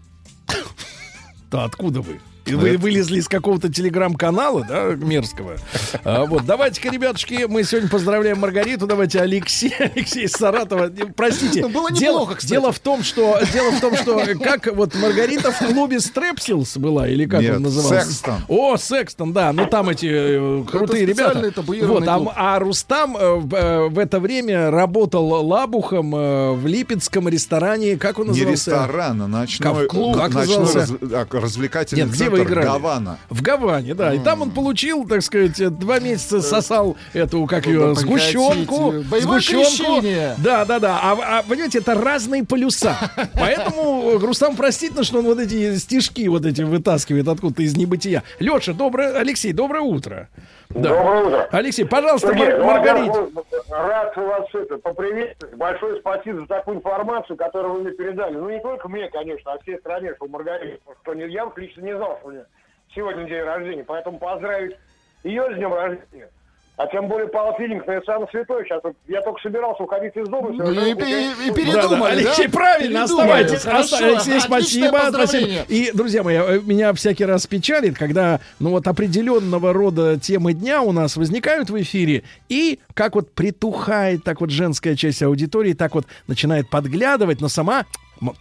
[1.50, 2.18] Да откуда вы?
[2.46, 5.56] И Вы вылезли из какого-то телеграм-канала, да, мерзкого.
[6.04, 8.86] А, вот, давайте-ка, ребятушки, мы сегодня поздравляем Маргариту.
[8.86, 10.90] Давайте Алексей, Алексей Саратова.
[10.90, 11.62] Не, Простите.
[11.62, 12.52] Ну, было дело, неплохо, кстати.
[12.52, 17.08] дело в том, что дело в том, что как вот Маргарита в клубе Стрепсилс была
[17.08, 18.04] или как Нет, он назывался?
[18.06, 18.44] Секстон.
[18.48, 19.52] О, Секстон, да.
[19.52, 21.52] Ну там эти э, крутые ребята.
[21.56, 27.28] Вот, а, а Рустам э, в, э, в это время работал лабухом э, в липецком
[27.28, 27.96] ресторане.
[27.96, 28.70] Как он Не назывался?
[28.70, 30.98] ресторан, а ночной, Как клуб, как ночной назывался?
[31.00, 32.66] раз- а, развлекательный Нет, где вы играли?
[32.66, 33.18] Гавана.
[33.28, 34.14] В Гаване, да.
[34.14, 39.04] И там он получил, так сказать, э, два месяца сосал эту, как ее, сгущенку.
[39.10, 40.34] крещение.
[40.38, 41.00] Да, да, да.
[41.02, 42.96] А, а, понимаете, это разные полюса.
[43.34, 48.22] Поэтому э, Рустам простительно, что он вот эти стишки вот эти вытаскивает откуда-то из небытия.
[48.38, 50.28] Леша, доброе, Алексей, доброе утро.
[50.74, 50.88] Да.
[50.88, 51.48] Доброе утро.
[51.52, 55.54] Алексей, пожалуйста, Сергей, ну, во-первых, Рад вас это поприветствовать.
[55.54, 58.34] Большое спасибо за такую информацию, которую вы мне передали.
[58.34, 60.80] Ну, не только мне, конечно, а всей стране, что Маргарита.
[61.02, 62.46] Что не, я лично не знал, что у нее
[62.92, 63.84] сегодня день рождения.
[63.84, 64.76] Поэтому поздравить
[65.22, 66.28] ее с днем рождения.
[66.76, 68.64] А тем более Павел Филингс, это самый святой.
[68.64, 70.50] Сейчас я только собирался уходить из дома.
[70.50, 71.34] Ну, совершенно и, случайно.
[71.44, 72.06] и- и передумали, Да, да, да?
[72.08, 73.42] Алексей, правильно, Передумали.
[73.44, 73.62] оставайтесь.
[73.62, 75.62] Хорошо, Алексей, спасибо, поздравление.
[75.64, 75.64] спасибо.
[75.68, 80.82] И, друзья мои, э, меня всякий раз печалит, когда, ну вот, определенного рода темы дня
[80.82, 85.94] у нас возникают в эфире, и как вот притухает так вот женская часть аудитории, так
[85.94, 87.84] вот начинает подглядывать, но сама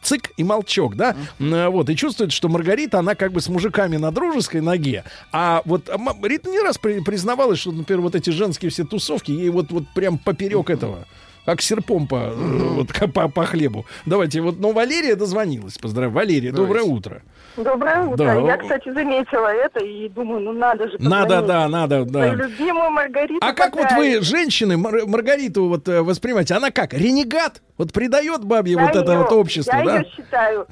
[0.01, 4.11] цик и молчок, да, вот, и чувствует, что Маргарита, она как бы с мужиками на
[4.11, 5.89] дружеской ноге, а вот
[6.23, 9.83] Рита не раз при- признавалась, что, например, вот эти женские все тусовки, ей вот, вот
[9.93, 11.07] прям поперек этого,
[11.45, 13.85] как серпом по, вот, по, по хлебу.
[14.05, 16.13] Давайте, вот, ну, Валерия дозвонилась, поздравляю.
[16.13, 17.21] Валерия, доброе утро.
[17.57, 18.15] Доброе утро.
[18.25, 18.33] Да.
[18.33, 20.95] Я, кстати, заметила это и думаю, ну надо же.
[20.99, 22.29] Надо, да, надо, да.
[22.33, 23.37] Любимую Маргариту.
[23.41, 26.55] А как вот вы, женщины, Мар- Маргариту вот э, воспринимаете?
[26.55, 27.61] Она как, ренегат?
[27.77, 29.97] Вот предает бабье Я вот это её- вот общество, Я да?
[29.99, 30.67] ее считаю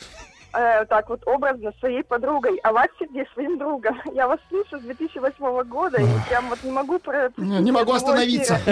[0.53, 3.99] э, так вот образно своей подругой, а вас, Сергей, своим другом.
[4.13, 6.99] Я вас слышу с 2008 года и прям вот не могу...
[6.99, 7.31] Про...
[7.37, 8.59] Не могу остановиться.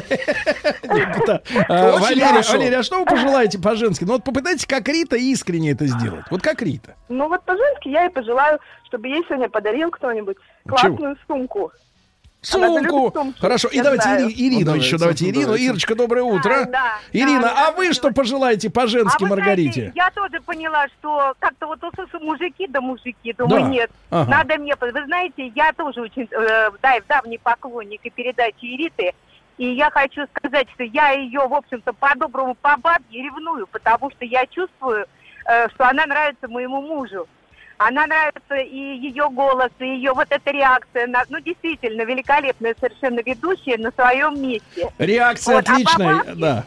[1.70, 1.98] А.
[1.98, 4.04] Валерия, а что вы пожелаете по-женски?
[4.04, 6.26] Ну вот попытайтесь как Рита искренне это сделать.
[6.30, 6.96] Вот как Рита.
[7.10, 10.38] Ну вот по-женски я и пожелаю, чтобы ей сегодня подарил кто-нибудь
[10.68, 11.72] классную сумку.
[12.42, 13.14] Сумку.
[13.40, 13.68] Хорошо.
[13.68, 14.28] И давайте знаю.
[14.30, 15.46] Ири- Ирину Ну, еще, давайте ну, Ирину.
[15.48, 15.66] давайте.
[15.66, 16.66] Ирочка, доброе утро.
[16.72, 19.72] да, Ирина, да, а вы что пожелаете по-женски а Маргарите?
[19.74, 23.68] знаете, я тоже поняла, что как-то вот услышу мужики да мужики, думаю, Да.
[23.70, 24.32] нет, Ага.
[24.32, 24.74] надо мне...
[24.80, 29.14] Вы знаете, я тоже очень э, да, давний поклонник и передачи Ириты,
[29.58, 34.24] и я хочу сказать, что я ее, в общем-то, по-доброму, по бабье ревную, потому что
[34.24, 35.06] я чувствую,
[35.46, 37.28] э, что она нравится моему мужу.
[37.80, 41.08] Она нравится и ее голос, и ее вот эта реакция.
[41.08, 44.92] На, ну, действительно, великолепная совершенно ведущая на своем месте.
[44.98, 46.64] Реакция Вот, а отличная, бабке- да.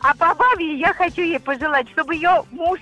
[0.00, 2.78] А по бабе я хочу ей пожелать, чтобы ее муж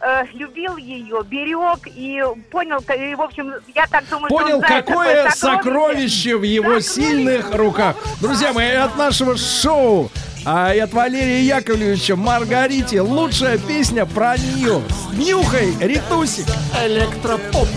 [0.00, 2.20] э, любил ее, берег и
[2.50, 6.42] понял, и, в общем, я так думаю, что Понял, он знает какое такое сокровище в
[6.42, 7.96] его сильных руках.
[8.20, 10.10] Друзья мои, от нашего шоу,
[10.44, 14.82] а от Валерия Яковлевича Маргарите лучшая песня про нее.
[15.12, 16.46] Нюхай, Ритусик.
[16.84, 17.68] Электропоп.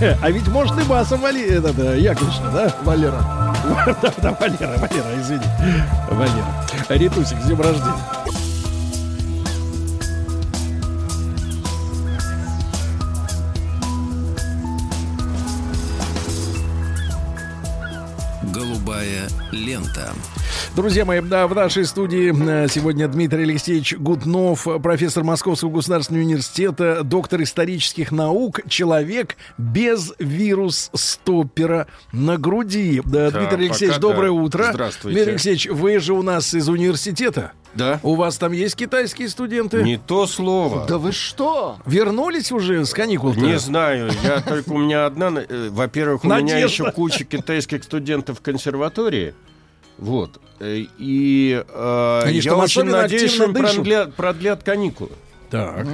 [0.22, 1.42] А ведь может и басом Вали...
[1.42, 3.22] этот, э, Яковлевич, да, Валера?
[4.02, 5.44] Да, да, Валера, Валера, извини.
[6.10, 6.66] Валера.
[6.88, 8.19] Ритусик, с днем рождения.
[20.76, 22.32] Друзья мои, да, в нашей студии
[22.64, 31.88] э, сегодня Дмитрий Алексеевич Гутнов, профессор Московского государственного университета, доктор исторических наук, человек без вирус-стоппера
[32.12, 33.02] на груди.
[33.04, 34.08] Да, Да, Дмитрий Алексеевич, пока да.
[34.14, 34.68] доброе утро.
[34.72, 35.14] Здравствуйте.
[35.16, 37.52] Дмитрий Алексеевич, вы же у нас из университета.
[37.74, 37.98] Да.
[38.04, 39.82] У вас там есть китайские студенты?
[39.82, 40.86] Не то слово.
[40.88, 41.78] Да вы что?
[41.84, 43.34] Вернулись уже с каникул?
[43.34, 45.32] Не знаю, я только у меня одна.
[45.36, 49.34] э, Во-первых, у меня еще куча китайских студентов в консерватории.
[50.00, 50.40] Вот.
[50.58, 55.12] Э, И э, Они я очень надеюсь, что им продлят, продлят каникулы.
[55.50, 55.86] Так.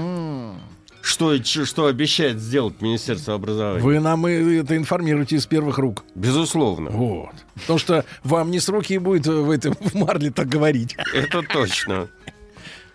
[1.03, 3.81] Что, что обещает сделать Министерство образования?
[3.81, 6.05] Вы нам это информируете из первых рук.
[6.17, 6.91] Безусловно.
[6.91, 7.35] Вот.
[7.55, 10.97] Потому что вам не с руки и будет в этом в марле так говорить.
[11.15, 12.09] Это точно.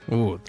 [0.07, 0.41] Вот.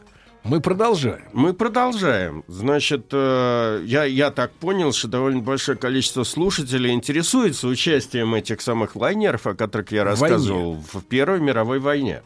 [0.45, 1.23] Мы продолжаем.
[1.33, 2.43] Мы продолжаем.
[2.49, 8.97] Значит, э, я, я так понял, что довольно большое количество слушателей интересуется участием этих самых
[8.97, 12.23] лайнеров, о которых я В рассказывал в Первой мировой войне.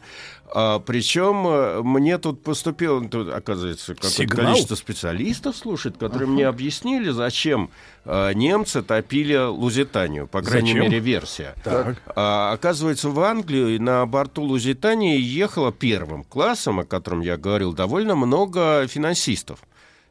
[0.53, 7.09] А, причем э, мне тут поступило, тут, оказывается, какое-то количество специалистов слушает, которые мне объяснили,
[7.09, 7.69] зачем
[8.05, 10.83] э, немцы топили Лузитанию, по крайней Зачем?
[10.83, 11.53] мере, версия.
[11.63, 12.01] Так.
[12.15, 18.15] А, оказывается, в Англию на борту Лузитании ехало первым классом, о котором я говорил, довольно
[18.15, 19.59] много финансистов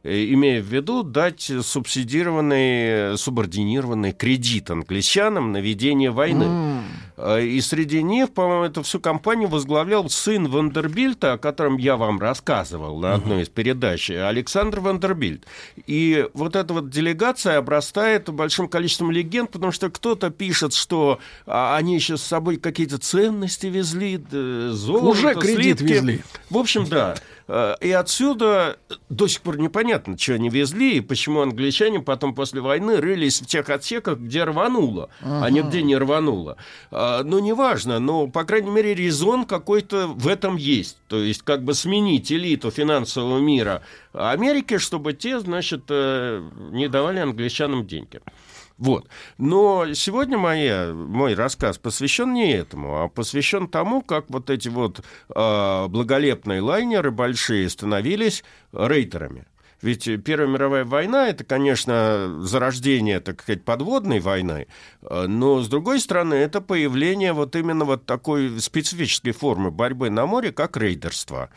[0.06, 6.82] имея в виду дать субсидированный, э, субординированный кредит англичанам на ведение войны.
[7.16, 12.20] Э, И среди них, по-моему, эту всю компанию возглавлял сын Вандербильта, о котором я вам
[12.20, 15.44] рассказывал на одной из передач, Александр Вандербильт.
[15.86, 21.76] И вот эта вот делегация обрастает большим количеством легенд, потому что кто-то пишет, что а,
[21.76, 25.92] они еще с собой какие-то ценности везли, золото, Уже кредит слитки.
[25.94, 26.20] везли.
[26.50, 27.16] В общем, да.
[27.48, 28.76] Э, И отсюда
[29.08, 33.46] до сих пор непонятно, что они везли, и почему англичане потом после войны рылись в
[33.46, 35.50] тех отсеках, где рвануло, а Ага.
[35.50, 36.56] нигде не рвануло.
[36.90, 40.98] А, Ну, неважно, но, по крайней мере, резон какой-то в этом есть.
[41.08, 43.82] То есть, как бы сменить элиту финансового мира
[44.12, 46.42] Америки, чтобы те, значит, э,
[46.72, 48.20] не давали англичанам деньги.
[48.78, 49.08] Вот.
[49.38, 55.00] Но сегодня моя, мой рассказ посвящен не этому, а посвящен тому, как вот эти вот
[55.34, 59.46] э, благолепные лайнеры большие становились рейтерами.
[59.82, 64.66] Ведь Первая мировая война это, конечно, зарождение, так сказать, подводной войны,
[65.02, 70.26] э, но, с другой стороны, это появление вот именно вот такой специфической формы борьбы на
[70.26, 71.50] море, как рейдерство.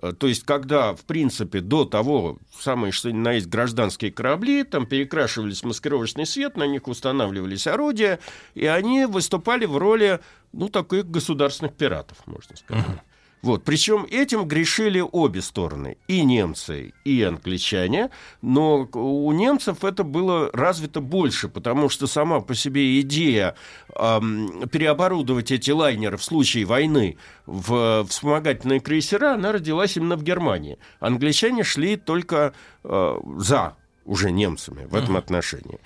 [0.00, 4.64] Э, То есть, когда, в принципе, до того, самые что ни на есть гражданские корабли,
[4.64, 8.18] там перекрашивались маскировочный свет, на них устанавливались орудия,
[8.54, 10.20] и они выступали в роли,
[10.52, 13.02] ну, таких государственных пиратов, можно сказать.
[13.42, 13.64] Вот.
[13.64, 18.10] Причем этим грешили обе стороны, и немцы, и англичане,
[18.40, 23.56] но у немцев это было развито больше, потому что сама по себе идея
[23.96, 27.16] ам, переоборудовать эти лайнеры в случае войны
[27.46, 30.78] в вспомогательные крейсера, она родилась именно в Германии.
[31.00, 32.54] Англичане шли только
[32.84, 35.80] э, за уже немцами в этом отношении.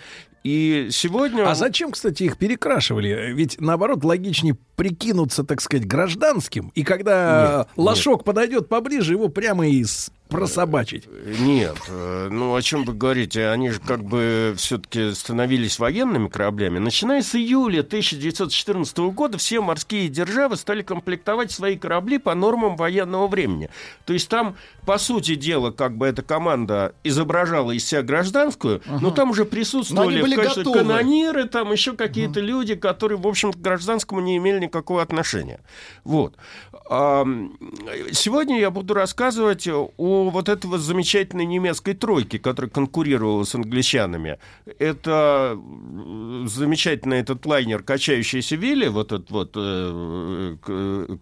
[0.46, 1.50] И сегодня...
[1.50, 3.32] А зачем, кстати, их перекрашивали?
[3.34, 9.66] Ведь, наоборот, логичнее прикинуться, так сказать, гражданским, и когда Нет, лошок подойдет поближе, его прямо
[9.66, 11.04] и с- прособачить.
[11.38, 13.48] Нет, э, ну о чем вы говорите?
[13.48, 16.78] Они же как бы все-таки становились военными кораблями.
[16.78, 23.28] Начиная с июля 1914 года все морские державы стали комплектовать свои корабли по нормам военного
[23.28, 23.70] времени.
[24.04, 29.10] То есть там, по сути дела, как бы эта команда изображала из себя гражданскую, но
[29.10, 30.78] там уже присутствовали они были в качестве готовы.
[30.78, 35.60] канониры, там еще какие-то люди, которые, в общем, к гражданскому не имели никакого отношения.
[36.04, 36.34] Вот.
[36.90, 37.24] А,
[38.12, 39.90] Сегодня я буду рассказывать о
[40.24, 44.38] вот этой вот замечательной немецкой тройке, которая конкурировала с англичанами.
[44.78, 50.56] Это э, замечательный этот лайнер «Качающийся Вилли», вот этот вот, э,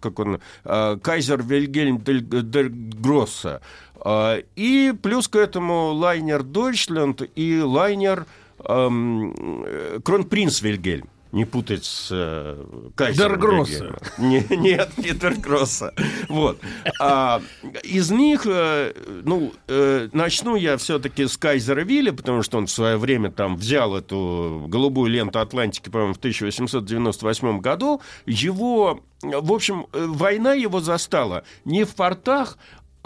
[0.01, 3.61] как он, э, «Кайзер Вильгельм дель, дель Гросса».
[3.97, 8.25] А, И плюс к этому лайнер «Дойчленд» и лайнер
[8.63, 9.33] эм,
[9.65, 11.09] э, «Кронпринц Вильгельм».
[11.35, 12.63] Не путать с э,
[12.95, 13.99] Кайзером Дергросса.
[14.17, 15.93] Не- нет, не Дергросса.
[16.29, 16.61] Вот.
[16.97, 17.41] А,
[17.83, 18.93] из них, э,
[19.25, 23.57] ну, э, начну я все-таки с Кайзера Вилли, потому что он в свое время там
[23.57, 28.01] взял эту голубую ленту Атлантики, по-моему, в 1898 году.
[28.25, 32.57] Его, в общем, война его застала не в портах,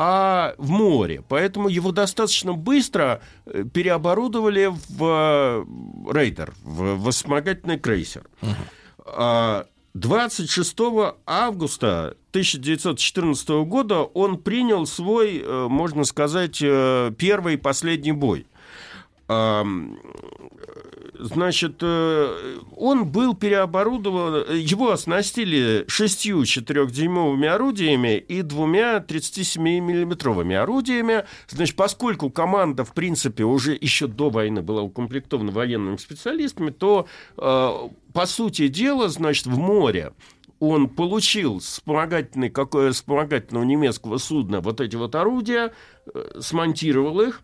[0.01, 1.21] а в море.
[1.27, 5.65] Поэтому его достаточно быстро э, переоборудовали в э,
[6.13, 8.23] рейдер, в вспомогательный крейсер.
[9.05, 9.65] А
[9.95, 10.77] 26
[11.25, 18.47] августа 1914 года он принял свой, э, можно сказать, первый и последний бой.
[21.19, 31.25] Значит, э, он был переоборудован, его оснастили шестью четырехдюймовыми орудиями и двумя 37-миллиметровыми орудиями.
[31.49, 37.05] Значит, поскольку команда, в принципе, уже еще до войны была укомплектована военными специалистами, то,
[37.37, 40.13] э, по сути дела, значит, в море
[40.59, 45.73] он получил вспомогательный, какое вспомогательного немецкого судна вот эти вот орудия,
[46.13, 47.41] э, смонтировал их,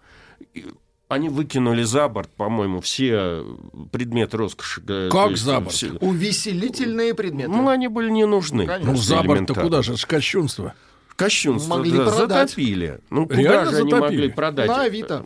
[1.07, 3.43] они выкинули за борт, по-моему, все
[3.91, 4.81] предметы роскоши.
[4.87, 5.73] э, Как есть, за борт?
[5.75, 7.49] все- Увеселительные предметы.
[7.51, 8.65] Ну, они были не нужны.
[8.65, 8.91] Конечно.
[8.91, 9.91] Ну, за борт-то куда же?
[9.93, 10.73] Это ж кощунство.
[11.15, 12.49] Кощунство, Могли да, продать.
[12.49, 12.99] затопили.
[13.09, 14.15] Ну, куда Реально же они затопили?
[14.17, 14.67] могли продать?
[14.67, 15.25] На Авито.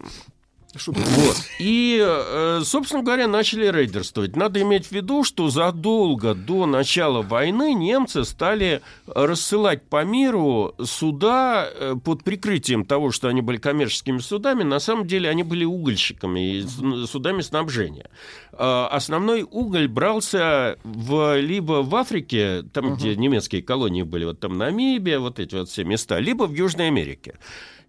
[0.75, 1.01] Шутка.
[1.01, 1.35] Вот.
[1.57, 4.35] И, э, собственно говоря, начали рейдерствовать.
[4.35, 11.67] Надо иметь в виду, что задолго до начала войны немцы стали рассылать по миру суда
[11.67, 14.61] э, под прикрытием того, что они были коммерческими судами.
[14.61, 16.67] На самом деле они были угольщиками и
[17.07, 18.09] судами снабжения.
[18.51, 24.55] Э, Основной уголь брался в, либо в Африке, там, где немецкие колонии были, вот там
[24.57, 27.39] Намибия, вот эти вот все места, либо в Южной Америке.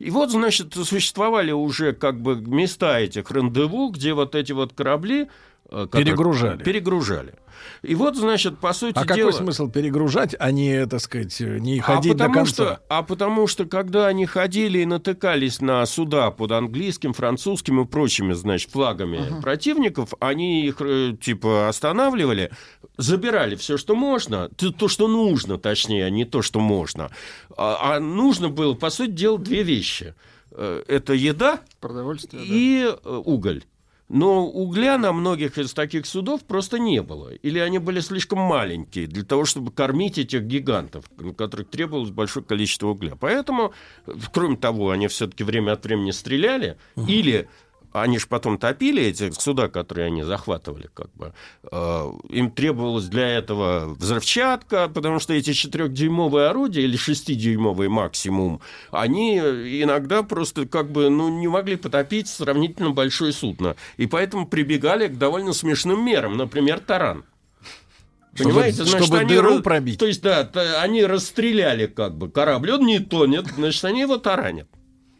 [0.00, 5.28] И вот, значит, существовали уже как бы места этих рандеву, где вот эти вот корабли...
[5.70, 6.62] э, которые- Перегружали.
[6.62, 7.34] Перегружали.
[7.82, 9.28] И вот, значит, по сути А дела...
[9.28, 12.52] какой смысл перегружать, а не, так сказать, не А ходить до потому, конца?
[12.52, 17.84] что, а потому что, когда они ходили и натыкались на суда под английским, французским и
[17.86, 22.50] прочими, значит, флагами противников, они их, э, типа, останавливали,
[22.96, 27.10] забирали все, что можно, то, что нужно, точнее, а не то, что можно.
[27.56, 30.14] А, а нужно было, по сути дела, две вещи.
[30.52, 32.48] Э, Это еда Продовольствие, да.
[32.48, 33.64] и э, уголь.
[34.10, 37.32] Но угля на многих из таких судов просто не было.
[37.32, 42.44] Или они были слишком маленькие для того, чтобы кормить этих гигантов, на которых требовалось большое
[42.44, 43.14] количество угля.
[43.14, 43.72] Поэтому,
[44.32, 46.76] кроме того, они все-таки время от времени стреляли,
[47.06, 47.48] или
[47.92, 51.32] они же потом топили эти суда, которые они захватывали, как бы.
[51.70, 58.60] Э, Им требовалось для этого взрывчатка, потому что эти четырехдюймовые орудия или шестидюймовые максимум,
[58.90, 63.76] они иногда просто как бы ну, не могли потопить сравнительно большое судно.
[63.96, 67.24] И поэтому прибегали к довольно смешным мерам, например, таран.
[68.34, 69.98] Чтобы- Понимаете, значит, чтобы они дыру пробить.
[69.98, 70.48] То есть, да,
[70.80, 74.68] они расстреляли как бы корабль, он не тонет, значит, они его таранят.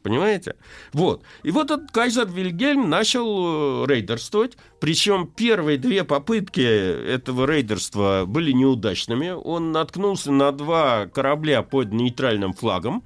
[0.03, 0.57] Понимаете?
[0.93, 1.23] Вот.
[1.43, 4.57] И вот этот кайзер Вильгельм начал э, рейдерствовать.
[4.81, 9.31] Причем первые две попытки этого рейдерства были неудачными.
[9.31, 13.05] Он наткнулся на два корабля под нейтральным флагом.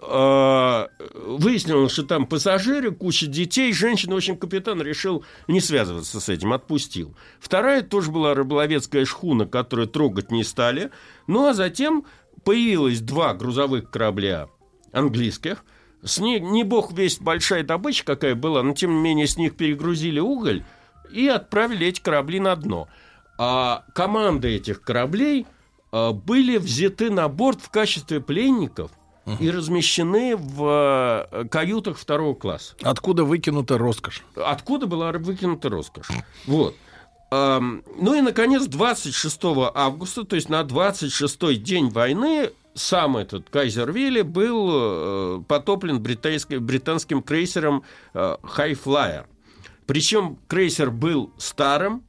[0.00, 4.12] Э, Выяснилось, что там пассажиры, куча детей, женщин.
[4.12, 7.16] В общем, капитан решил не связываться с этим, отпустил.
[7.40, 10.90] Вторая тоже была рыболовецкая шхуна, которую трогать не стали.
[11.26, 12.04] Ну, а затем
[12.44, 14.48] появилось два грузовых корабля
[14.92, 15.64] английских.
[16.04, 19.56] С них, не бог весть большая добыча какая была, но тем не менее с них
[19.56, 20.64] перегрузили уголь
[21.10, 22.88] и отправили эти корабли на дно.
[23.38, 25.46] А команды этих кораблей
[25.92, 28.90] а, были взяты на борт в качестве пленников
[29.38, 32.74] и размещены в а, каютах второго класса.
[32.82, 34.24] Откуда выкинута роскошь?
[34.34, 36.08] Откуда была выкинута роскошь?
[36.46, 36.74] Вот.
[37.30, 39.40] Ам, Ну и, наконец, 26
[39.74, 47.22] августа, то есть на 26-й день войны, сам этот Кайзер Вилли был э, потоплен британским
[47.22, 47.84] крейсером
[48.14, 49.26] э, Хайфлайер.
[49.86, 52.04] Причем крейсер был старым,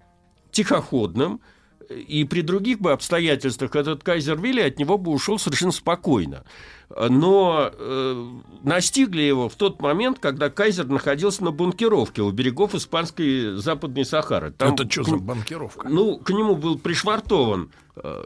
[0.51, 1.41] тихоходным,
[1.89, 6.43] и при других бы обстоятельствах этот Кайзер Вилли от него бы ушел совершенно спокойно.
[6.89, 8.31] Но э,
[8.63, 14.51] настигли его в тот момент, когда Кайзер находился на бункеровке у берегов испанской Западной Сахары.
[14.51, 15.89] Там Это что за банкировка?
[15.89, 18.25] ну, к нему был пришвартован э,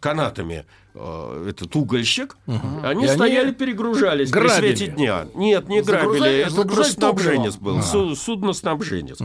[0.00, 2.36] канатами э, этот угольщик.
[2.46, 4.74] Они И они стояли, перегружались при грабили?
[4.74, 5.26] свете дня.
[5.34, 6.40] Нет, не грабили.
[6.42, 7.76] Это загружать просто снабженец топливом.
[7.76, 9.18] был, су- судно-снабженец.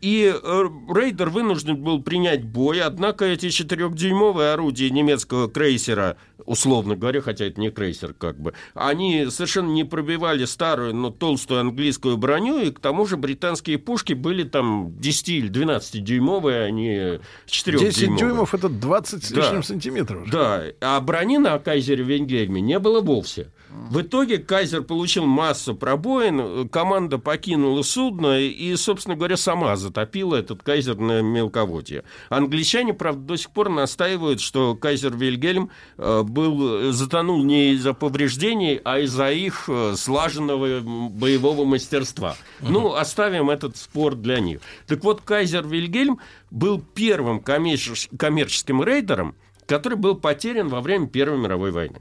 [0.00, 0.64] И э,
[0.94, 6.16] рейдер вынужден был принять бой, однако эти четырехдюймовые орудия немецкого крейсера,
[6.46, 11.60] условно говоря, хотя это не крейсер как бы, они совершенно не пробивали старую, но толстую
[11.60, 16.70] английскую броню, и к тому же британские пушки были там 10 или 12 дюймовые, а
[16.70, 20.28] не 4 10 дюймов это 20 с лишним сантиметров.
[20.30, 23.50] Да, а брони на Кайзере Венгельме не было вовсе.
[23.70, 30.62] В итоге Кайзер получил массу пробоин, команда покинула судно и, собственно говоря, сама затопила этот
[30.62, 32.02] Кайзер на мелководье.
[32.30, 38.80] Англичане, правда, до сих пор настаивают, что Кайзер Вильгельм э, был, затонул не из-за повреждений,
[38.84, 42.36] а из-за их э, слаженного боевого мастерства.
[42.60, 44.60] Ну, оставим этот спор для них.
[44.88, 46.18] Так вот, Кайзер Вильгельм
[46.50, 49.36] был первым коммерчес- коммерческим рейдером,
[49.70, 52.00] который был потерян во время Первой мировой войны.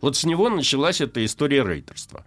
[0.00, 2.24] Вот с него началась эта история рейдерства.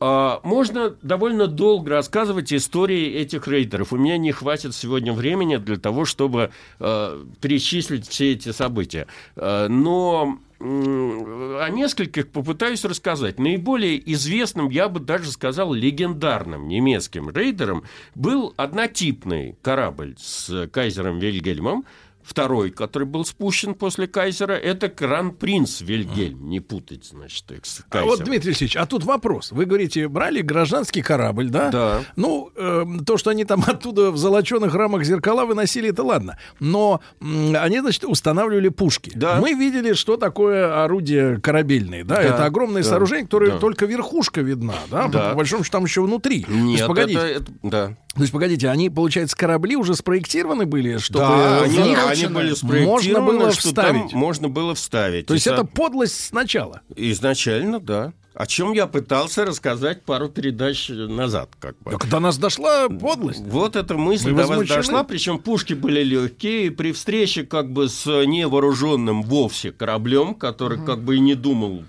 [0.00, 3.92] А, Можно довольно долго рассказывать истории этих рейдеров.
[3.92, 6.50] У меня не хватит сегодня времени для того, чтобы
[6.80, 9.06] э, перечислить все эти события.
[9.36, 13.38] Э, но о нескольких попытаюсь рассказать.
[13.38, 17.84] Наиболее известным, я бы даже сказал, легендарным немецким рейдером
[18.14, 21.84] был однотипный корабль с кайзером Вильгельмом,
[22.24, 26.48] Второй, который был спущен после Кайзера, это Кран-принц Вильгельм.
[26.48, 28.26] Не путать, значит, их с А вот, Кайзером.
[28.28, 29.52] Дмитрий Алексеевич, а тут вопрос.
[29.52, 31.70] Вы говорите, брали гражданский корабль, да?
[31.70, 32.00] Да.
[32.16, 36.38] Ну, эм, то, что они там оттуда в золоченых рамах зеркала выносили, это ладно.
[36.60, 39.12] Но м, они, значит, устанавливали пушки.
[39.14, 39.40] Да.
[39.40, 42.16] Мы видели, что такое орудие корабельное, да?
[42.16, 43.58] Да, Это огромное да, сооружение, которое да.
[43.58, 45.08] только верхушка видна, да?
[45.08, 45.30] Да.
[45.30, 46.44] По большому счету там еще внутри.
[46.44, 47.18] То есть, Нет, погодите.
[47.18, 47.96] это- это- да.
[48.14, 52.50] То есть, погодите, они, получается, корабли уже спроектированы были, чтобы да, они, них они были
[52.50, 54.12] можно спроектированы, было что там вставить.
[54.12, 55.26] можно было вставить.
[55.26, 56.82] То есть это со- подлость сначала.
[56.94, 58.12] Изначально, да.
[58.34, 61.90] О чем я пытался рассказать пару передач назад, как бы.
[61.90, 63.40] Так до нас дошла подлость.
[63.40, 64.76] Вот эта мысль Мы до вас возмущены.
[64.78, 70.82] дошла, причем пушки были легкие, и при встрече как бы с невооруженным вовсе кораблем, который
[70.84, 71.84] как бы и не думал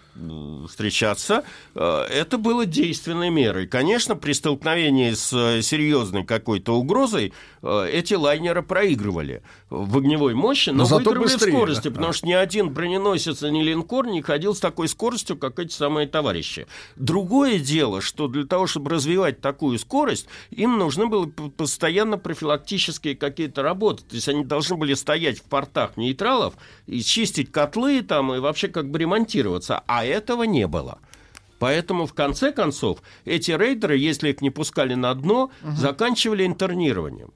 [0.67, 1.43] встречаться,
[1.75, 3.67] э, это было действенной мерой.
[3.67, 10.69] Конечно, при столкновении с э, серьезной какой-то угрозой э, эти лайнеры проигрывали в огневой мощи,
[10.69, 14.53] но, Но выигрывали быстрее, в скорости, потому что ни один броненосец, ни линкор не ходил
[14.53, 16.67] с такой скоростью, как эти самые товарищи.
[16.95, 23.63] Другое дело, что для того, чтобы развивать такую скорость, им нужны были постоянно профилактические какие-то
[23.63, 24.03] работы.
[24.03, 26.53] То есть они должны были стоять в портах нейтралов
[26.85, 29.81] и чистить котлы там, и вообще как бы ремонтироваться.
[29.87, 30.99] А этого не было.
[31.59, 37.31] Поэтому, в конце концов, эти рейдеры, если их не пускали на дно, заканчивали интернированием.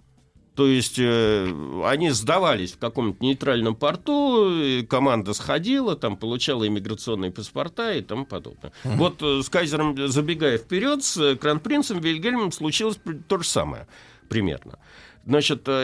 [0.57, 7.93] То есть э, они сдавались в каком-то нейтральном порту, команда сходила, там получала иммиграционные паспорта
[7.93, 8.73] и тому подобное.
[8.83, 8.97] Мгм.
[8.97, 13.87] Вот э, с Кайзером, забегая вперед, с э, Кронпринцем Вильгельмом случилось то же самое
[14.29, 14.73] примерно.
[14.73, 15.06] Э,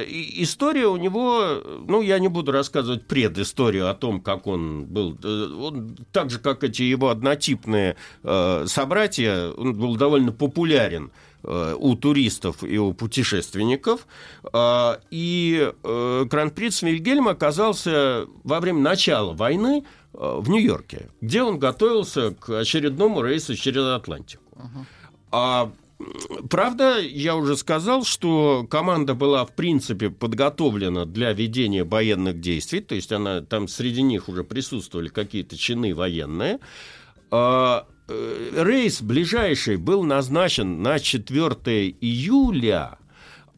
[0.02, 4.86] и- история у него, э, ну, я не буду рассказывать предысторию о том, как он
[4.86, 11.12] был, э, он, так же, как эти его однотипные э, собратья, он был довольно популярен
[11.44, 14.08] э, у туристов и у путешественников.
[14.54, 19.84] А, И э, Кронпринц Вильгельм оказался во время начала войны
[20.14, 24.44] э, в Нью-Йорке, где он готовился к очередному рейсу через Атлантику.
[25.32, 25.74] А м,
[26.50, 32.96] правда, я уже сказал, что команда была в принципе подготовлена для ведения военных действий, то
[32.96, 36.60] есть она там среди них уже присутствовали какие-то чины военные.
[37.32, 42.98] А, э, Рейс ближайший был назначен на 4 июля,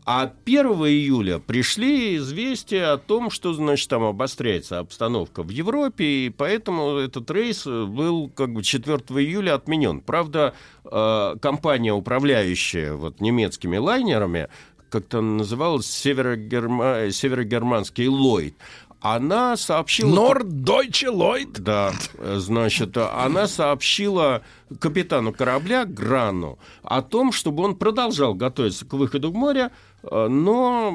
[0.06, 6.30] а 1 июля пришли известия о том, что, значит, там обостряется обстановка в Европе, и
[6.30, 10.02] поэтому этот рейс был как бы 4 июля отменен.
[10.02, 10.54] Правда,
[10.84, 14.48] э, компания, управляющая вот немецкими лайнерами,
[14.90, 18.54] как-то называлась Северогерма- Северогерманский Ллойд,
[19.06, 20.16] она сообщила...
[20.16, 21.60] Норддойче Ллойд.
[21.60, 24.42] Да, э, значит, она сообщила
[24.80, 30.94] капитану корабля Грану о том, чтобы он продолжал готовиться к выходу в море, э, но,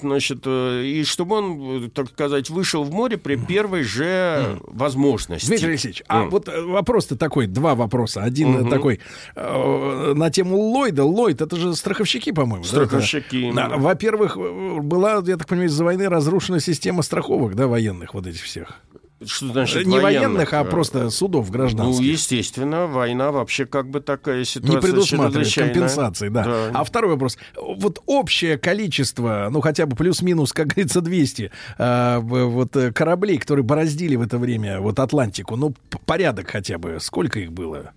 [0.00, 5.46] значит, э, и чтобы он, э, так сказать, вышел в море при первой же возможности.
[5.46, 8.22] Дмитрий Алексеевич, а вот э, вопрос-то такой, два вопроса.
[8.22, 8.70] Один э, Мгм.
[8.70, 9.00] такой
[9.34, 11.04] э, на тему Ллойда.
[11.04, 12.62] Ллойд, это же страховщики, по-моему.
[12.64, 12.68] да?
[12.68, 13.66] Страховщики, Это- именно.
[13.74, 18.26] А, Во-первых, э, была, я так понимаю, из-за войны разрушена система страховок, да, военных вот
[18.26, 18.80] этих всех.
[19.24, 22.04] Что значит Не военных, военных, а э, просто судов Ну, гражданских.
[22.04, 26.70] естественно, война вообще как бы такая ситуация не предусматривает компенсации, да.
[26.74, 27.38] А второй вопрос.
[27.56, 33.38] Вот общее количество, ну, хотя бы плюс-минус, как говорится, 200 э, в- вот э, кораблей,
[33.38, 35.74] которые бороздили в это время вот Атлантику, ну,
[36.04, 37.92] порядок хотя бы, сколько их было?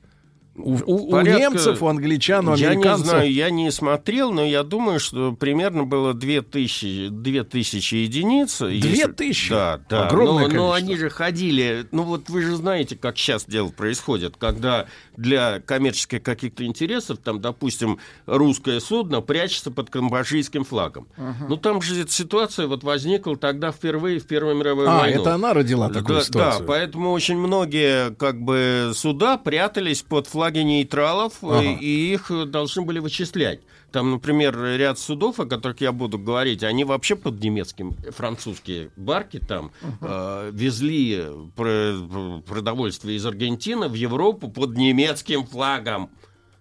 [0.62, 3.06] У, у- у Порядка- немцев, у англичан, у Я американцев?
[3.06, 8.60] не знаю, я не смотрел, но я думаю, что примерно было 2000, 2000 единиц.
[8.60, 9.50] Две тысячи?
[9.50, 10.08] Да, да.
[10.08, 10.76] Огромное но, но количество.
[10.76, 11.86] они же ходили...
[11.92, 14.86] Ну вот вы же знаете, как сейчас дело происходит, когда
[15.18, 21.08] для коммерческих каких-то интересов, там, допустим, русское судно прячется под камбоджийским флагом.
[21.18, 21.46] Ага.
[21.48, 25.22] Ну там же эта ситуация вот возникла тогда впервые в Первую мировую А, войну.
[25.22, 26.62] это она родила такую да, ситуацию.
[26.62, 31.64] Да, поэтому очень многие как бы суда прятались под флаги нейтралов, Ага.
[31.64, 33.62] э, и их должны были вычислять.
[33.92, 39.40] Там, например, ряд судов, о которых я буду говорить, они вообще под немецким, французские барки
[39.40, 39.72] там
[40.02, 46.10] э, везли про- продовольствие из Аргентины в Европу под немецким флагом,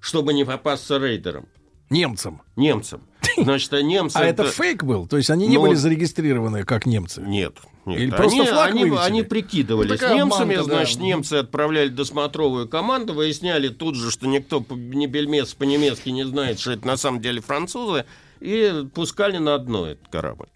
[0.01, 1.47] чтобы не попасться рейдерам.
[1.91, 2.41] Немцам.
[2.57, 3.03] Немцам.
[3.45, 4.17] Значит, а немцы...
[4.17, 5.07] А это фейк был?
[5.07, 7.21] То есть они не Ну, были зарегистрированы как немцы?
[7.23, 7.55] Нет.
[7.87, 9.07] Нет, Или они, просто флаг они, вывесили?
[9.07, 10.63] они прикидывались Ну, немцами, да.
[10.65, 16.61] значит, немцы отправляли досмотровую команду, выясняли тут же, что никто ни бельмес по-немецки не знает,
[16.61, 18.05] что это на самом деле французы,
[18.41, 20.49] и пускали на дно этот корабль.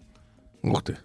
[0.62, 0.98] Ух ты.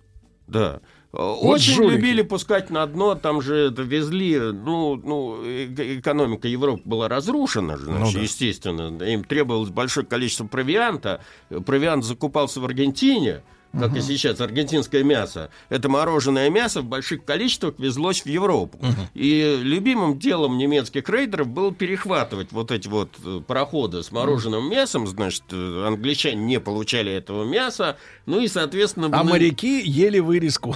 [0.47, 0.81] Да.
[1.17, 1.95] Очень жулики.
[1.95, 8.05] любили пускать на дно, там же везли, ну, ну, экономика Европы была разрушена, же, значит,
[8.05, 8.23] Ну да.
[8.23, 11.21] естественно, им требовалось большое количество провианта,
[11.65, 13.41] провиант закупался в Аргентине,
[13.71, 15.49] как и сейчас, аргентинское мясо.
[15.69, 18.79] Это мороженое мясо в больших количествах везлось в Европу.
[19.13, 25.07] И любимым делом немецких рейдеров было перехватывать вот эти вот э, пароходы с мороженым мясом.
[25.07, 27.97] Значит, э, англичане не получали этого мяса.
[28.25, 29.09] Ну и, соответственно...
[29.11, 30.75] А моряки ели вырезку.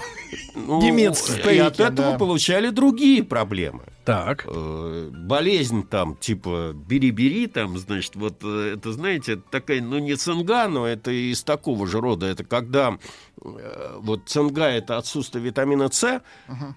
[0.55, 1.55] ну, Немецкие.
[1.55, 3.83] И от этого получали другие проблемы.
[4.03, 4.47] Так.
[4.47, 10.67] Болезнь там, типа, бери-бери, там, значит, вот э, это, знаете, это такая, ну, не цинга,
[10.67, 12.25] но это из такого же рода.
[12.25, 12.97] Это когда
[13.43, 16.21] э, вот цинга– это отсутствие витамина С,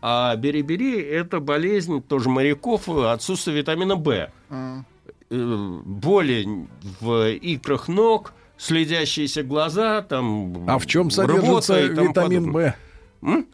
[0.02, 4.30] а бери-бери– это болезнь тоже моряков, э, отсутствие витамина В.
[4.50, 4.82] Э,
[5.30, 6.68] Боли
[7.00, 10.68] в икрах ног, следящиеся глаза, там...
[10.68, 12.52] А в чем рвота содержится тому витамин.
[12.52, 12.74] Б?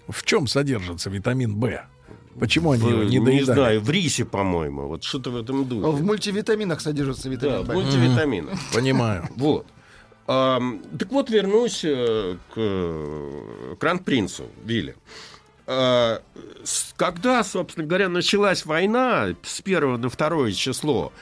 [0.09, 1.85] В чем содержится витамин Б?
[2.41, 3.55] Почему они В- его не не доедали?
[3.55, 4.89] знаю, в рисе, по-моему.
[4.89, 5.87] Вот что-то в этом духе.
[5.89, 7.75] В мультивитаминах содержится Да, витамин Б.
[7.75, 8.51] мультивитамины.
[8.75, 9.29] Понимаю.
[9.37, 9.67] Вот.
[10.27, 14.95] Ам, так вот, вернусь э, к э, Кран-принцу Вилли.
[15.67, 16.21] А,
[16.97, 21.13] Когда, собственно говоря, началась война с 1 на 2 число,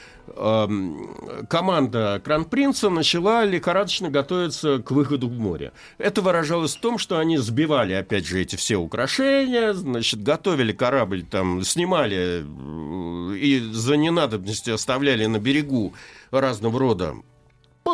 [1.49, 5.71] команда Кран-принца начала лихорадочно готовиться к выходу в море.
[5.97, 11.23] Это выражалось в том, что они сбивали, опять же, эти все украшения, значит, готовили корабль,
[11.23, 15.93] там, снимали э, и за ненадобностью оставляли на берегу
[16.31, 17.15] разного рода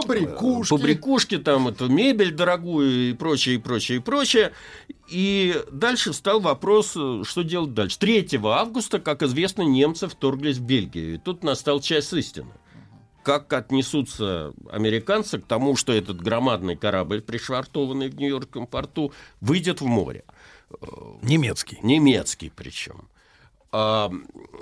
[0.02, 0.70] Побрякушки.
[0.70, 4.52] побрякушки, там это мебель дорогую и прочее, и прочее, и прочее.
[5.10, 8.00] И дальше встал вопрос, э, что делать дальше.
[8.00, 11.16] 3 августа, как известно, немцы вторглись в Бельгию.
[11.16, 12.52] И тут настал час истины.
[13.24, 19.86] Как отнесутся американцы к тому, что этот громадный корабль, пришвартованный в Нью-Йоркском порту, выйдет в
[19.86, 20.24] море?
[21.22, 21.80] Немецкий.
[21.82, 23.08] Немецкий причем.
[23.78, 24.10] А,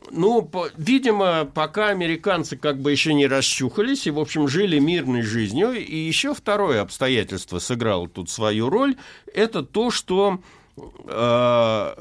[0.09, 5.73] ну, видимо, пока американцы как бы еще не расчухались и, в общем, жили мирной жизнью.
[5.73, 8.95] И еще второе обстоятельство сыграло тут свою роль.
[9.31, 10.39] Это то, что
[10.77, 11.93] э,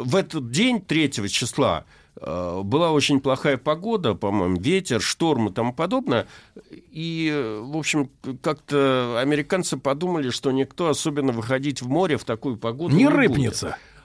[0.00, 1.84] в этот день, 3 числа,
[2.16, 6.26] э, была очень плохая погода, по-моему, ветер, шторм и тому подобное.
[6.72, 8.10] И, в общем,
[8.42, 13.16] как-то американцы подумали, что никто особенно выходить в море в такую погоду Не будет.
[13.16, 13.76] рыпнется.
[13.76, 13.95] А,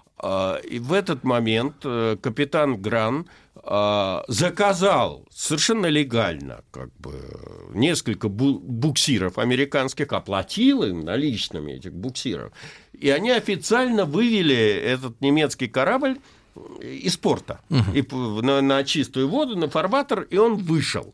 [0.70, 3.26] И в этот момент э, капитан Гран
[3.64, 7.14] а, заказал совершенно легально как бы
[7.74, 12.52] несколько бу- буксиров американских, оплатил им наличными этих буксиров,
[12.94, 16.18] и они официально вывели этот немецкий корабль
[16.82, 17.60] из порта.
[17.94, 21.14] И п- на, на чистую воду, на фарватер, и он вышел.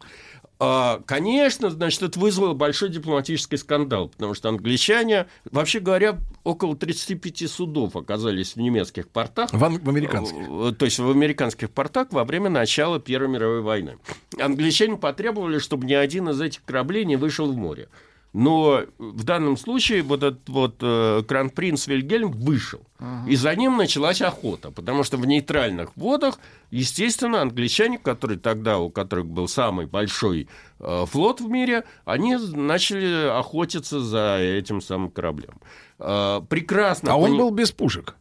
[0.60, 7.50] А, Конечно, значит, это вызвало большой дипломатический скандал, потому что англичане, вообще говоря, около 35
[7.50, 9.52] судов оказались в немецких портах.
[9.54, 10.38] В, в американских.
[10.50, 13.98] Э, То есть в американских портах во время начала Первой мировой войны.
[14.40, 17.90] Англичане потребовали, чтобы ни один из этих кораблей не вышел в море.
[18.38, 22.82] Но в данном случае вот этот вот э, Кран-принц Вильгельм вышел.
[23.28, 26.38] И за ним началась охота, потому что в нейтральных водах,
[26.70, 30.48] естественно, англичане, которые тогда, у которых был самый большой
[30.80, 35.60] э, флот в мире, они начали охотиться за этим самым кораблем.
[35.98, 37.14] Э, прекрасно.
[37.14, 38.16] А он был без пушек.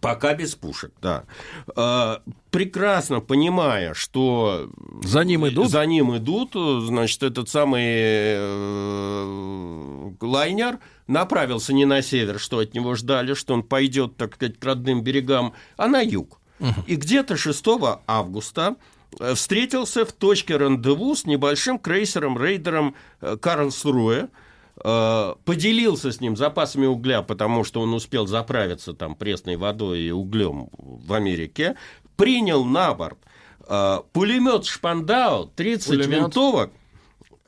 [0.00, 1.24] Пока без пушек, да.
[1.76, 2.18] Э,
[2.50, 4.70] прекрасно понимая, что
[5.02, 5.70] За ним идут?
[5.70, 7.84] за ним идут, значит, этот самый
[8.90, 14.58] э, лайнер направился не на север, что от него ждали, что он пойдет, так сказать,
[14.58, 16.38] к родным берегам, а на юг.
[16.86, 17.64] И где-то 6
[18.06, 18.76] августа
[19.18, 24.28] э, встретился в точке рандеву с небольшим крейсером-рейдером э, Карлсруэ,
[24.82, 30.70] поделился с ним запасами угля, потому что он успел заправиться там пресной водой и углем
[30.78, 31.76] в Америке,
[32.16, 33.18] принял на борт
[33.66, 36.08] э, пулемет Шпандау, 30 Пулемет.
[36.08, 36.70] винтовок,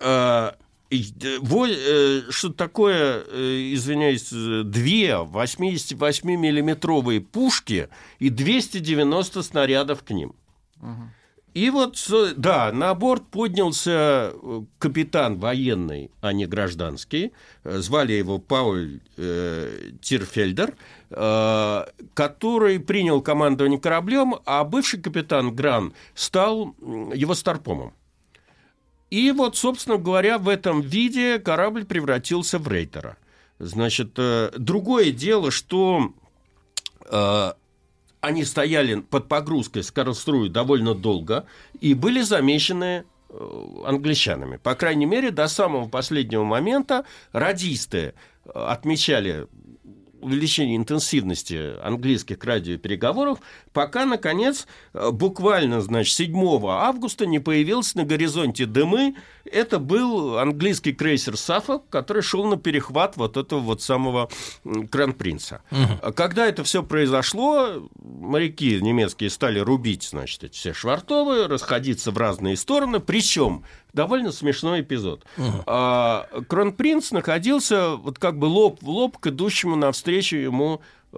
[0.01, 0.53] э,
[0.91, 7.89] э, э, что такое, э, извиняюсь, э, две 88-миллиметровые пушки
[8.19, 10.35] и 290 снарядов к ним.
[11.55, 11.99] И вот,
[12.37, 17.33] да, на борт поднялся э, капитан военный, а не гражданский.
[17.65, 20.75] Э, Звали его Пауль э, Тирфельдер,
[21.11, 21.85] э,
[22.15, 26.75] который принял командование кораблем, а бывший капитан Гран стал
[27.15, 27.93] его старпомом.
[29.11, 33.19] И вот, собственно говоря, в этом виде корабль превратился в рейтера.
[33.59, 36.15] Значит, э, другое дело, что
[37.11, 37.53] э,
[38.23, 41.45] они стояли под погрузкой с Карлсруэ довольно долго
[41.81, 44.59] и были замечены э, англичанами.
[44.59, 49.49] По крайней мере, до самого последнего момента радисты э, отмечали
[50.23, 53.41] увеличение интенсивности английских радиопереговоров,
[53.73, 59.17] пока, наконец, э, буквально, значит, 7 августа не появился на горизонте дымы.
[59.45, 64.31] Это был английский крейсер «Саффолк», который шел на перехват вот этого вот самого
[64.65, 65.63] Кран-Принца.
[65.71, 72.19] А Когда это все произошло, моряки немецкие стали рубить, значит, эти все швартовые, расходиться в
[72.19, 75.25] разные стороны, причем довольно смешной эпизод.
[75.67, 80.81] А, Кронпринц находился вот как бы лоб в лоб к идущему навстречу ему
[81.13, 81.17] э,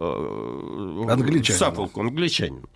[1.09, 1.59] Англичанину.
[1.95, 2.69] Англичанину.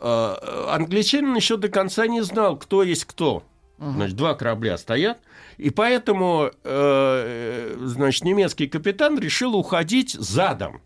[0.00, 3.42] А, Англичанин еще до конца не знал, кто есть кто.
[3.78, 5.20] Значит, два корабля стоят,
[5.56, 10.82] и поэтому, э, значит, немецкий капитан решил уходить задом.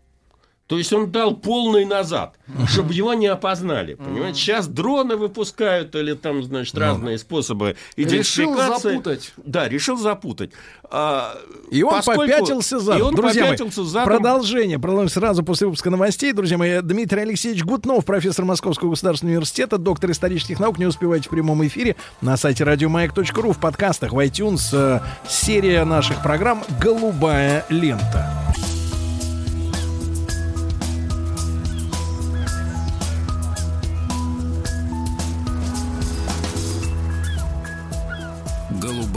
[0.67, 2.35] То есть он дал полный назад,
[2.67, 3.93] чтобы его не опознали.
[3.93, 4.39] Понимаете?
[4.39, 8.89] Сейчас дроны выпускают или там, значит, разные способы Решил идентификации.
[8.89, 9.33] запутать.
[9.37, 10.51] Да, решил запутать.
[10.89, 11.37] А,
[11.69, 12.99] И он поскольку- попятился задом.
[12.99, 14.09] И он Друзья мои, попятился задом.
[14.09, 14.79] Продолжение.
[14.79, 16.33] Продолжим сразу после выпуска новостей.
[16.33, 20.79] Друзья мои, Дмитрий Алексеевич Гутнов, профессор Московского государственного университета, доктор исторических наук.
[20.79, 24.69] Не успевайте в прямом эфире на сайте радиомаяк.ру, в подкастах, в iTunes.
[24.73, 28.31] э, Серия наших программ «Голубая лента».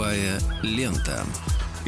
[0.09, 1.27] Голубая лента.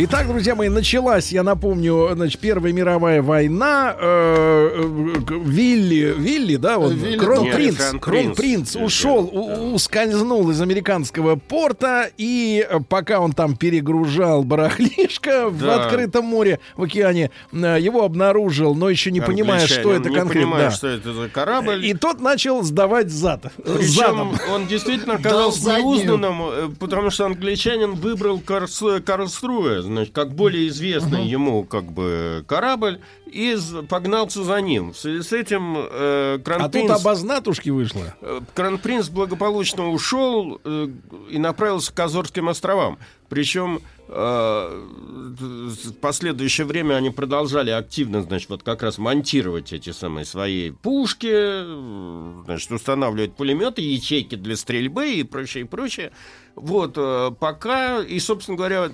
[0.02, 3.94] Итак, друзья мои, началась, я напомню, значит, Первая мировая война.
[4.01, 7.93] э, э, Вилли, Вилли, да, вот, Вилли, кронпринц.
[7.93, 15.68] Нет, кронпринц ушел, у- ускользнул из американского порта, и пока он там перегружал барахлишко в
[15.68, 20.51] открытом море, в океане, э, его обнаружил, но еще не понимая, что это не конкретно.
[20.52, 20.74] понимая, да.
[20.74, 21.85] что это за корабль.
[21.85, 23.52] И тот начал сдавать зад.
[23.62, 31.65] Причем он действительно оказался неузнанным, потому что англичанин выбрал Карлсруэ, значит, как более известный ему
[31.65, 33.57] как бы корабль, и
[33.89, 34.93] погнался за ним.
[34.93, 38.15] В связи с этим э, А тут Кронпринц, обознатушки вышло.
[38.21, 40.89] э, Кронпринц благополучно ушел э,
[41.31, 42.99] и направился к Азорским островам.
[43.29, 50.25] Причем э, в последующее время они продолжали активно, значит, вот как раз монтировать эти самые
[50.25, 56.11] свои пушки, э, значит, устанавливать пулеметы, ячейки для стрельбы и прочее, и прочее.
[56.56, 58.90] Вот, э, пока, и, собственно говоря,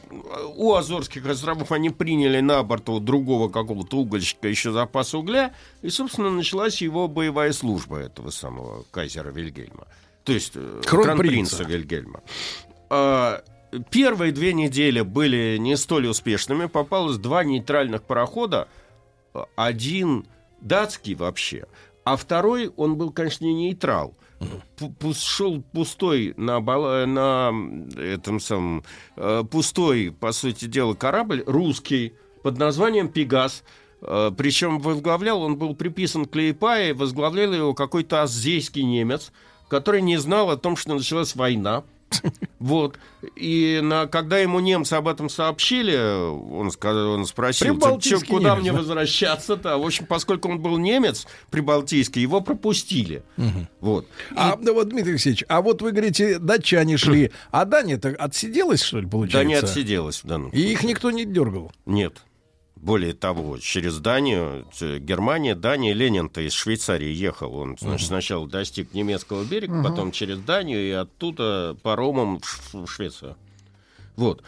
[0.56, 5.88] у Азорских островов они приняли на борт вот другого какого-то угольщика еще запас угля, и,
[5.88, 9.86] собственно, началась его боевая служба этого самого кайзера Вильгельма.
[10.24, 11.64] То есть э, Кронпринца.
[11.64, 12.20] Вильгельма.
[12.90, 13.42] А,
[13.90, 16.66] Первые две недели были не столь успешными.
[16.66, 18.68] Попалось два нейтральных парохода.
[19.54, 20.26] Один
[20.60, 21.66] датский вообще,
[22.04, 24.14] а второй, он был, конечно, не нейтрал.
[25.14, 27.52] Шел пустой на, на
[27.96, 28.84] этом самом
[29.16, 33.64] э, пустой, по сути дела, корабль русский под названием Пегас.
[34.02, 39.32] Э, Причем возглавлял, он был приписан к Лейпае, возглавлял его какой-то азейский немец,
[39.68, 41.84] который не знал о том, что началась война.
[42.58, 42.98] Вот.
[43.36, 48.60] И на, когда ему немцы об этом сообщили, он, сказал, он спросил, «Чё- куда немец,
[48.60, 48.78] мне да?
[48.78, 49.78] возвращаться-то?
[49.78, 53.22] В общем, поскольку он был немец прибалтийский, его пропустили.
[53.80, 54.06] Вот.
[54.34, 59.00] А ну вот, Дмитрий Алексеевич, а вот вы говорите, датчане шли, а Дания-то отсиделась, что
[59.00, 59.38] ли, получается?
[59.38, 61.72] Да не отсиделась в данном И их никто не дергал.
[61.84, 62.18] Нет.
[62.86, 67.56] Более того, через Данию, Германия, Дания, Ленин-то из Швейцарии ехал.
[67.56, 69.84] Он, значит, сначала достиг немецкого берега, Мгм.
[69.84, 72.40] потом через Данию и оттуда паромом
[72.72, 73.34] в Швецию.
[74.14, 74.44] Вот.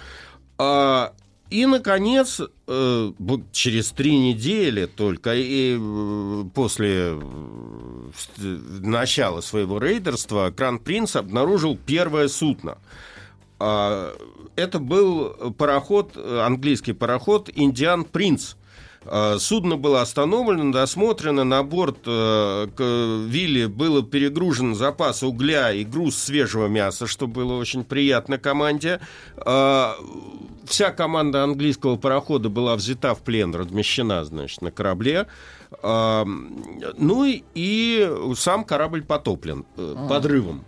[0.56, 1.14] А,
[1.50, 3.12] и, наконец, э,
[3.50, 12.78] через три недели только и э, после э, начала своего рейдерства Кран-Принц обнаружил первое судно.
[14.58, 18.54] Это был пароход, э, английский пароход «Индиан Принц».
[19.04, 22.80] А, Судно было остановлено, досмотрено, на борт э, к
[23.28, 28.98] Вилли было перегружен запас угля и груз свежего мяса, что было очень приятно команде.
[29.36, 35.26] Вся команда английского парохода была взята в плен, размещена, значит, на корабле.
[35.82, 40.08] Ну и- сам корабль потоплен э, А.
[40.08, 40.64] подрывом.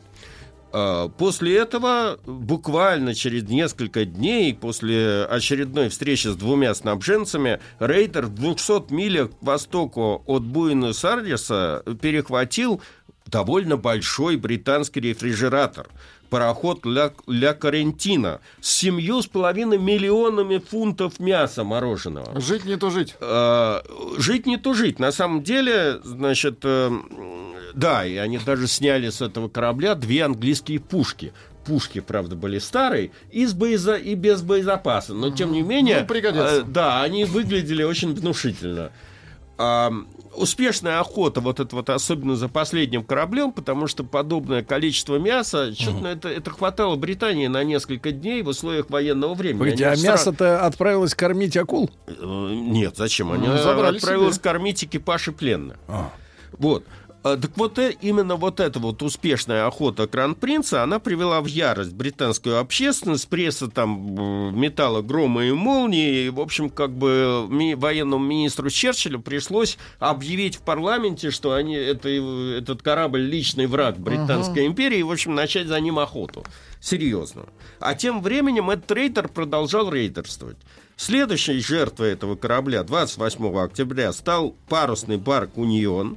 [0.73, 8.35] А, После этого, буквально через несколько дней, после очередной встречи с двумя снабженцами, рейдер в
[8.35, 12.81] 200 милях к востоку от Буэнос-Айреса перехватил
[13.31, 15.89] довольно большой британский рефрижератор.
[16.29, 22.41] Пароход «Ля, Ля Карентина» с семью с половиной миллионами фунтов мяса мороженого.
[22.41, 23.17] Жить не то жить.
[23.21, 23.81] Э,
[24.17, 25.01] жить не то жить.
[25.01, 26.91] На самом деле, значит, э,
[27.75, 31.33] да, и они даже сняли с этого корабля две английские пушки.
[31.65, 33.97] Пушки, правда, были старые и, с боеза...
[33.97, 36.61] и без боезапаса, но тем не менее, Ну, пригодятся.
[36.61, 38.93] э, да, они выглядели очень внушительно.
[39.63, 39.93] А,
[40.35, 46.09] успешная охота, вот это вот особенно за последним кораблем, потому что подобное количество мяса, что-то
[46.09, 49.59] это, это хватало Британии на несколько дней в условиях военного времени.
[49.59, 51.91] Погодите, а Они мясо-то отправилось кормить акул?
[52.07, 53.33] Э, Нет, зачем?
[53.33, 54.43] Они Ну, забрали отправились себе.
[54.43, 55.77] кормить экипаж и пленных.
[56.53, 56.85] Вот.
[57.23, 61.93] А, Так вот, э, именно вот эта вот успешная охота Кран-Принца, она привела в ярость
[61.93, 67.75] британскую общественность, пресса там э, метала громы и молнии, и, в общем, как бы ми-
[67.75, 73.99] военному министру Черчиллю пришлось объявить в парламенте, что они, это, э, этот корабль личный враг
[73.99, 76.45] Британской империи, и, в общем, начать за ним охоту.
[76.81, 77.45] Серьезно.
[77.81, 80.57] А тем временем этот рейдер продолжал рейдерствовать.
[80.97, 86.17] Следующей жертвой этого корабля 28 октября стал парусный барк «Унион»,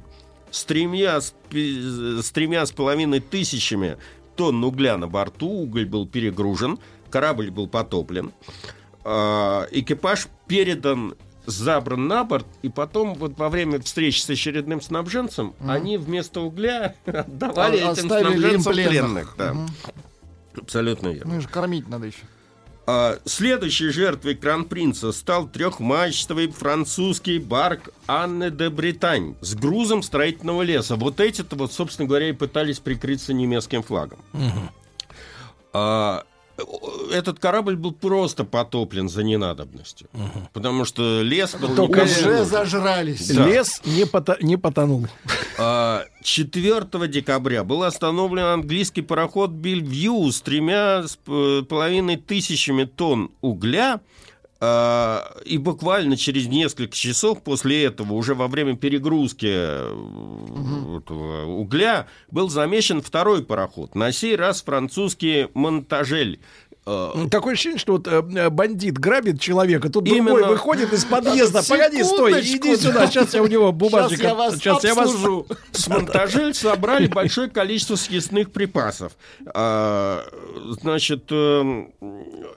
[0.54, 3.96] с тремя, с пи- с тремя с половиной тысячами
[4.36, 5.48] тонн угля на борту.
[5.48, 6.78] Уголь был перегружен,
[7.10, 8.32] корабль был потоплен.
[9.04, 11.14] А, Экипаж передан
[11.46, 16.94] забран на борт, и потом вот во время встречи с очередным снабженцем они вместо угля
[17.06, 18.90] отдавали А- этим снабженцам пленных.
[18.90, 19.34] пленных.
[19.36, 19.54] да.
[19.54, 19.68] Мгм.
[20.56, 21.34] Абсолютно верно.
[21.34, 22.20] Ну же кормить надо еще.
[22.86, 30.96] А, Следующей жертвой кран-принца стал трехмачтовый французский барк Анны де Британь с грузом строительного леса.
[30.96, 34.18] Вот эти-то, вот, собственно говоря, и пытались прикрыться немецким флагом.
[35.72, 36.24] А,
[37.12, 40.08] этот корабль был просто потоплен за ненадобностью.
[40.52, 41.74] Потому что лес был...
[41.74, 42.44] Только не Уже нужен.
[42.46, 43.28] зажрались.
[43.30, 43.46] Да.
[43.46, 45.06] Лес не, пото- не потонул.
[45.58, 51.16] А, 4 декабря был остановлен английский пароход Бельвью с тремя с
[51.68, 54.00] половиной тысячами тонн угля.
[54.60, 59.90] А, И буквально через несколько часов после этого, уже во время перегрузки э,
[61.46, 63.94] угля, был замечен второй пароход.
[63.94, 66.40] На сей раз французский «Монтажель».
[66.86, 70.30] Э, Такое ощущение, что вот э, бандит грабит человека, тут Именно.
[70.30, 71.62] другой выходит из подъезда.
[71.66, 73.06] Погоди, стой, иди сюда, да.
[73.06, 74.20] сейчас я у него бумажник.
[74.20, 75.46] Щас я вас я вас- обслужу.
[75.72, 79.12] с монтажель собрали большое количество съестных припасов.
[79.46, 80.24] А,
[80.80, 81.90] значит, эм,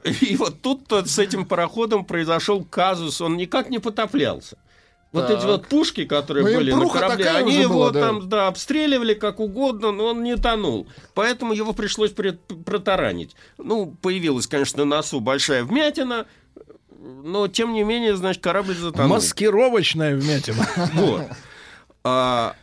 [0.04, 4.58] и вот тут с этим пароходом произошел казус, он никак не потоплялся.
[5.14, 5.38] Вот Так.
[5.38, 8.02] эти вот пушки, которые Ну, и были на корабле, они его была, да.
[8.02, 10.88] там да, обстреливали как угодно, но он не тонул.
[11.14, 13.36] Поэтому его пришлось протаранить.
[13.58, 16.26] Ну, появилась, конечно, на носу большая вмятина,
[17.00, 19.10] но, тем не менее, значит, корабль затонул.
[19.16, 20.68] Маскировочная вмятина.
[20.94, 21.24] Вот.
[22.04, 22.56] А,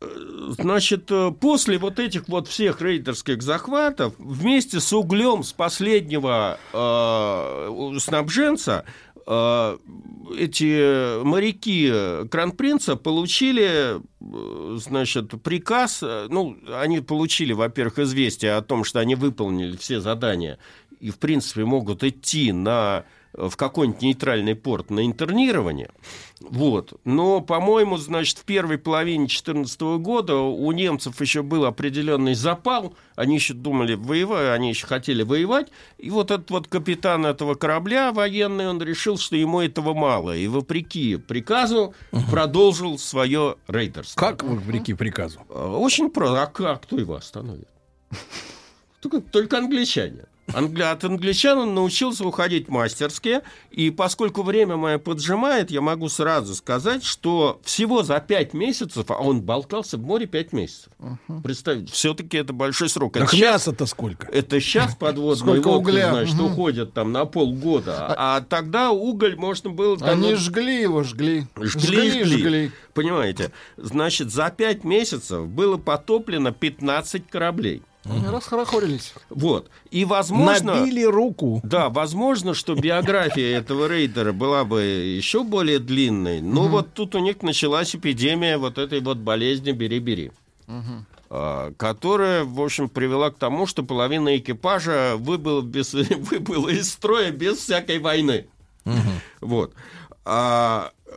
[0.00, 1.10] значит,
[1.40, 8.84] после вот этих вот всех рейдерских захватов, вместе с углем с последнего э, снабженца,
[9.28, 18.84] эти моряки Кронпринца получили, э, значит, приказ, э, ну, они получили, во-первых, известие о том,
[18.84, 20.58] что они выполнили все задания
[21.00, 25.90] и, в принципе, могут идти на в какой-нибудь нейтральный порт на интернирование.
[26.40, 26.94] Вот.
[27.04, 32.94] Но, по-моему, значит, в первой половине 2014 года у немцев еще был определенный запал.
[33.16, 35.68] Они еще думали воевать, они еще хотели воевать.
[35.98, 40.36] И вот этот вот капитан этого корабля военный, он решил, что ему этого мало.
[40.36, 41.94] И вопреки приказу
[42.30, 44.18] продолжил свое рейдерство.
[44.20, 45.40] Как вопреки приказу?
[45.48, 46.42] Очень просто.
[46.42, 46.82] А как?
[46.82, 47.68] Кто его остановит?
[49.00, 50.24] Только, только англичане.
[50.54, 56.54] Англи- От англичан он научился уходить мастерски, и поскольку время мое поджимает, я могу сразу
[56.54, 60.90] сказать, что всего за пять месяцев, а он болтался в море пять месяцев.
[61.44, 63.12] Представьте, все-таки это большой срок.
[63.14, 64.26] Так мясо-то сколько?
[64.32, 66.10] это сейчас подводные Сколько лодки, угля?
[66.10, 66.44] значит, Мгм.
[66.52, 69.98] уходят там на полгода, а, тогда уголь можно было...
[69.98, 71.46] там, Они жгли его, жгли.
[71.56, 72.72] Жгли, жгли.
[72.94, 73.52] Понимаете?
[73.76, 77.82] Значит, за пять месяцев было потоплено 15 кораблей.
[78.10, 79.14] Они расхорохорились.
[79.30, 79.70] Вот.
[79.90, 80.74] И возможно...
[80.74, 81.60] Набили руку.
[81.62, 87.18] Да, возможно, что биография этого рейдера была бы еще более длинной, но вот тут у
[87.18, 90.32] них началась эпидемия вот этой вот болезни «бери-бери»,
[91.30, 97.30] а, которая, в общем, привела к тому, что половина экипажа выбыла, без, выбыла из строя
[97.30, 98.46] без всякой войны.
[99.40, 99.74] Вот.
[100.24, 101.16] А, э,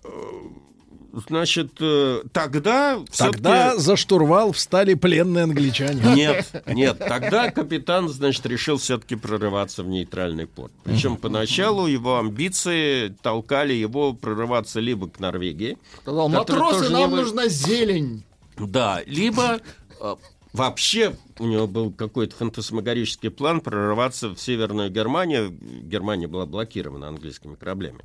[1.27, 2.99] значит, э, тогда...
[3.15, 6.01] Тогда за штурвал встали пленные англичане.
[6.15, 6.99] нет, нет.
[6.99, 10.71] Тогда капитан, значит, решил все-таки прорываться в нейтральный порт.
[10.83, 15.77] Причем поначалу его амбиции толкали его прорываться либо к Норвегии.
[16.01, 18.23] Сказал, матросы, не нам нужна зелень.
[18.57, 19.59] Да, либо
[19.99, 20.15] э,
[20.53, 25.51] вообще у него был какой-то фантасмагорический план прорываться в Северную Германию.
[25.51, 27.99] Германия была блокирована английскими кораблями.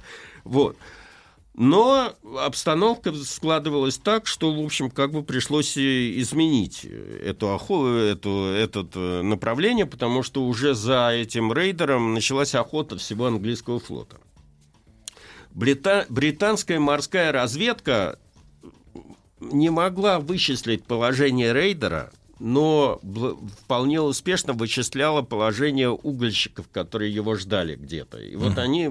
[0.44, 0.76] Вот.
[1.58, 8.90] Но обстановка складывалась так, что, в общем, как бы пришлось изменить эту, охо- эту, этот
[8.94, 14.18] э, направление, потому что уже за этим рейдером началась охота всего английского флота.
[15.50, 18.18] Брита- британская морская разведка
[19.40, 23.00] не могла вычислить положение рейдера, но
[23.62, 28.18] вполне успешно вычисляла положение угольщиков, которые его ждали где-то.
[28.18, 28.58] И вот Мгм.
[28.60, 28.90] они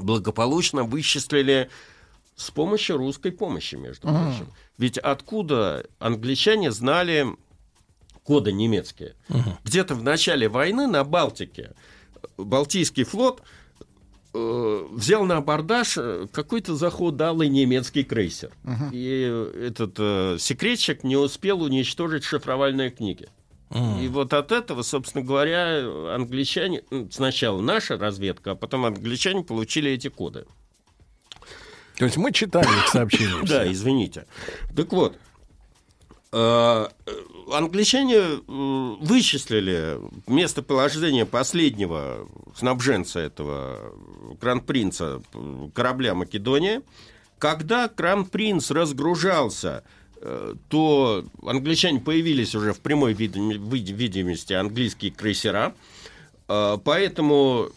[0.00, 1.70] благополучно вычислили
[2.36, 4.24] с помощью русской помощи, между Мгм.
[4.24, 4.46] прочим.
[4.78, 7.26] Ведь откуда англичане знали
[8.24, 9.14] коды немецкие?
[9.64, 11.72] Где-то в начале войны на Балтике
[12.36, 13.42] Балтийский флот
[14.32, 18.52] э, взял на абордаж э, какой-то захудалый немецкий крейсер.
[18.62, 18.90] Мгм.
[18.92, 19.06] И
[19.66, 23.28] этот э, секретчик не успел уничтожить шифровальные книги.
[23.72, 29.92] И вот от этого, собственно говоря, англичане, м, сначала наша разведка, а потом англичане получили
[29.92, 30.44] эти коды.
[31.96, 33.46] То есть мы читали их сообщения.
[33.46, 34.26] Да, извините.
[34.74, 35.16] Так вот,
[36.32, 36.86] э,
[37.52, 38.38] англичане э,
[39.00, 42.26] вычислили местоположение последнего
[42.56, 43.92] снабженца этого
[44.40, 46.82] кран-принца э, корабля Македония.
[47.38, 49.84] Когда кран-принц разгружался,
[50.68, 55.72] то англичане появились уже в прямой видим- види- видимости английские крейсера.
[56.48, 57.68] Э, Поэтому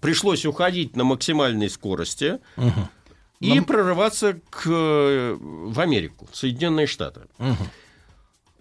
[0.00, 2.38] пришлось уходить на максимальной скорости
[3.40, 7.20] и прорываться к, э, в Америку, в Соединенные Штаты.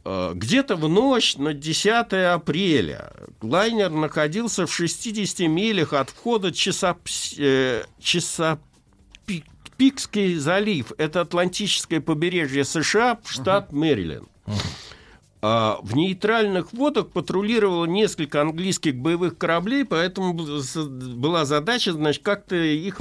[0.06, 7.36] Э, Где-то в ночь на 10 апреля лайнер находился в 60 милях от входа Чесапс-
[7.38, 7.84] э,
[9.80, 10.92] Чесапикский залив.
[10.98, 14.28] Это Атлантическое побережье США, штат Мэриленд.
[15.42, 23.00] А в нейтральных водах патрулировало несколько английских боевых кораблей, поэтому была задача, значит, как-то их.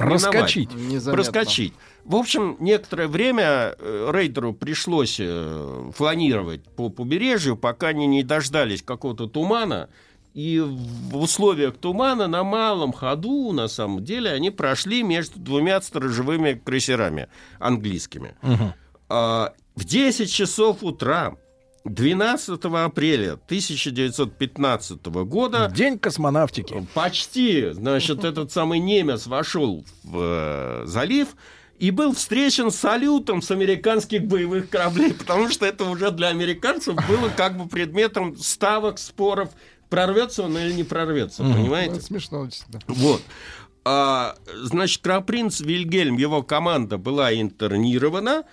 [0.73, 1.11] Незаметно.
[1.11, 1.73] Проскочить.
[2.05, 8.81] В общем, некоторое время э, рейдеру пришлось э, фланировать по побережью, пока они не дождались
[8.83, 9.89] какого-то тумана.
[10.33, 16.53] И в условиях тумана на малом ходу, на самом деле, они прошли между двумя сторожевыми
[16.53, 17.27] крейсерами
[17.59, 18.35] английскими.
[19.09, 21.35] А, в 10 часов утра
[21.85, 25.71] 12 апреля 1915 года...
[25.73, 26.87] День космонавтики.
[26.93, 27.71] Почти.
[27.71, 31.29] Значит, этот самый немец вошел в э, залив
[31.79, 37.29] и был встречен салютом с американских боевых кораблей, потому что это уже для американцев было
[37.35, 39.49] как бы предметом ставок, споров,
[39.89, 41.95] прорвется он или не прорвется, понимаете?
[41.95, 42.79] Ну, Смешно да.
[42.87, 43.21] Вот.
[43.85, 48.43] А, значит, кронпринц Вильгельм, его команда была интернирована,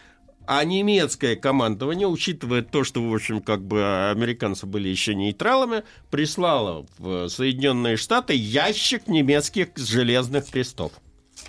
[0.46, 6.86] а немецкое командование, учитывая то, что, в общем, как бы американцы были еще нейтралами, прислало
[6.98, 10.92] в Соединенные Штаты ящик немецких железных крестов.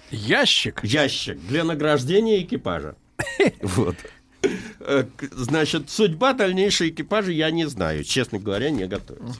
[0.10, 0.84] Ящик?
[0.84, 2.96] Ящик для награждения экипажа.
[3.62, 3.96] Вот.
[4.80, 9.40] Э, Значит, судьба дальнейшей экипажа я не знаю, честно говоря, не готовится.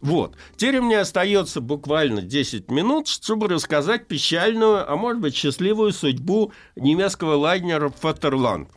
[0.00, 0.36] Вот.
[0.56, 7.34] Теперь мне остается буквально 10 минут, чтобы рассказать печальную, а может быть счастливую судьбу немецкого
[7.34, 8.68] лайнера «Фатерланд».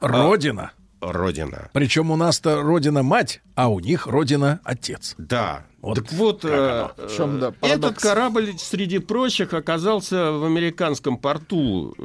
[0.00, 0.72] Родина.
[1.02, 1.68] Родина.
[1.72, 5.14] Причем у нас-то родина мать, а у них родина отец.
[5.18, 5.66] Да.
[5.80, 12.04] Вот так вот, э, чем, да, этот корабль, среди прочих, оказался в американском порту э,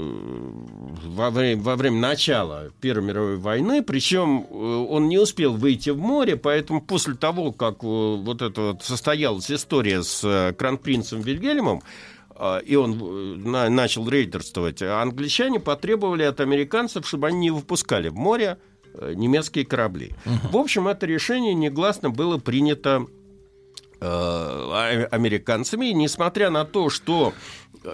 [1.06, 6.00] во, время, во время начала Первой мировой войны, причем э, он не успел выйти в
[6.00, 11.84] море, поэтому после того, как э, вот это вот состоялась история с э, кронпринцем Вильгельмом,
[12.36, 18.10] э, и он э, на- начал рейдерствовать, англичане потребовали от американцев, чтобы они не выпускали
[18.10, 18.77] в море э,
[19.16, 20.14] немецкие корабли.
[20.52, 23.06] В общем, это решение негласно было принято
[24.00, 27.34] э, а- американцами, и несмотря на то, что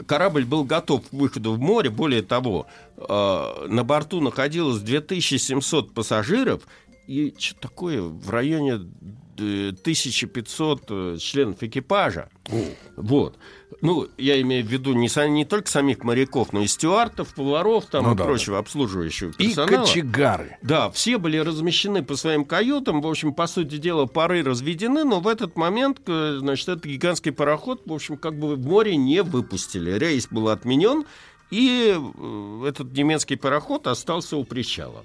[0.06, 2.68] корабль был готов к выходу в море, более того,
[2.98, 6.64] э, на борту находилось 2700 пассажиров,
[7.08, 8.80] и что такое в районе э,
[9.40, 12.30] 1500 э, членов экипажа.
[12.96, 13.38] Вот.
[13.82, 18.06] Ну, я имею в виду не, не только самих моряков, но и стюартов, поваров там,
[18.06, 19.84] Ну и да, прочего обслуживающего И персонала.
[19.84, 20.58] кочегары.
[20.62, 23.02] Да, все были размещены по своим каютам.
[23.02, 27.32] В общем, по сути дела, пары разведены, но в этот момент, э, значит, этот гигантский
[27.32, 29.92] пароход, в общем, как бы в море не выпустили.
[29.92, 31.06] Рейс был отменен,
[31.50, 35.04] и э, этот немецкий пароход остался у причала.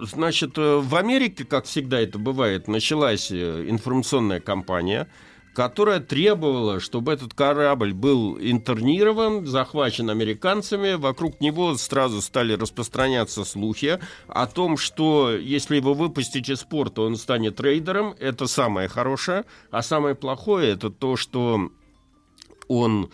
[0.00, 5.08] Значит, э, в Америке, как всегда это бывает, началась э, информационная кампания,
[5.54, 10.94] которая требовала, чтобы этот корабль был интернирован, захвачен американцами.
[10.94, 17.16] Вокруг него сразу стали распространяться слухи о том, что если его выпустить из порта, он
[17.16, 18.14] станет рейдером.
[18.18, 19.44] Это самое хорошее.
[19.70, 21.70] А самое плохое это то, что
[22.68, 23.10] он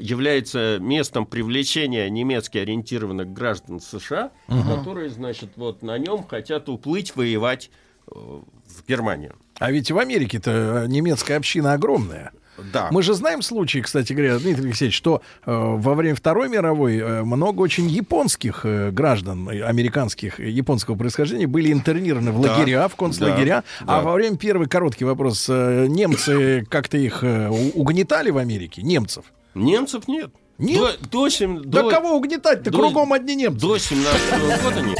[0.00, 4.74] является местом привлечения немецки ориентированных граждан США, Мгм.
[4.76, 7.70] которые, значит, вот на нем хотят уплыть воевать
[8.06, 9.34] э, в Германию.
[9.58, 12.30] А ведь в Америке-то немецкая община огромная.
[12.72, 12.88] Да.
[12.90, 17.22] Мы же знаем случаи, кстати говоря, Дмитрий Алексеевич, что э, во время Второй мировой э,
[17.22, 22.56] много очень японских э, граждан, э, американских, э, японского происхождения, были интернированы в Да.
[22.56, 23.62] лагеря, в концлагеря.
[23.80, 23.98] Да.
[23.98, 28.82] А во время первый короткий вопрос, э, немцы как-то их э, угнетали в Америке?
[28.82, 29.24] Немцев?
[29.64, 30.30] Немцев нет.
[30.58, 30.98] Нет?
[31.02, 32.70] До, до сем- Да до- кого угнетать-то?
[32.70, 33.60] до- Кругом одни немцы.
[33.60, 34.98] До 17 года нет.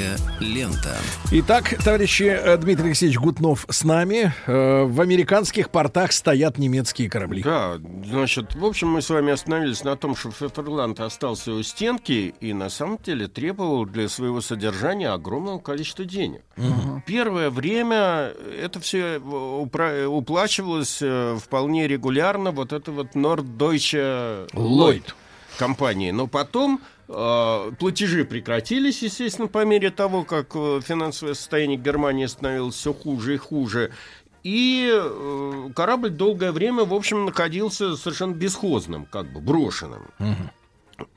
[0.00, 0.96] Голубая лента.
[1.30, 4.32] Итак, товарищи, э, Дмитрий Алексеевич Гутнов с нами.
[4.46, 7.42] Э, В американских портах стоят немецкие корабли.
[7.42, 7.74] Да,
[8.06, 12.52] значит, в общем, мы с вами остановились на том, что Фетерланд остался у стенки и
[12.54, 16.42] на самом деле требовал для своего содержания огромного количества денег.
[17.06, 18.32] Первое время
[18.62, 25.04] это все упра- уплачивалось э, вполне регулярно, вот это вот Norddeutsche Lloyd.
[25.58, 26.10] компании.
[26.10, 32.92] Но потом платежи прекратились, естественно, по мере того, как э, финансовое состояние Германии становилось все
[32.92, 33.90] хуже и хуже.
[34.44, 40.02] И э, корабль долгое время, в общем, находился совершенно бесхозным, как бы брошенным.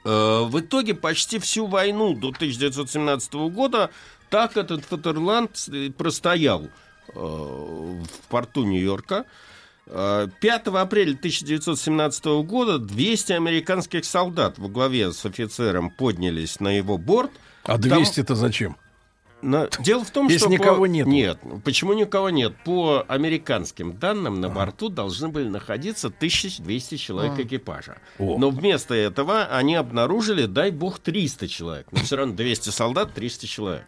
[0.03, 3.91] Э, В итоге почти всю войну до 1917 года
[4.29, 6.69] так этот Фатерланд простоял
[7.13, 9.25] в порту Нью-Йорка.
[9.87, 16.97] Э, 5 апреля 1917 года 200 американских солдат во главе с офицером поднялись на его
[16.97, 17.31] борт.
[17.63, 18.77] А Там- 200-то зачем?
[19.41, 20.49] на- Дело в том, Если что...
[20.49, 20.85] никого по...
[20.85, 21.05] нет.
[21.05, 21.37] Нет.
[21.65, 22.55] Почему никого нет?
[22.63, 27.41] По американским данным, на борту должны были находиться 1200 человек А.
[27.43, 27.97] экипажа.
[28.19, 28.37] О.
[28.37, 31.87] Но вместо этого они обнаружили, дай бог, 300 человек.
[31.91, 33.85] Но все равно 200 солдат, 300 человек.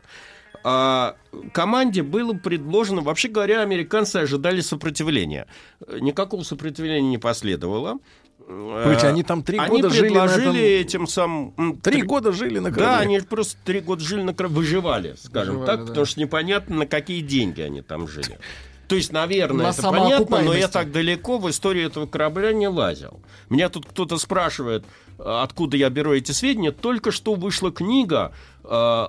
[0.68, 1.16] А
[1.54, 5.46] команде было предложено, вообще говоря, американцы ожидали сопротивления.
[5.86, 8.00] Э, Никакого сопротивления не последовало.
[8.48, 11.54] Ведь Э, они там три они года жили на предложили этом- этим самым...
[11.58, 12.98] м, Три года жили на Да, корабле.
[13.06, 15.86] они просто три года жили на корабле, выживали, скажем Выживали, так, да.
[15.90, 18.40] потому что непонятно, на какие деньги они там жили.
[18.88, 22.68] То есть, наверное, На это понятно, но я так далеко в историю этого корабля не
[22.68, 23.20] лазил.
[23.50, 24.84] Меня тут кто-то спрашивает,
[25.18, 26.72] а, откуда я беру эти сведения.
[26.72, 28.32] Только что вышла книга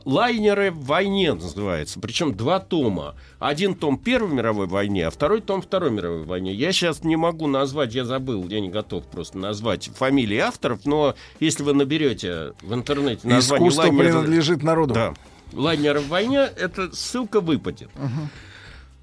[0.05, 2.01] «Лайнеры в войне» называется.
[2.01, 3.15] Причем два тома.
[3.39, 6.53] Один том Первой мировой войне, а второй том Второй мировой войне.
[6.53, 11.15] Я сейчас не могу назвать, я забыл, я не готов просто назвать фамилии авторов, но
[11.41, 14.95] если вы наберете в интернете название Искусство «Лайнеры...» принадлежит народу.
[14.95, 15.15] Да.
[15.53, 17.89] «Лайнеры в войне»— это ссылка выпадет.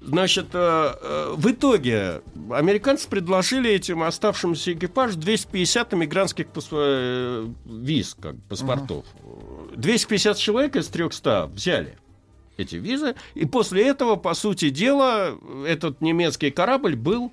[0.06, 0.58] Значит, э,
[1.00, 2.20] э, в итоге
[2.50, 9.06] американцы предложили этим оставшимся экипажу 250 иммигрантских пас- э, виз, как паспортов.
[9.74, 11.96] 250 человек из 300 взяли
[12.58, 17.32] эти визы, и после этого, по сути дела, этот немецкий корабль был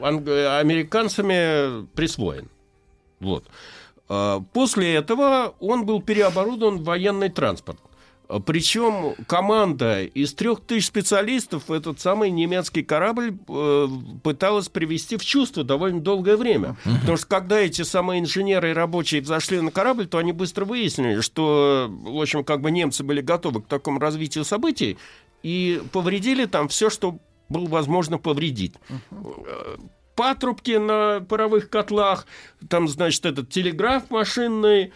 [0.00, 2.48] американцами присвоен.
[3.20, 3.44] Вот.
[4.52, 7.78] После этого он был переоборудован в военный транспорт.
[8.28, 13.88] А, Причем команда из трех тысяч специалистов этот самый немецкий корабль э,
[14.22, 16.76] пыталась привести в чувство довольно долгое время.
[17.00, 21.20] Потому что когда эти самые инженеры и рабочие взошли на корабль, то они быстро выяснили,
[21.20, 24.98] что, в общем, как бы немцы были готовы к такому развитию событий
[25.42, 27.18] и повредили там все, что
[27.48, 28.74] было возможно повредить.
[30.14, 32.26] Патрубки на паровых котлах,
[32.68, 34.92] там, значит, этот телеграф машинный,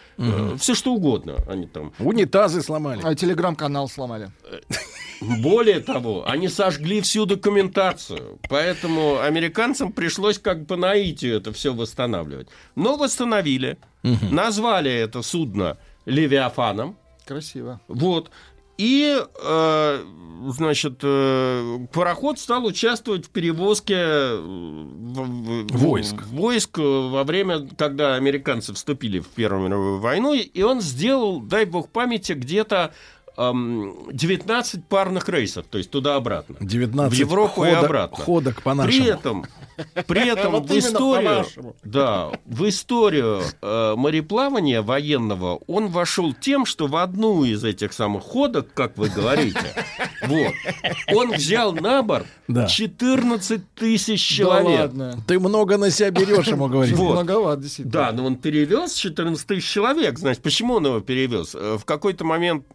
[0.57, 1.93] все что угодно они там.
[1.99, 3.01] Унитазы сломали.
[3.03, 4.31] А телеграм-канал сломали.
[5.21, 11.73] Более того, они сожгли всю документацию, поэтому американцам пришлось как бы по наитию это все
[11.73, 12.47] восстанавливать.
[12.75, 17.81] Но восстановили, назвали это судно Левиафаном, Красиво.
[17.87, 18.31] вот.
[18.79, 20.03] И, э,
[20.47, 26.15] значит, э, пароход стал участвовать в перевозке э, в- в- Войск.
[26.27, 31.89] войск во время, когда американцы вступили в Первую мировую войну, и он сделал, дай бог
[31.89, 32.93] памяти, где-то
[33.39, 36.55] 19 парных рейсов, то есть туда-обратно.
[36.59, 38.23] 19 в Европу и ходок- обратно.
[38.23, 38.91] ходок по-нашему.
[39.03, 39.45] При этом,
[40.07, 41.45] при этом Вот в историю,
[41.83, 48.23] да, в историю э, мореплавания военного он вошел тем, что в одну из этих самых
[48.23, 49.61] ходок, как вы говорите,
[50.27, 50.53] вот,
[51.15, 52.65] он взял на борт Да.
[52.67, 54.79] 14 тысяч Да человек.
[54.81, 55.23] ладно.
[55.27, 56.95] Ты много на себя берешь, ему говорить.
[56.95, 57.13] Вот.
[57.13, 57.91] Многовато, действительно.
[57.93, 60.19] Да, но он перевез 14 тысяч человек.
[60.19, 61.55] Значит, почему он его перевез?
[61.55, 62.65] Э, В какой-то момент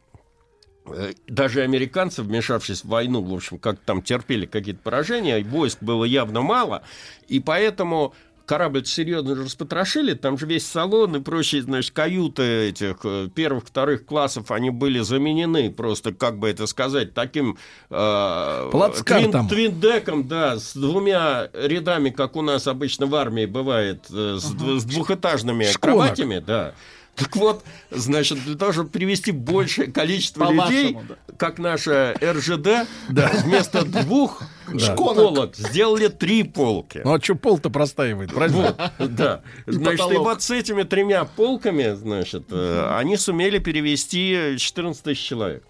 [1.28, 6.42] даже американцы, вмешавшись в войну, в общем, как там терпели какие-то поражения, войск было явно
[6.42, 6.82] мало,
[7.26, 8.14] и поэтому
[8.46, 14.04] корабль серьезно распотрошили, там же весь салон и прочие, значит, каюты этих э, первых, вторых
[14.04, 17.56] классов, они были заменены просто, как бы это сказать, таким
[17.88, 18.68] э,
[19.02, 24.50] твин- твиндеком, да, с двумя рядами, как у нас обычно в армии бывает, э, с,
[24.50, 25.80] д- с двухэтажными Шконок.
[25.80, 26.74] кроватями, да.
[27.16, 30.98] Так вот, значит, для того, чтобы привести большее количество По-вашему, людей,
[31.38, 34.42] как наша РЖД, вместо двух
[34.72, 34.94] Да.
[34.96, 37.02] полок сделали три полки.
[37.04, 38.74] Ну а что пол-то простаивает, правильно?
[38.98, 39.42] Вот, да.
[39.66, 40.24] Значит, и потолок.
[40.24, 45.62] вот с этими тремя полками, значит, э, они сумели перевести 14 тысяч человек.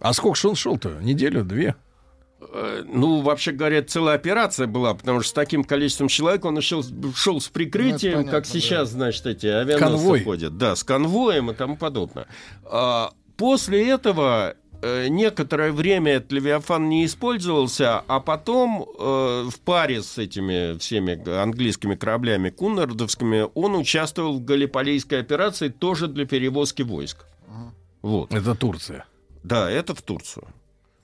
[0.00, 0.98] А сколько он шел-то?
[1.00, 1.74] Неделю, две?
[2.52, 6.84] Э, Ну, вообще говоря, целая операция была, потому что с таким количеством человек он шел,
[7.14, 10.22] шел с прикрытием, Ну, это как понятно, сейчас, значит, эти авианосцы Конвой.
[10.24, 10.56] ходят.
[10.58, 12.26] Да, с конвоем и тому подобное.
[12.64, 20.02] А, после этого э, некоторое время этот Левиафан не использовался, а потом э, в паре
[20.02, 27.24] с этими всеми английскими кораблями куннардовскими он участвовал в Галиполийской операции тоже для перевозки войск.
[28.02, 28.32] Вот.
[28.34, 29.06] Это Турция.
[29.44, 30.46] Да, это в Турцию.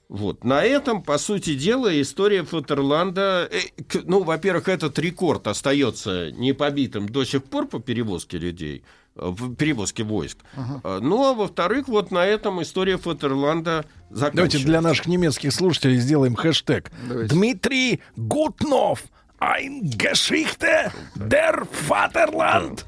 [0.08, 0.42] Вот.
[0.42, 3.48] На этом, по сути дела, история Фатерланда...
[3.50, 3.58] э,
[4.04, 8.82] ну, во-первых, этот рекорд остается непобитым до сих пор по перевозке людей,
[9.16, 10.38] э, в перевозке войск.
[10.82, 14.36] Э, Ну, а во-вторых, вот на этом история Фатерланда заканчивается.
[14.36, 16.90] Давайте для наших немецких слушателей сделаем хэштег.
[17.06, 17.34] Давайте.
[17.34, 19.02] Дмитрий Гутнов.
[19.40, 22.84] Ein Geschichte der Vaterland.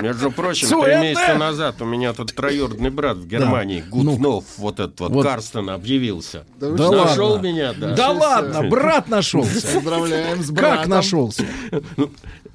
[0.00, 1.00] Между прочим, Суетная.
[1.00, 4.02] три месяца назад у меня тут троюродный брат в Германии, Ну.
[4.12, 5.22] Гутнов, вот этот вот, Вот.
[5.26, 6.46] Карстен, объявился.
[6.58, 7.46] Да вы Да Нашел ладно.
[7.46, 7.94] меня, да.
[7.94, 9.74] Да ладно, брат нашелся.
[9.74, 10.78] Поздравляем с братом.
[10.78, 11.44] Как нашелся?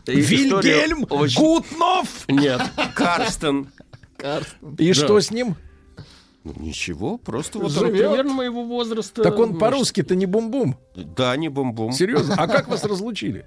[0.05, 2.07] История Вильгельм очень- Гутнов.
[2.27, 2.61] Нет,
[2.95, 3.67] Карстен.
[4.17, 4.75] Карстен.
[4.77, 4.93] И Да.
[4.93, 5.55] что с ним?
[6.43, 8.09] Ну, ничего, просто вот он Живет.
[8.09, 9.23] примерно моего возраста.
[9.23, 10.77] Так он значит, по-русски-то не бум-бум.
[10.95, 11.93] Да, не бум-бум.
[11.93, 12.35] Серьезно?
[12.37, 13.45] А как вас разлучили?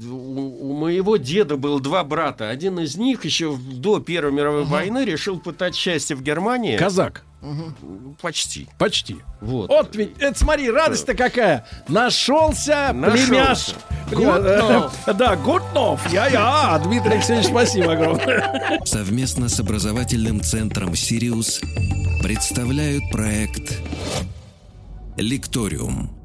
[0.00, 2.48] У, у моего деда было два брата.
[2.50, 6.76] Один из них еще до Первой мировой войны решил пытать счастье в Германии.
[6.76, 7.24] Казак.
[8.20, 8.68] Почти.
[8.78, 9.16] Почти.
[9.40, 9.68] Вот.
[9.68, 11.66] Вот ведь, это смотри, радость-то какая.
[11.86, 13.26] Нашелся Нашелся.
[13.26, 13.74] племяш.
[14.10, 16.12] Племя- э, Да, Гутнов.
[16.12, 16.80] Я-я.
[16.84, 18.80] Дмитрий Алексеевич, спасибо огромное.
[18.84, 21.60] Совместно с образовательным центром «Сириус»
[22.22, 23.72] представляют проект
[25.16, 26.17] «Лекториум».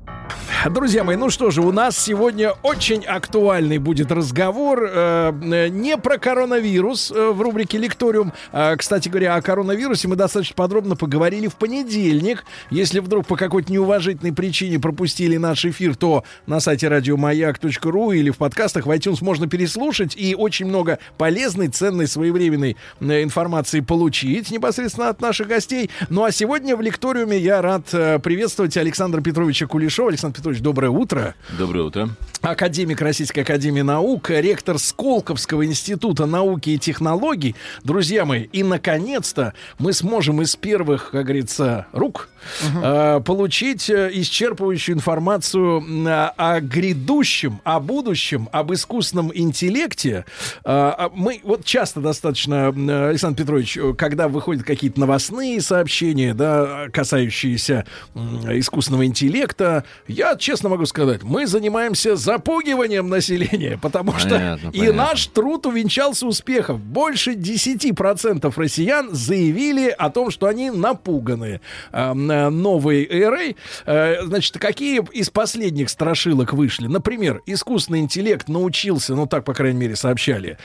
[0.70, 5.98] Друзья мои, ну что же, у нас сегодня очень актуальный будет разговор э, э, не
[5.98, 8.32] про коронавирус э, в рубрике «Лекториум».
[8.54, 12.46] А, кстати говоря, о коронавирусе мы достаточно подробно поговорили в понедельник.
[12.70, 18.38] Если вдруг по какой-то неуважительной причине пропустили наш эфир, то на сайте радиомаяк.ру или в
[18.38, 25.10] подкастах в iTunes можно переслушать и очень много полезной, ценной, своевременной э, информации получить непосредственно
[25.10, 25.90] от наших гостей.
[26.10, 30.12] Ну а сегодня в лекториуме я рад э, приветствовать Александра Петровича Кулешова.
[30.24, 31.36] Александр Петрович, доброе утро.
[31.58, 32.10] Доброе утро.
[32.41, 37.56] Академик Российской Академии Наук, ректор Сколковского института науки и технологий.
[37.84, 42.30] Друзья мои, и наконец-то мы сможем из первых, как говорится, рук
[42.62, 50.26] э, получить э, исчерпывающую информацию м, о, грядущем, о будущем, об искусственном интеллекте.
[50.58, 56.34] Э, а мы вот часто достаточно, м, Александр Петрович, э, когда выходят какие-то новостные сообщения,
[56.34, 57.86] да, касающиеся
[58.16, 64.94] искусственного интеллекта, я честно могу сказать, мы занимаемся запугиванием населения, потому что Понятно, и понятно.
[64.94, 66.78] наш труд увенчался успехом.
[66.78, 71.62] Больше 10% россиян заявили о том, что они напуганы
[71.92, 73.56] э, э, новой эрой.
[73.86, 76.88] Э, значит, какие из последних страшилок вышли?
[76.88, 80.58] Например, искусственный интеллект научился, ну так, по крайней мере, сообщали,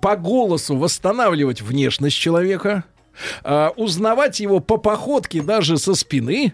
[0.00, 2.84] по голосу восстанавливать внешность человека.
[3.44, 6.52] А, узнавать его по походке даже со спины,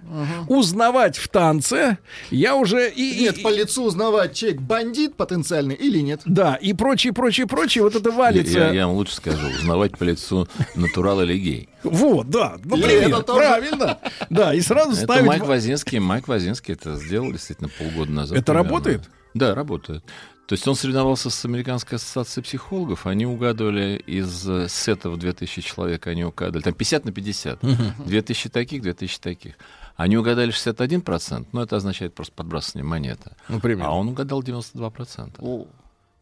[0.48, 1.98] узнавать в танце,
[2.30, 6.20] я уже и, и- Нет, по лицу узнавать, человек бандит потенциальный или нет.
[6.24, 8.58] да, и прочее, прочее, прочее, вот это валится.
[8.58, 9.46] Я, я вам лучше скажу.
[9.58, 11.68] Узнавать по лицу натурал или гей.
[11.82, 13.38] Вот, да, И например, это тоже.
[13.40, 13.98] правильно.
[14.30, 15.26] Да, и сразу Это ставить...
[15.26, 15.98] Майк Вазинский.
[15.98, 18.38] Майк Вазинский это сделал действительно полгода назад.
[18.38, 18.68] Это примерно.
[18.70, 19.02] работает?
[19.34, 20.02] Да, работает.
[20.46, 23.06] То есть он соревновался с Американской ассоциацией психологов.
[23.06, 26.62] Они угадывали из э, сетов 2000 человек, они угадывали.
[26.62, 27.62] Там 50 на 50.
[27.62, 27.94] Мгм.
[28.06, 29.54] 2000 таких, 2000 таких.
[29.96, 33.30] Они угадали 61%, но это означает просто подбрасывание монеты.
[33.48, 33.92] Ну, примерно.
[33.92, 35.66] А он угадал 92%.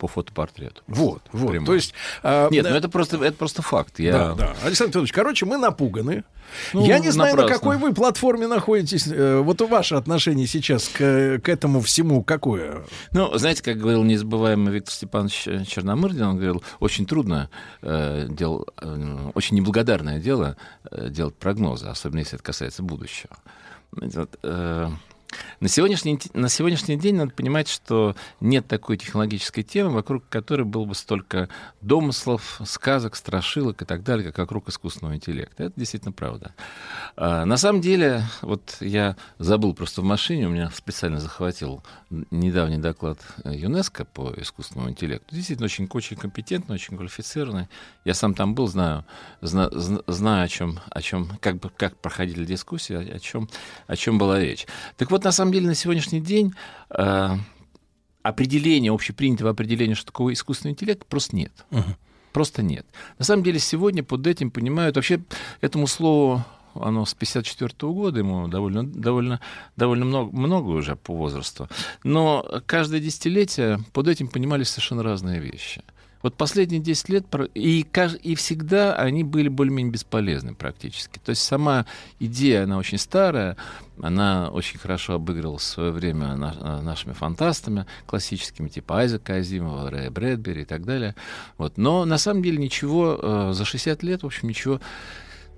[0.02, 0.82] По фотопортрету.
[0.88, 1.50] Вот, вот.
[1.52, 1.64] Прямо.
[1.64, 1.94] То есть...
[2.24, 4.00] а, Нет, да, ну это просто, это просто факт.
[4.00, 4.12] Я...
[4.12, 4.56] Да, да.
[4.64, 6.24] Александр Петрович, короче, мы напуганы.
[6.72, 7.60] Ну, Я не знаю, на напрасно.
[7.60, 9.06] какой вы платформе находитесь.
[9.06, 12.82] Э, Вот ваше отношение сейчас к, к этому всему какое?
[13.12, 17.48] Ну, знаете, как говорил незабываемый Виктор Степанович Черномырдин, он говорил, очень трудно
[17.80, 20.56] э, дел, э, очень неблагодарное дело
[20.90, 23.36] э, делать прогнозы, особенно если это касается будущего.
[23.92, 24.88] Вот, э,
[25.60, 30.84] На сегодняшний, на сегодняшний день надо понимать, что нет такой технологической темы, вокруг которой было
[30.84, 31.48] бы столько
[31.80, 35.64] домыслов, сказок, страшилок и так далее, как вокруг искусственного интеллекта.
[35.64, 36.54] Это действительно правда.
[37.16, 41.82] А, на самом деле, вот я забыл просто в машине, у меня специально захватил
[42.30, 45.34] недавний доклад ЮНЕСКО по искусственному интеллекту.
[45.34, 47.68] Действительно, очень, очень компетентный, очень квалифицированный.
[48.04, 49.04] Я сам там был, знаю,
[49.40, 49.70] зна,
[50.06, 53.48] знаю о чем, о чем как, бы, как проходили дискуссии, о, о, чем,
[53.86, 54.66] о чем была речь.
[54.96, 56.54] Так вот, на самом деле, на сегодняшний день
[56.90, 57.28] э,
[58.22, 61.52] определения, общепринятого определения, что такое искусственный интеллект, просто нет.
[61.70, 61.96] Угу.
[62.32, 62.86] Просто нет.
[63.18, 65.20] На самом деле, сегодня под этим понимают, вообще
[65.60, 66.44] этому слову
[66.74, 69.40] оно с 54 -го года, ему довольно, довольно,
[69.76, 71.68] довольно много, много уже по возрасту.
[72.04, 75.82] Но каждое десятилетие под этим понимали совершенно разные вещи.
[76.22, 77.86] Вот последние 10 лет, и,
[78.22, 81.18] и всегда они были более-менее бесполезны практически.
[81.18, 81.86] То есть сама
[82.20, 83.56] идея, она очень старая,
[84.00, 90.62] она очень хорошо обыгрывалась в свое время нашими фантастами классическими, типа Айзека Азимова, Рэя Брэдбери
[90.62, 91.14] и так далее.
[91.58, 91.76] Вот.
[91.76, 94.80] Но на самом деле ничего, э, за 60 лет, в общем, ничего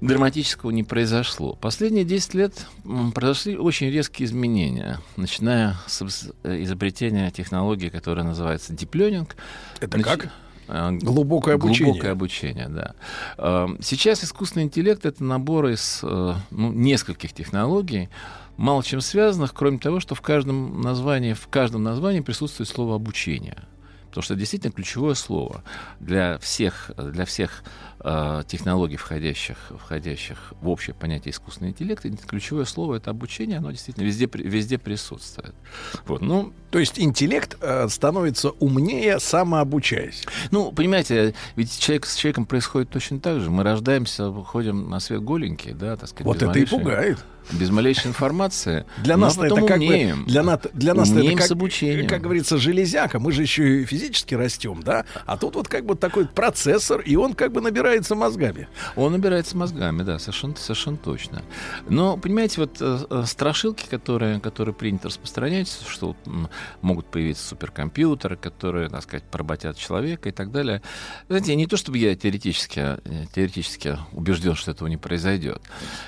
[0.01, 1.55] драматического не произошло.
[1.55, 2.66] Последние 10 лет
[3.15, 6.03] произошли очень резкие изменения, начиная с
[6.43, 9.28] э, изобретения технологии, которая называется deep learning.
[9.81, 10.07] Это Нач...
[10.07, 10.32] как?
[10.69, 11.93] Э, глубокое обучение.
[11.93, 12.95] Глубокое обучение, да.
[13.39, 18.09] Э, сейчас искусственный интеллект— это набор из ну, нескольких технологий,
[18.57, 23.62] мало чем связанных, кроме того, что в каждом названии, в каждом названии присутствует слово «обучение».
[24.09, 25.65] Потому что это действительно ключевое слово
[25.99, 27.65] для всех, для всех
[28.05, 32.05] э, технологий, входящих, входящих в общее понятие искусственный интеллект.
[32.05, 35.55] И ключевое слово это обучение, оно действительно везде, везде присутствует.
[36.06, 40.24] Вот, ну, То есть интеллект э, становится умнее, самообучаясь.
[40.51, 43.51] Ну, понимаете, ведь человек с человеком происходит точно так же.
[43.51, 46.26] Мы рождаемся, выходим на свет голенькие, да, так сказать.
[46.26, 47.24] Вот это малейшей, и пугает.
[47.52, 48.86] Без малейшей информации.
[49.02, 50.24] Для нас это как умеем.
[50.24, 52.09] бы, для, на, для нас умеем это как, с обучением.
[52.09, 53.18] как говорится, железяка.
[53.18, 55.05] Мы же еще и физически растем, да?
[55.26, 57.60] А тут вот как бы такой процессор, и он как бы
[57.95, 58.69] набирается мозгами.
[58.97, 61.43] Он набирается мозгами, да, совершенно, совершенно точно.
[61.89, 66.16] Но, понимаете, вот э, э страшилки, которые, которые принято распространять, что
[66.83, 70.83] могут появиться суперкомпьютеры, которые, так сказать, поработят человека и так далее.
[71.29, 75.62] Знаете, не то чтобы я теоретически, э, теоретически убежден, что этого не произойдет.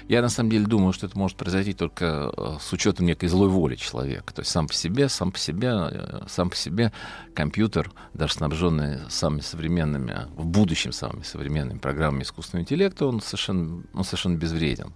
[0.08, 3.76] Я, на самом деле, думаю, что это может произойти только с учетом некой злой воли
[3.76, 4.34] человека.
[4.34, 6.92] То есть сам по себе, сам по себе, сам по себе
[7.34, 14.04] компьютер, даже снабженный самыми современными, в будущем самыми современными программами искусственного интеллекта, он совершенно, он
[14.04, 14.92] совершенно безвреден.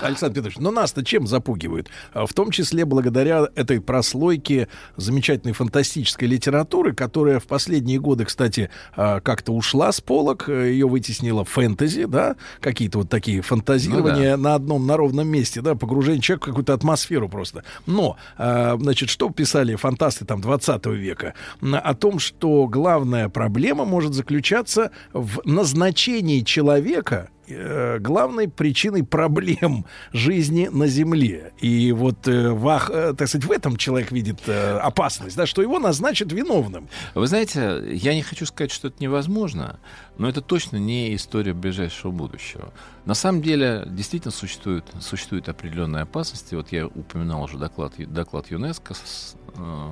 [0.00, 1.88] Александр Петрович, но нас-то чем запугивают?
[2.12, 8.70] А, в том числе благодаря этой прослойке замечательной фантастической литературы, которая в последние годы, кстати,
[8.96, 14.50] а, как-то ушла с полок, ее вытеснила фэнтези, да, какие-то вот такие фантазирования ну, да.
[14.50, 17.64] на одном, на ровном месте, да, погружение человека в какую-то атмосферу просто.
[17.86, 21.34] Но, а, значит, что писали фантасты там 20 века?
[21.60, 30.68] О том, что главная проблема может заключаться в назначении человека Э, главной причиной проблем жизни
[30.72, 31.52] на Земле.
[31.60, 35.60] И вот, э, вах, э, так сказать, в этом человек видит э, опасность, да, что
[35.60, 36.88] его назначат виновным.
[37.14, 39.80] Вы знаете, я не хочу сказать, что это невозможно,
[40.18, 42.72] но это точно не история ближайшего будущего.
[43.04, 46.54] На самом деле, действительно существует, существует определенные опасности.
[46.54, 49.90] Вот я упоминал уже доклад, доклад юНЕСКО с, э,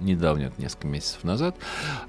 [0.00, 1.56] недавно, несколько месяцев назад,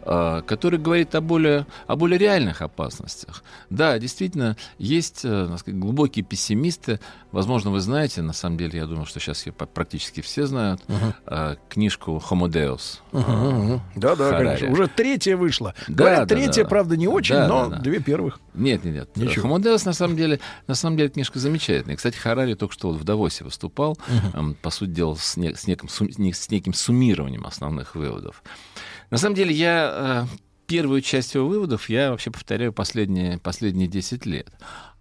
[0.01, 3.43] э, который говорит о более, о более реальных опасностях.
[3.69, 6.99] Да, действительно, есть э, сказать, глубокие пессимисты.
[7.31, 11.13] Возможно, вы знаете, на самом деле, я думаю, что сейчас ее практически все знают, uh-huh.
[11.25, 12.99] э, книжку «Homo Deus».
[13.11, 13.79] Uh-huh.
[13.95, 14.71] Да-да, конечно.
[14.71, 15.73] Уже третья вышла.
[15.87, 16.69] Да, Говорят, да, третья, да.
[16.69, 17.81] правда, не очень, да, но да, да.
[17.81, 18.39] две первых.
[18.57, 19.15] Нет, нет, нет.
[19.15, 19.47] Ничего.
[19.47, 21.95] «Homo Deus» на самом деле, на самом деле книжка замечательная.
[21.95, 25.67] Кстати, Харари только что вот в Давосе выступал, э, по сути дела, с, не, с,
[25.67, 28.43] неким, с неким суммированием основных выводов.
[29.09, 34.25] На самом деле, я э, первую часть его выводов я вообще повторяю последние, последние 10
[34.25, 34.49] лет.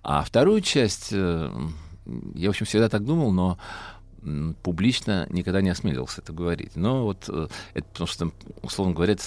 [0.02, 1.50] А вторую часть, э,
[2.34, 3.58] я, в общем, всегда так думал, но
[4.62, 6.76] публично никогда не осмеливался это говорить.
[6.76, 9.22] Но вот э, это потому что, условно говоря, это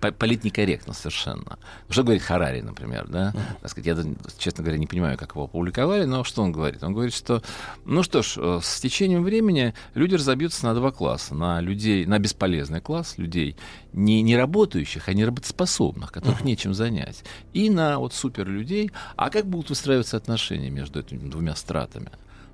[0.00, 1.58] политнекорректно совершенно.
[1.88, 3.34] Что говорит Харари, например, да?
[3.60, 6.82] Так сказать, я, честно говоря, не понимаю, как его опубликовали, но что он говорит?
[6.82, 7.42] Он говорит, что,
[7.84, 11.34] ну что ж, э, с течением времени люди разобьются на два класса.
[11.34, 13.56] На людей, на бесполезный класс людей,
[13.92, 16.46] не, не работающих, а не работоспособных, которых uh-huh.
[16.46, 17.24] нечем занять.
[17.52, 18.90] И на вот суперлюдей.
[19.16, 22.10] А как будут выстраиваться отношения между этими двумя стратами?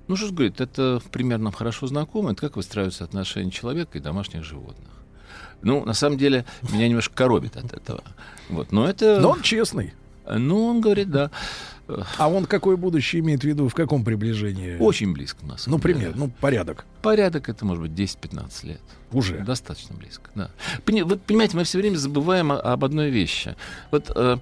[0.07, 4.43] Ну, что ж говорит, это примерно хорошо знакомо, это как выстраиваются отношения человека и домашних
[4.43, 4.96] животных.
[5.61, 8.03] Ну, на самом деле, меня немножко коробит от этого.
[8.49, 9.19] Вот, но это...
[9.19, 9.93] Но он честный.
[10.29, 11.31] Ну, он говорит, да.
[12.17, 14.77] А он какое будущее имеет в виду, в каком приближении?
[14.77, 15.67] Очень близко у нас.
[15.67, 16.85] Ну, пример, ну, порядок.
[17.01, 18.81] Порядок это может быть 10-15 лет.
[19.11, 19.39] Уже?
[19.39, 20.49] Достаточно близко, да.
[20.85, 23.55] Вы понимаете, мы все время забываем об одной вещи.
[23.91, 24.37] Вот э,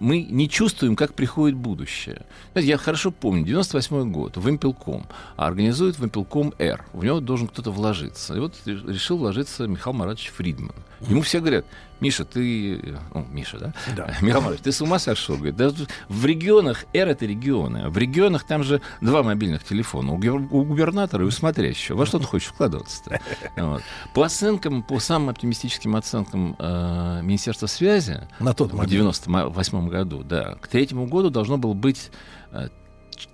[0.00, 2.22] мы не чувствуем, как приходит будущее.
[2.52, 6.84] Знаете, я хорошо помню, 98 год, Вимпелком организует Вимпелком Р.
[6.92, 8.34] В него должен кто-то вложиться.
[8.34, 10.74] И вот решил вложиться Михаил Маратович Фридман.
[11.00, 11.64] Ему все говорят,
[12.00, 12.96] Миша, ты...
[13.12, 13.74] Ну, Миша, да?
[13.96, 14.06] Да.
[14.20, 15.36] Михаил Маратович, ты с ума сошел?
[15.36, 15.70] Говорит, да
[16.08, 17.88] в регионах, Р это регионы.
[17.88, 20.12] В регионах там же два мобильных телефона.
[20.12, 21.96] У, губер- у губернатора и у смотрящего.
[21.96, 23.20] Во что ты хочешь вкладываться-то?
[23.56, 23.82] Вот.
[24.14, 28.90] По оценкам, по самым оптимистическим оценкам э, Министерства связи На тот в момент.
[28.90, 32.10] 98 году, да, к третьему году должно было быть
[32.52, 32.68] э,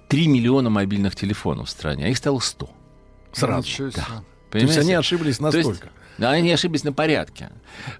[0.09, 2.71] 3 миллиона мобильных телефонов в стране, а их стало 100.
[3.33, 3.59] Сразу.
[3.59, 4.03] Ничего себе.
[4.03, 4.81] То есть Понимаете?
[4.81, 5.83] они ошиблись То есть,
[6.19, 7.51] да, они ошиблись на порядке.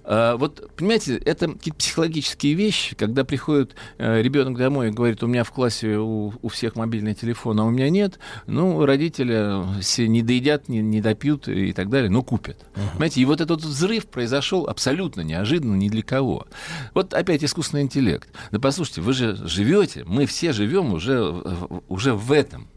[0.03, 5.27] А, вот, понимаете, это какие-то психологические вещи, когда приходит э, ребенок домой и говорит, у
[5.27, 10.07] меня в классе у, у всех мобильный телефон, а у меня нет, ну, родители все
[10.07, 12.65] не доедят, не, не допьют и так далее, но купят.
[12.93, 16.47] Понимаете, и вот этот взрыв произошел абсолютно неожиданно ни для кого.
[16.93, 18.29] Вот опять искусственный интеллект.
[18.51, 21.43] Да послушайте, вы же живете, мы все живем уже,
[21.87, 22.69] уже в этом.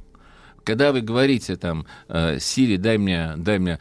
[0.68, 3.78] Когда вы говорите там, э, Сири, дай мне, дай мне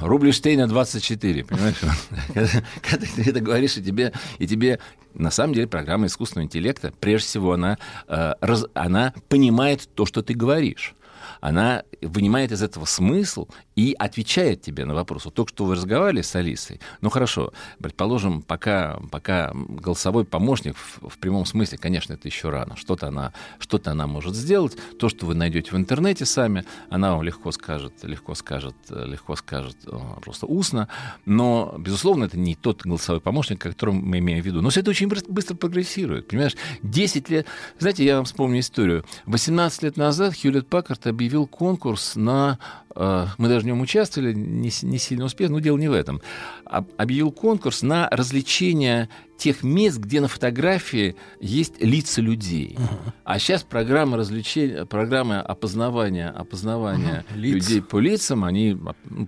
[0.00, 1.76] Рубльштейна 24, понимаешь?
[2.32, 2.48] Когда
[2.80, 4.78] когда ты это говоришь, и тебе, и тебе
[5.12, 7.76] на самом деле программа искусственного интеллекта, прежде всего, она,
[8.08, 10.94] э, раз- она понимает то, что ты говоришь.
[11.42, 13.46] Она вынимает из этого смысл
[13.80, 15.24] и отвечает тебе на вопрос.
[15.24, 16.80] Вот только что вы разговаривали с Алисой.
[17.00, 22.76] Ну хорошо, предположим, пока, пока голосовой помощник в, в прямом смысле, конечно, это еще рано.
[22.76, 24.76] Что-то она, что-то она может сделать.
[24.98, 29.78] То, что вы найдете в интернете сами, она вам легко скажет, легко скажет, легко скажет
[29.86, 30.88] э, просто устно.
[31.24, 34.60] Но, безусловно, это не тот голосовой помощник, о котором мы имеем в виду.
[34.60, 36.28] Но все это очень быс- быстро прогрессирует.
[36.28, 37.46] Понимаешь, 10 лет...
[37.78, 39.06] Знаете, я вам вспомню историю.
[39.24, 42.58] 18 лет назад Хьюлет Паккарт объявил конкурс на...
[42.94, 46.20] э, Мы даже в нем участвовали, не, не сильно успешно, но дело не в этом.
[46.64, 49.08] Об- Объявил конкурс на развлечение
[49.38, 52.76] тех мест, где на фотографии есть лица людей.
[53.24, 57.24] А сейчас программы развлечения, программы опознавания, опознавания.
[57.34, 57.54] Лиц.
[57.54, 58.76] людей по лицам, они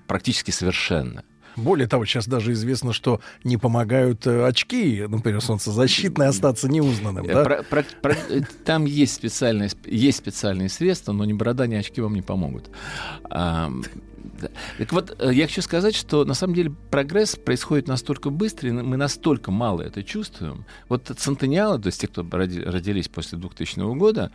[0.07, 1.23] практически совершенны.
[1.57, 7.25] Более того, сейчас даже известно, что не помогают э, очки, например, солнцезащитные, остаться неузнанным.
[7.27, 7.45] Э, Да?
[7.45, 11.75] про- про- про- э, Там есть специальные, сп- есть специальные средства, но ни борода, ни
[11.75, 12.71] очки вам не помогут.
[13.25, 13.71] А.
[14.79, 18.97] Так вот, я хочу сказать, что на самом деле прогресс происходит настолько быстро, и мы
[18.97, 20.65] настолько мало это чувствуем.
[20.89, 24.33] Вот центениалы, то есть те, кто роди- родились после 2000 года,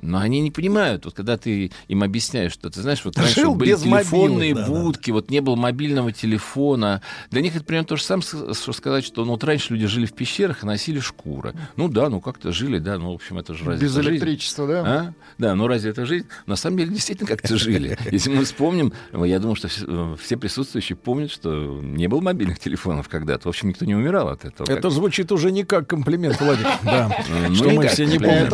[0.00, 3.54] но они не понимают, вот когда ты им объясняешь, что ты знаешь, вот раньше Жил
[3.54, 4.82] были без телефонные мобилы, да, да.
[4.82, 7.02] будки, вот не было мобильного телефона.
[7.30, 10.06] Для них это примерно то же самое, что сказать, что ну, вот раньше люди жили
[10.06, 11.54] в пещерах и носили шкуры.
[11.76, 14.16] Ну да, ну как-то жили, да, ну в общем это же разве Без это жизнь?
[14.16, 14.82] электричества, да?
[14.86, 15.14] А?
[15.38, 16.26] Да, ну разве это жизнь?
[16.46, 17.98] На самом деле действительно как-то жили.
[18.10, 22.58] Если мы вспомним, я думаю, что все, э, все присутствующие помнят, что не было мобильных
[22.58, 23.48] телефонов когда-то.
[23.48, 24.70] В общем, никто не умирал от этого.
[24.70, 26.66] Это звучит уже не как комплимент, Владик.
[26.84, 27.10] Да.
[27.48, 28.48] Ну, Что мы все не помним.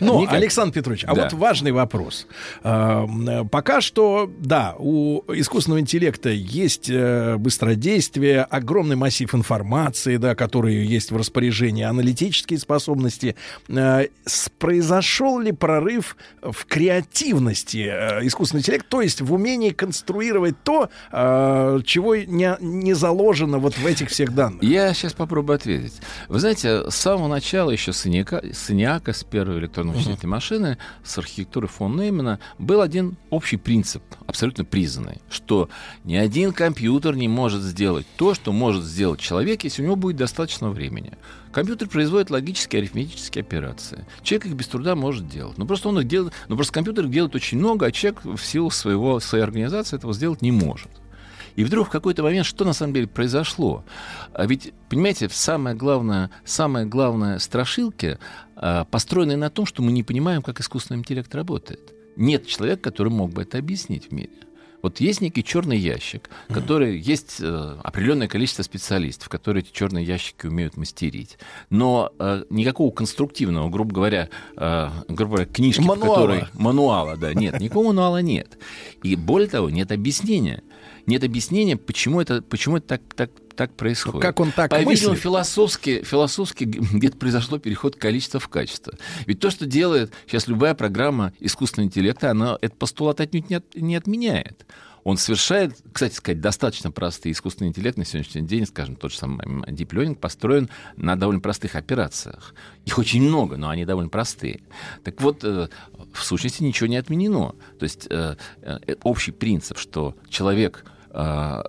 [0.00, 1.24] Но, как- Александр Петрович, а Да.
[1.24, 2.26] вот важный вопрос.
[2.62, 10.34] А, м, Пока что, да, у искусственного интеллекта есть э, быстродействие, огромный массив информации, да,
[10.34, 13.36] который есть в распоряжении, аналитические способности.
[13.68, 14.06] Э,
[14.58, 22.16] Произошел ли прорыв в креативности э, искусственного интеллекта, то есть в умении конструировать то, чего
[22.16, 24.62] не, не заложено вот в этих всех данных?
[24.62, 25.94] Я сейчас попробую ответить.
[26.28, 29.60] Вы знаете, с самого начала еще с ENIAC, с ENIAC, с первой
[30.26, 35.68] вычислительной машины, с архитектуры фон Неймана, был один общий принцип, абсолютно признанный, что
[36.04, 40.16] ни один компьютер не может сделать то, что может сделать человек, если у него будет
[40.16, 41.12] достаточно времени.
[41.52, 44.04] Компьютер производит логические арифметические операции.
[44.22, 45.56] Человек их без труда может делать.
[45.56, 48.38] Но просто он их делает, но просто компьютер их делает очень много, а человек в
[48.38, 50.90] силу своего, своей организации этого сделать не может.
[51.56, 53.82] И вдруг в какой-то момент что на самом деле произошло?
[54.34, 58.18] А ведь, понимаете, самое главное, самое главное страшилки
[58.56, 61.92] а, построены на том, что мы не понимаем, как искусственный интеллект работает.
[62.16, 64.30] Нет человека, который мог бы это объяснить в мире.
[64.82, 70.46] Вот есть некий черный ящик, который есть э, определенное количество специалистов, которые эти черные ящики
[70.46, 71.38] умеют мастерить.
[71.70, 76.14] Но э, никакого конструктивного, грубо говоря, э, грубо говоря, книжки, Мануала.
[76.14, 78.58] которой мануала, да, нет, никакого мануала нет.
[79.02, 80.62] И более того, нет объяснения.
[81.06, 84.22] Нет объяснения, почему это, почему это так, так, так происходит.
[84.22, 85.22] Как он так По-видимому, мыслит?
[85.22, 88.94] философски, философски где-то произошло переход количества в качество.
[89.26, 93.74] Ведь то, что делает сейчас любая программа искусственного интеллекта, она этот постулат отнюдь не, от-
[93.76, 94.66] не отменяет.
[95.04, 97.32] Он совершает, кстати сказать, достаточно простые.
[97.32, 101.76] Искусственный интеллект на сегодняшний день, скажем, тот же самый Deep Learning, построен на довольно простых
[101.76, 102.56] операциях.
[102.84, 104.62] Их очень много, но они довольно простые.
[105.04, 105.68] Так вот, э,
[106.12, 107.54] в сущности ничего не отменено.
[107.78, 110.84] То есть э, э, общий принцип, что человек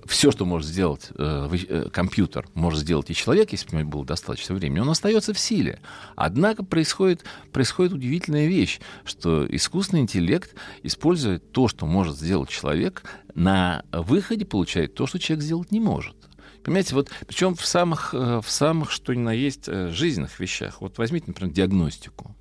[0.06, 3.90] все, что может сделать э, э, компьютер, может сделать и человек, если бы у него
[3.92, 5.80] было достаточно времени, он остается в силе.
[6.18, 10.54] Однако происходит, происходит удивительная вещь, что искусственный интеллект
[10.84, 13.04] использует то, что может сделать человек,
[13.36, 16.16] на выходе получает то, что человек сделать не может.
[16.64, 20.82] Понимаете, вот причем в самых, э, в самых, что ни на есть, жизненных вещах.
[20.82, 22.36] Вот возьмите, например, диагностику.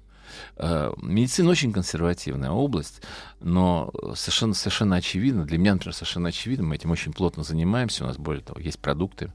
[0.57, 3.03] Э, Медицина очень консервативная область,
[3.41, 8.07] но совершенно, совершенно очевидно, для меня, например, совершенно очевидно, мы этим очень плотно занимаемся, у
[8.07, 9.33] нас, более того, есть продукты,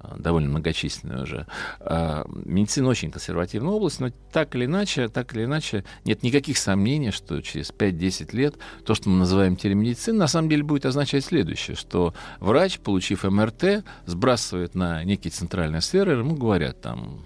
[0.00, 1.46] э, довольно многочисленные уже.
[1.80, 7.10] Э, Медицина очень консервативная область, но так или иначе, так или иначе, нет никаких сомнений,
[7.10, 11.76] что через 5-10 лет то, что мы называем телемедициной, на самом деле будет означать следующее,
[11.76, 17.20] что врач, получив МРТ, сбрасывает на некие центральные сферы, ему говорят там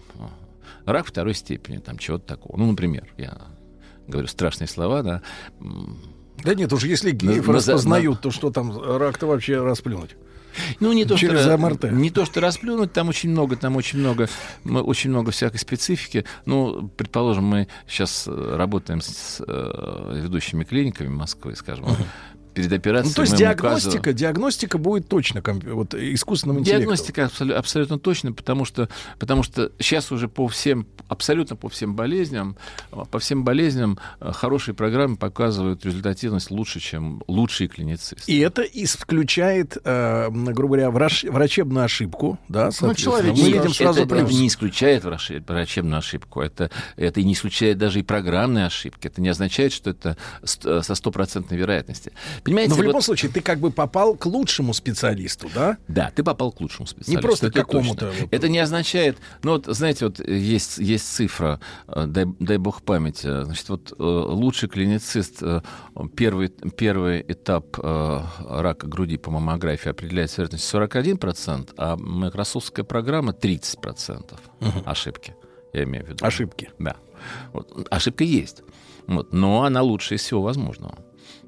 [0.86, 2.56] рак второй степени, там чего-то такого.
[2.56, 3.38] Ну, например, я
[4.08, 5.22] говорю страшные слова, да.
[6.44, 10.16] Да нет, уж если геев На- на- распознают, то что там рак-то вообще расплюнуть?
[10.80, 11.84] Ну, не то, Через что, МРТ.
[11.92, 14.28] не то, что расплюнуть, там очень много, там очень много,
[14.66, 16.26] м, очень много всякой специфики.
[16.44, 21.86] Ну, предположим, мы сейчас э, работаем с э, ведущими клиниками Москвы, скажем,
[22.54, 23.10] перед операцией.
[23.10, 26.80] Ну, то есть диагностика, указываем- диагностика будет точно комп- вот, искусственным интеллектом.
[26.94, 31.94] Диагностика абсолю- абсолютно точно, потому что, потому что сейчас уже по всем, абсолютно по всем
[31.94, 32.56] болезням,
[33.10, 38.30] по всем болезням э, хорошие программы показывают результативность лучше, чем лучшие клиницисты.
[38.30, 42.94] И это исключает, э, грубо говоря, враж- врачебную ошибку, да, соответственно.
[43.16, 44.02] человек мы не- видим сразу...
[44.02, 48.66] это, это не исключает враче- врачебную ошибку, это, это и не исключает даже и программные
[48.66, 49.06] ошибки.
[49.06, 52.12] Это не означает, что это со стопроцентной вероятностью.
[52.44, 55.78] Понимаете, Но в вот- любом случае, ты как бы попал к лучшему специалисту, да?
[55.86, 57.12] Да, ты попал к лучшему специалисту.
[57.12, 58.22] Не просто к какому-то точно.
[58.22, 59.18] вот- Это не означает...
[59.42, 63.44] Ну, вот, знаете, вот есть, есть цифра, э, дай, дай бог памяти.
[63.44, 65.60] Значит, вот э, лучший клиницист, э,
[66.16, 74.38] первый, первый этап рака груди по маммографии определяет с вероятностью 41%, а майкрософтская программа 30%
[74.84, 75.34] ошибки.
[75.72, 76.26] Я имею в виду.
[76.26, 76.70] Ошибки.
[76.78, 76.96] Да.
[77.52, 77.86] Вот.
[77.90, 78.62] Ошибка есть.
[79.06, 79.32] Вот.
[79.32, 80.98] Но она лучше из всего возможного.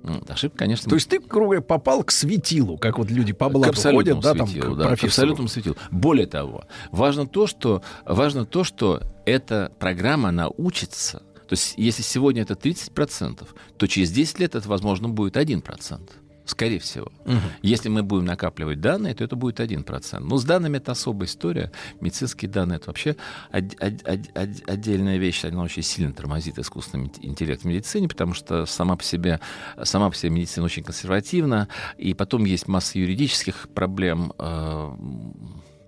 [0.04, 0.30] Вот.
[0.30, 0.88] Ошибка, конечно...
[0.90, 4.46] То есть ты, говоря, попал к светилу, как вот люди по блату ходят, да, там,
[4.46, 5.76] светилу, к да, к абсолютному светилу.
[5.90, 11.22] Более того, важно то, что, важно то, что эта программа научится.
[11.48, 16.10] То есть, если сегодня это 30%, то через 10 лет это, возможно, будет 1%.
[16.46, 17.10] Скорее всего.
[17.24, 17.40] Мгм.
[17.62, 20.20] Если мы будем накапливать данные, то это будет 1%.
[20.28, 21.72] Но с данными это особая история.
[22.00, 23.16] Медицинские данные это вообще
[23.50, 25.44] од- од- од- отдельная вещь.
[25.44, 29.40] Она очень сильно тормозит искусственный инт- интеллект в медицине, потому что сама по себе,
[29.84, 31.68] сама по себе медицина очень консервативна.
[31.96, 34.32] И потом есть масса юридических проблем.
[34.38, 34.96] э,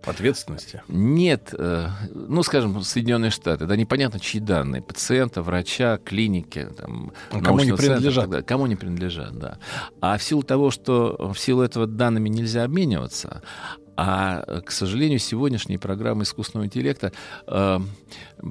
[0.07, 0.83] Ответственности?
[0.89, 7.41] Нет, э, ну, скажем, Соединенные Штаты, да, непонятно, чьи данные, пациента, врача, клиники, там, А
[7.41, 8.31] кому не центра принадлежат.
[8.31, 8.45] далее.
[8.45, 9.59] Кому не принадлежат, да.
[10.01, 13.43] А в силу того, что в силу этого данными нельзя обмениваться,
[13.97, 17.13] а, к сожалению, сегодняшние программы искусственного интеллекта,
[17.47, 17.81] э,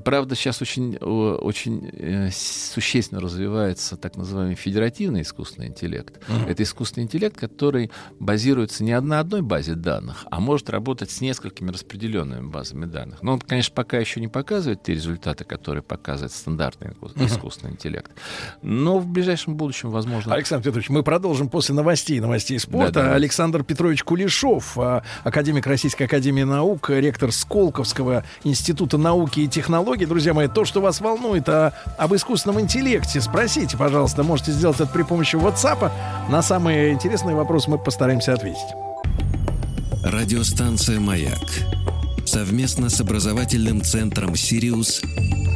[0.04, 6.20] правда, сейчас очень, очень э, существенно развивается так называемый федеративный искусственный интеллект.
[6.28, 6.48] Мгм.
[6.48, 11.72] Это искусственный интеллект, который базируется не на одной базе данных, а может работать с несколькими
[11.72, 13.22] распределенными базами данных.
[13.22, 18.12] Но он, конечно, пока еще не показывает те результаты, которые показывает стандартный искусственный интеллект.
[18.62, 20.34] Но в ближайшем будущем, возможно...
[20.34, 22.94] Александр Петрович, мы продолжим после новостей, новостей спорта.
[22.94, 23.16] Да, давайте.
[23.16, 29.85] Александр Петрович Кулешов, а, академик Российской Академии Наук, ректор Сколковского Института науки и технологий.
[29.86, 34.24] Друзья мои, то, что вас волнует а, об искусственном интеллекте, спросите, пожалуйста.
[34.24, 35.92] Можете сделать это при помощи WhatsApp.
[36.30, 38.60] На самые интересные вопросы мы постараемся ответить.
[40.04, 41.40] Радиостанция «Маяк»
[42.26, 45.02] совместно с образовательным центром «Сириус»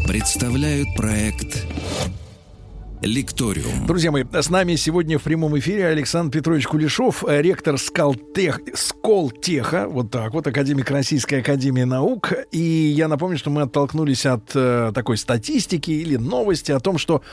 [0.08, 1.66] представляют проект
[3.02, 3.88] «Лекториум».
[3.88, 9.88] Друзья мои, с нами сегодня в прямом эфире Александр Петрович Кулешов, э, ректор Скалтех, Сколтеха,
[9.88, 12.34] вот так вот, академик Российской Академии Наук.
[12.52, 17.24] И я напомню, что мы оттолкнулись от э, такой статистики или новости о том, что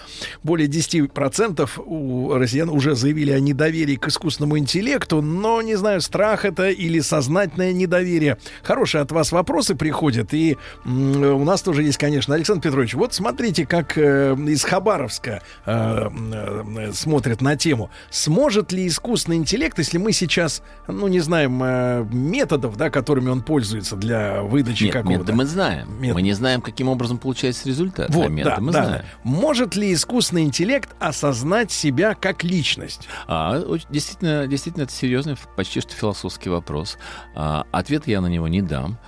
[0.45, 6.45] более 10% у россиян уже заявили о недоверии к искусственному интеллекту, но, не знаю, страх
[6.45, 8.39] это или сознательное недоверие.
[8.63, 12.37] Хорошие от вас вопросы приходят, и м, у нас тоже есть, конечно.
[12.37, 17.91] Александр Петрович, вот смотрите, как э, из Хабаровска э, э, смотрят на тему.
[18.11, 23.43] Сможет ли искусственный интеллект, если мы сейчас, ну, не знаем э, методов, да, которыми он
[23.43, 25.11] пользуется для выдачи какого-то...
[25.11, 26.01] методы мы знаем.
[26.01, 26.15] Метод.
[26.15, 28.11] Мы не знаем, каким образом получается результат.
[28.11, 29.05] Вот, а методы да, мы да, знаем.
[29.23, 33.09] Может ли искусственный интеллект осознать себя как личность?
[33.27, 36.99] А, действительно, действительно, это серьезный, почти что философский вопрос.
[37.35, 38.99] А, ответ я на него не дам.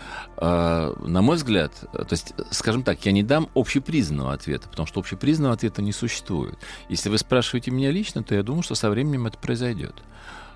[0.41, 4.69] А, на мой взгляд, э, то есть, э, скажем так, я не дам общепризнанного ответа,
[4.69, 6.57] потому что общепризнанного ответа не существует.
[6.89, 9.97] Если вы спрашиваете меня лично, то я думаю, что со временем это произойдет.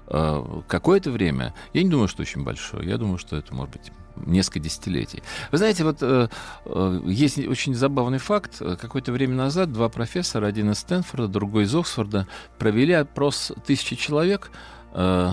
[0.07, 3.91] А, Какое-то время, я не думаю, что очень большое, я думаю, что это может быть
[4.25, 5.23] несколько десятилетий.
[5.51, 6.28] Вы знаете, вот э,
[6.65, 8.59] э, есть очень забавный факт.
[8.59, 12.28] Какое-то время назад два профессора, один из Стэнфорда, другой из Оксфорда,
[12.59, 14.52] провели опрос тысячи человек,
[14.93, 15.33] э,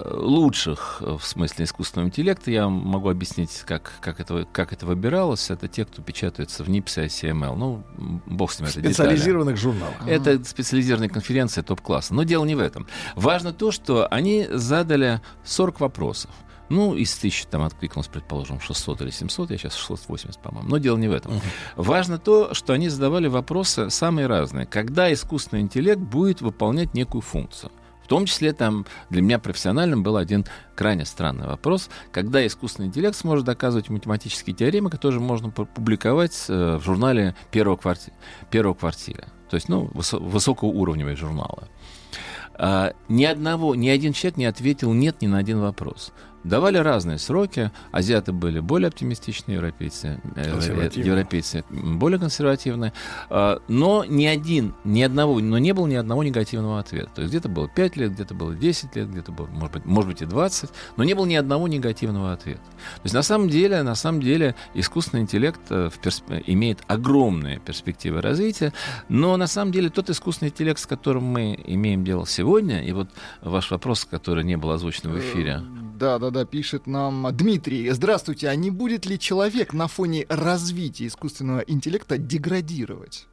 [0.00, 2.50] лучших э, в смысле искусственного интеллекта.
[2.50, 5.50] Я могу объяснить, как, как, это, как это выбиралось.
[5.50, 7.54] Это те, кто печатаются в НИПСе, ICML.
[7.54, 7.84] Ну,
[8.26, 8.92] бог с ним, это детали.
[8.92, 9.94] специализированных журналах.
[10.06, 12.14] Это специализированная конференция топ-класса.
[12.14, 12.86] Но дело не в этом.
[13.14, 16.30] Важно то, что они задали 40 вопросов.
[16.70, 20.68] Ну, из тысячи там откликнулось, предположим, 600 или 700, я сейчас 680, по-моему.
[20.68, 21.40] Но дело не в этом.
[21.76, 24.64] Важно то, что они задавали вопросы самые разные.
[24.64, 27.70] Когда искусственный интеллект будет выполнять некую функцию?
[28.04, 30.44] В том числе там для меня профессиональным был один
[30.76, 36.76] крайне странный вопрос, когда искусственный интеллект сможет доказывать математические теоремы, которые можно пу- публиковать э,
[36.76, 38.12] в журнале первого, кварти...
[38.50, 39.28] первого квартира.
[39.48, 41.68] То есть, ну, высо- высокоуровневые журналы.
[42.56, 46.12] А, ни одного, ни один человек не ответил нет ни на один вопрос.
[46.44, 47.70] Давали разные сроки.
[47.90, 51.06] Азиаты были более оптимистичные, европейцы, э, Консервативные.
[51.10, 52.92] европейцы более консервативные.
[53.30, 57.10] А, Но ни один, ни одного, но не было ни одного негативного ответа.
[57.14, 60.10] То есть где-то было 5 лет, где-то было 10 лет, где-то было, может быть, может
[60.10, 62.60] быть и 20, но не было ни одного негативного ответа.
[62.60, 67.58] То есть на самом деле, на самом деле искусственный интеллект э, в перс- имеет огромные
[67.58, 68.72] перспективы развития,
[69.08, 73.08] но на самом деле тот искусственный интеллект, с которым мы имеем дело сегодня, и вот
[73.40, 75.62] ваш вопрос, который не был озвучен в эфире,
[76.04, 77.88] Да, да, да, пишет нам Дмитрий.
[77.88, 83.26] Здравствуйте, а не будет ли человек на фоне развития искусственного интеллекта деградировать?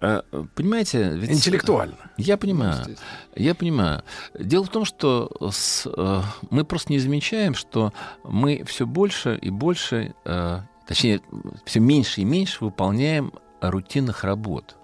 [0.00, 0.22] Э,
[0.54, 1.96] Понимаете, ведь- Интеллектуально.
[2.16, 2.86] Я понимаю.
[3.34, 4.04] Я понимаю.
[4.38, 6.20] Дело в том, что с, э,
[6.50, 11.20] мы просто не замечаем, что мы все больше и больше, э, точнее,
[11.64, 14.76] все меньше и меньше выполняем рутинных работ.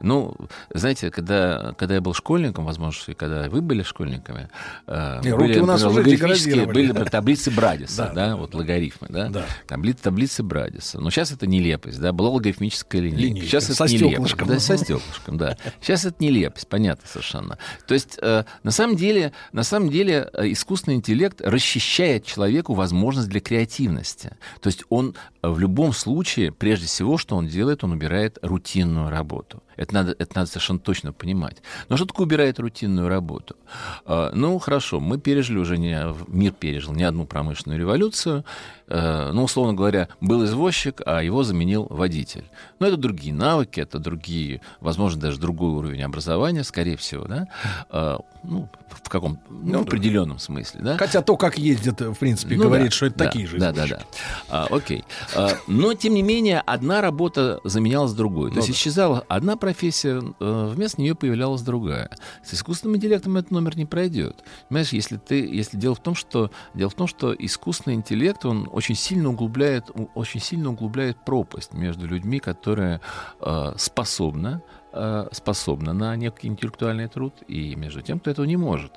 [0.00, 0.34] Ну,
[0.72, 4.48] знаете, когда, когда я был школьником, возможно, и когда вы были школьниками,
[4.86, 9.08] э, Не, были, руки у нас уже логарифмические- были таблицы Брадиса, Да, да, вот логарифмы,
[9.10, 9.44] да, Да.
[9.68, 11.00] Табли- таблицы Брадиса.
[11.00, 13.22] Но сейчас это нелепость, да, была логарифмическая линейка.
[13.22, 13.46] Линейка.
[13.46, 14.10] Сейчас это Со нелепость.
[14.12, 14.48] стеклышком.
[14.48, 15.56] Да, со стеклышком, да.
[15.80, 17.58] Сейчас это нелепость, понятно совершенно.
[17.86, 23.28] То есть, э, на самом деле, на самом деле э, искусственный интеллект расчищает человеку возможность
[23.28, 24.36] для креативности.
[24.60, 29.10] То есть он э, в любом случае, прежде всего, что он делает, он убирает рутинную
[29.10, 29.62] работу.
[29.80, 31.62] Это надо, это надо совершенно точно понимать.
[31.88, 33.56] Но что такое убирает рутинную работу?
[34.04, 38.44] Э, Ну, хорошо, мы пережили уже, не, мир пережил не одну промышленную революцию.
[38.90, 42.44] Э, Ну, условно говоря, был извозчик, а его заменил водитель.
[42.80, 47.46] Но это другие навыки, это другие, возможно, даже другой уровень образования, скорее всего, да?
[47.90, 50.96] Э, Ну, в каком, ну, в определенном смысле, да?
[50.96, 53.70] Хотя то, как ездят, в принципе, Ну говорит, да, что это да, такие же Да,
[53.72, 54.00] да, да.
[54.48, 55.04] А, окей.
[55.36, 58.48] А, но, тем не менее, одна работа заменялась другой.
[58.48, 58.74] То Ну есть да.
[58.74, 62.08] исчезала одна профессия, э, вместо нее появлялась другая.
[62.42, 64.36] С искусственным интеллектом этот номер не пройдет.
[64.68, 68.68] Понимаешь, если ты, если дело в том, что дело в том, что искусственный интеллект, он
[68.80, 73.02] очень сильно углубляет, очень сильно углубляет пропасть между людьми, которые
[73.38, 74.62] э, способны
[74.94, 78.92] э, способна на некий интеллектуальный труд, и между тем, кто этого не может.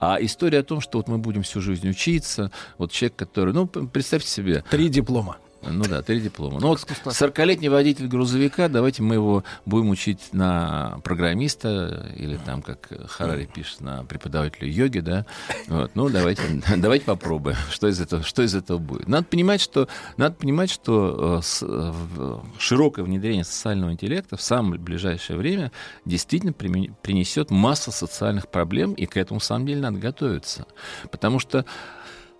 [0.00, 3.68] А история о том, что вот мы будем всю жизнь учиться, вот человек, который, ну,
[3.68, 4.64] представьте себе...
[4.70, 5.36] Три диплома.
[5.62, 6.60] Ну да, три диплома.
[6.60, 12.88] Ну вот 40-летний водитель грузовика, давайте мы его будем учить на программиста или там, как
[13.08, 15.26] Харари пишет, на преподавателя йоги, да.
[15.66, 16.42] Вот, ну давайте,
[16.76, 19.08] давайте попробуем, что из этого, что из этого будет.
[19.08, 25.38] Надо понимать, что, надо понимать, что э, э, широкое внедрение социального интеллекта в самое ближайшее
[25.38, 25.72] время
[26.04, 30.66] действительно принесет массу социальных проблем, и к этому, в самом деле, надо готовиться.
[31.10, 31.64] Потому что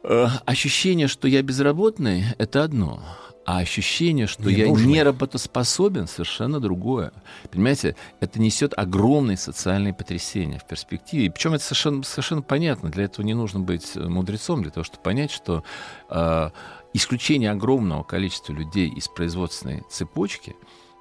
[0.03, 3.03] ощущение, что я безработный, это одно.
[3.45, 4.93] А ощущение, что я Ненужный.
[4.93, 7.13] не работоспособен, совершенно другое.
[7.51, 11.25] Понимаете, это несет огромные социальные потрясения в перспективе.
[11.25, 12.91] И причем это совершенно, совершенно понятно.
[12.91, 15.65] Для этого не нужно быть э, мудрецом, для того, чтобы понять, что
[16.11, 16.51] э,
[16.93, 20.55] исключение огромного количества людей из производственной цепочки,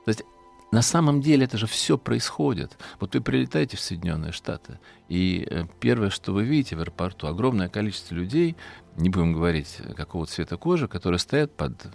[0.06, 0.24] то есть
[0.72, 2.78] на самом деле это же все происходит.
[3.00, 7.70] Вот вы прилетаете в Соединенные Штаты, и э, первое, что вы видите в аэропорту, огромное
[7.70, 8.56] количество людей,
[8.98, 11.88] не будем говорить, э, какого цвета кожи, которые стоят под,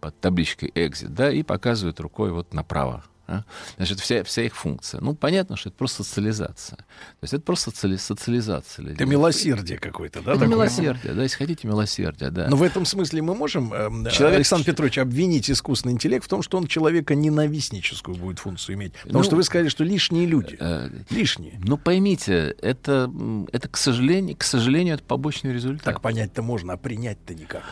[0.00, 3.04] под табличкой «Exit», да, и показывают рукой вот направо.
[3.26, 3.44] А?
[3.76, 5.00] Значит, вся, вся их функция.
[5.00, 6.76] Ну, понятно, что это просто социализация.
[6.76, 6.84] То
[7.22, 7.96] есть это просто соци...
[7.98, 8.82] социализация.
[8.82, 8.94] людей.
[8.96, 10.32] Это милосердие какое-то, да?
[10.32, 10.48] Это такое?
[10.56, 12.48] милосердие, да, если хотите, милосердие, да.
[12.48, 16.42] Но в этом смысле мы можем, э, Человек- Александр Петрович, обвинить искусственный интеллект в том,
[16.42, 18.92] что он человека ненавистническую будет функцию иметь.
[18.94, 20.56] Потому Ну, что вы сказали, что лишние люди.
[20.60, 21.58] Э, Лишние.
[21.62, 23.10] Ну, поймите, это,
[23.52, 25.84] это к, сожалению, к сожалению, это побочный результат.
[25.84, 27.62] Так понять-то можно, а принять-то никак.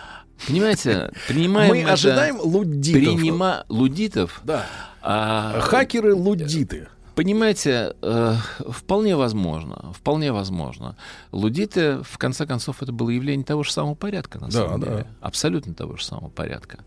[0.46, 3.00] Понимаете, принимаем Мы это- ожидаем луддитов.
[3.00, 3.64] Принима...
[3.68, 4.40] Лудитов?
[4.44, 4.66] Да.
[5.02, 6.88] А, Хакеры луддиты.
[7.14, 8.34] Понимаете, э,
[8.70, 10.96] вполне возможно, вполне возможно.
[11.30, 14.86] Лудиты, в конце концов, это было явление того же самого порядка, на Да, самом да.
[14.86, 15.06] деле.
[15.20, 16.78] Абсолютно того же самого порядка.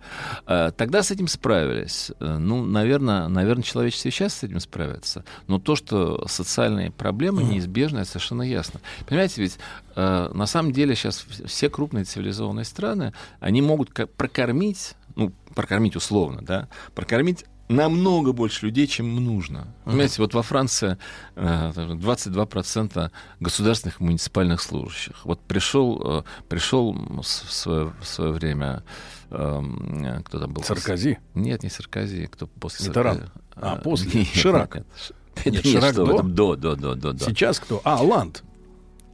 [0.48, 2.12] Э, тогда с этим справились.
[2.20, 5.24] Э, ну, наверное, наверное, человечество сейчас с этим справится.
[5.48, 8.80] Но то, что социальные проблемы неизбежны, это совершенно ясно.
[9.08, 9.58] Понимаете, ведь
[9.96, 16.42] э, на самом деле сейчас все крупные цивилизованные страны, они могут прокормить, ну, прокормить условно,
[16.42, 19.68] да, прокормить намного больше людей, чем нужно.
[19.86, 20.98] Понимаете, вот во Франции
[21.36, 25.26] э, 22% государственных и муниципальных служащих.
[25.26, 28.84] Вот пришел, э, пришел в свое, в свое время
[29.32, 30.64] эм, кто там был?
[30.64, 31.18] Саркози?
[31.34, 33.16] Нет, не Саркози, кто после Миттеран?
[33.18, 33.32] Саркози?
[33.56, 34.20] А, Э, после?
[34.20, 34.76] нет, Ширак?
[34.76, 35.54] нет, нет.
[35.54, 36.18] Нет, Нет, Ширак что до?
[36.18, 37.26] там, до, до, до, до, до.
[37.26, 37.82] Сейчас кто?
[37.84, 38.44] А, Ланд.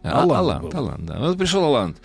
[0.03, 0.77] А, Оланд, был.
[0.77, 1.19] Оланд, да.
[1.19, 1.97] Вот пришел Оланд.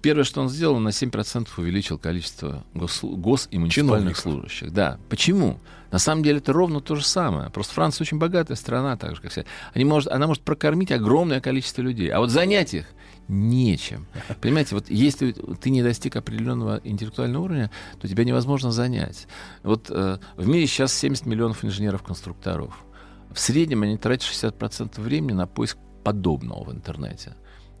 [0.00, 4.18] Первое, что он сделал, на 7% увеличил количество гос, гос- и муниципальных Чиновников.
[4.18, 4.72] служащих.
[4.72, 4.98] Да.
[5.10, 5.60] Почему?
[5.90, 7.50] На самом деле это ровно то же самое.
[7.50, 9.44] Просто Франция очень богатая страна, так же, как вся.
[9.74, 12.08] Они может, она может прокормить огромное количество людей.
[12.08, 12.86] А вот занять их
[13.28, 14.06] нечем.
[14.40, 19.28] Понимаете, вот если ты не достиг определенного интеллектуального уровня, то тебя невозможно занять.
[19.62, 22.74] Вот э, в мире сейчас 70 миллионов инженеров-конструкторов.
[23.32, 27.34] В среднем они тратят 60% времени на поиск подобного в интернете.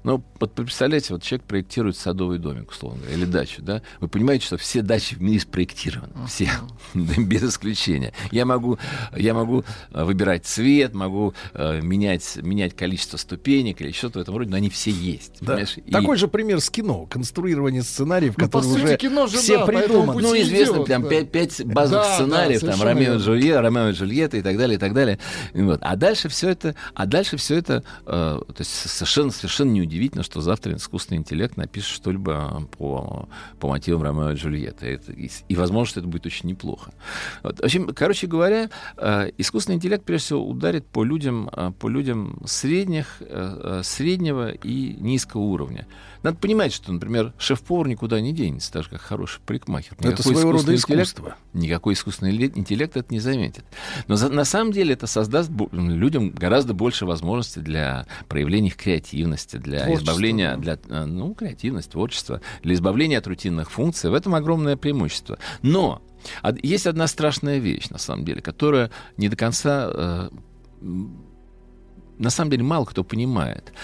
[0.04, 3.80] Ну, вот представляете, вот человек проектирует садовый домик, условно говоря, или дачу, да?
[4.00, 6.50] Вы понимаете, что все дачи в мире спроектированы, все,
[6.94, 8.12] без исключения.
[8.30, 8.78] Я могу,
[9.16, 14.36] я могу э, выбирать цвет, могу э, менять, менять количество ступенек или что-то в этом
[14.36, 15.58] роде, но они все есть, Да.
[15.62, 17.06] И- Такой же пример с кино.
[17.06, 20.20] Конструирование сценариев, Ну, которые уже кино же, все да, придуманы.
[20.20, 21.64] ну, известно, идет, там да.
[21.64, 23.18] базовых Да, да, сценариев, там совершенно Ромео и.
[23.18, 25.18] Джульетта, Ромео и Джульетта и так далее, и так далее.
[25.54, 25.78] И вот.
[25.82, 30.40] А дальше все это, а дальше все это, э, то есть совершенно, совершенно неудивительно, что
[30.40, 33.28] завтра искусственный интеллект напишет что-либо по,
[33.60, 34.86] по мотивам Ромео и Джульетты.
[34.86, 36.92] Это- и, и, возможно, что это будет очень неплохо.
[37.42, 37.58] Вот.
[37.58, 42.42] В общем, короче говоря, э, искусственный интеллект, прежде всего, ударит по людям, э, по людям
[42.46, 45.86] средних, э, э, среднего и низкого уровня.
[46.24, 49.92] Надо понимать, что, например, шеф-повар никуда не денется, так же, как хороший парикмахер.
[49.98, 51.36] Это Никакой своего рода искусство.
[51.52, 53.64] Никакой искусственный ле- интеллект это не заметит.
[54.08, 59.58] Но за- на самом деле это создаст людям гораздо больше возможностей для проявления их креативности,
[59.58, 64.08] для Творчества, избавления, для, э, ну, креативность, творчество, для избавления от рутинных функций.
[64.08, 65.38] В этом огромное преимущество.
[65.60, 66.00] Но
[66.62, 69.90] есть одна страшная вещь, на самом деле, которая не до конца...
[69.92, 70.30] э,
[72.18, 73.74] на самом деле мало кто понимает.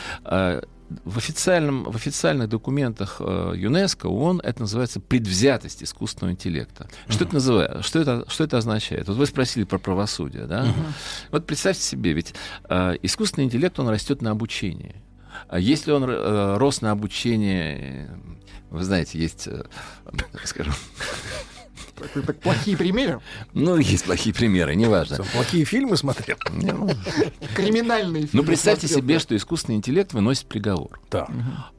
[1.04, 6.88] В, официальном, в официальных документах э, ЮНЕСКО, ООН, это называется предвзятость искусственного интеллекта.
[7.08, 9.08] Что, это называет, что, это, что это означает?
[9.08, 10.46] Вот вы спросили про правосудие.
[10.46, 10.66] Да?
[11.30, 12.34] Вот представьте себе, ведь
[12.68, 14.96] э, искусственный интеллект, он растет на обучении.
[15.48, 18.08] А если он э, рос на обучении,
[18.70, 19.64] вы знаете, есть, э,
[20.44, 20.74] скажем,
[22.00, 23.20] Так, так плохие примеры.
[23.52, 25.16] ну, есть плохие примеры, неважно.
[25.16, 26.36] Что, Плохие фильмы смотрел.
[27.54, 28.42] Криминальные фильмы.
[28.42, 29.20] Ну, представьте смотрел, себе, да.
[29.20, 31.00] что искусственный интеллект выносит приговор.
[31.10, 31.28] Да.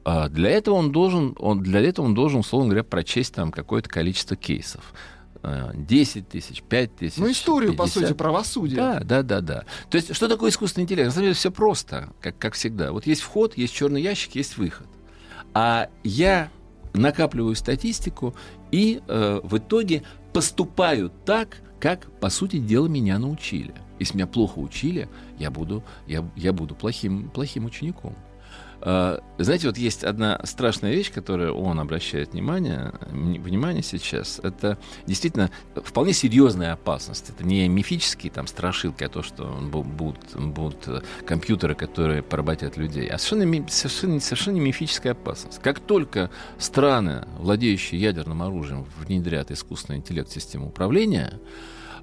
[0.04, 3.88] А для этого он должен, он, для этого он должен, условно говоря, прочесть там какое-то
[3.88, 4.94] количество кейсов.
[5.42, 7.16] Э, 10 тысяч, 5 тысяч.
[7.16, 8.02] Ну, историю, по 50.
[8.02, 8.76] сути, правосудия.
[8.76, 9.64] Да, да, да, да.
[9.90, 11.06] То есть, что такое искусственный интеллект?
[11.06, 12.92] На самом деле все просто, как, как всегда.
[12.92, 14.86] Вот есть вход, есть черный ящик, есть выход.
[15.52, 16.48] А я
[16.94, 18.34] накапливаю статистику
[18.72, 20.02] и э, в итоге
[20.32, 23.74] поступаю так, как, по сути дела, меня научили.
[24.00, 28.16] Если меня плохо учили, я буду, я, я буду плохим, плохим учеником.
[28.84, 34.40] Э, Знаете, вот есть одна страшная вещь, которую он обращает внимание, внимание сейчас.
[34.42, 35.50] Это действительно
[35.84, 37.30] вполне серьезная опасность.
[37.30, 42.76] Это не мифические там страшилки, а то, что бу- будут, будут э, компьютеры, которые поработят
[42.76, 45.60] людей, а совершенно, совершенно, совершенно мифическая опасность.
[45.62, 51.38] Как только страны, владеющие ядерным оружием, внедрят искусственный интеллект в систему управления,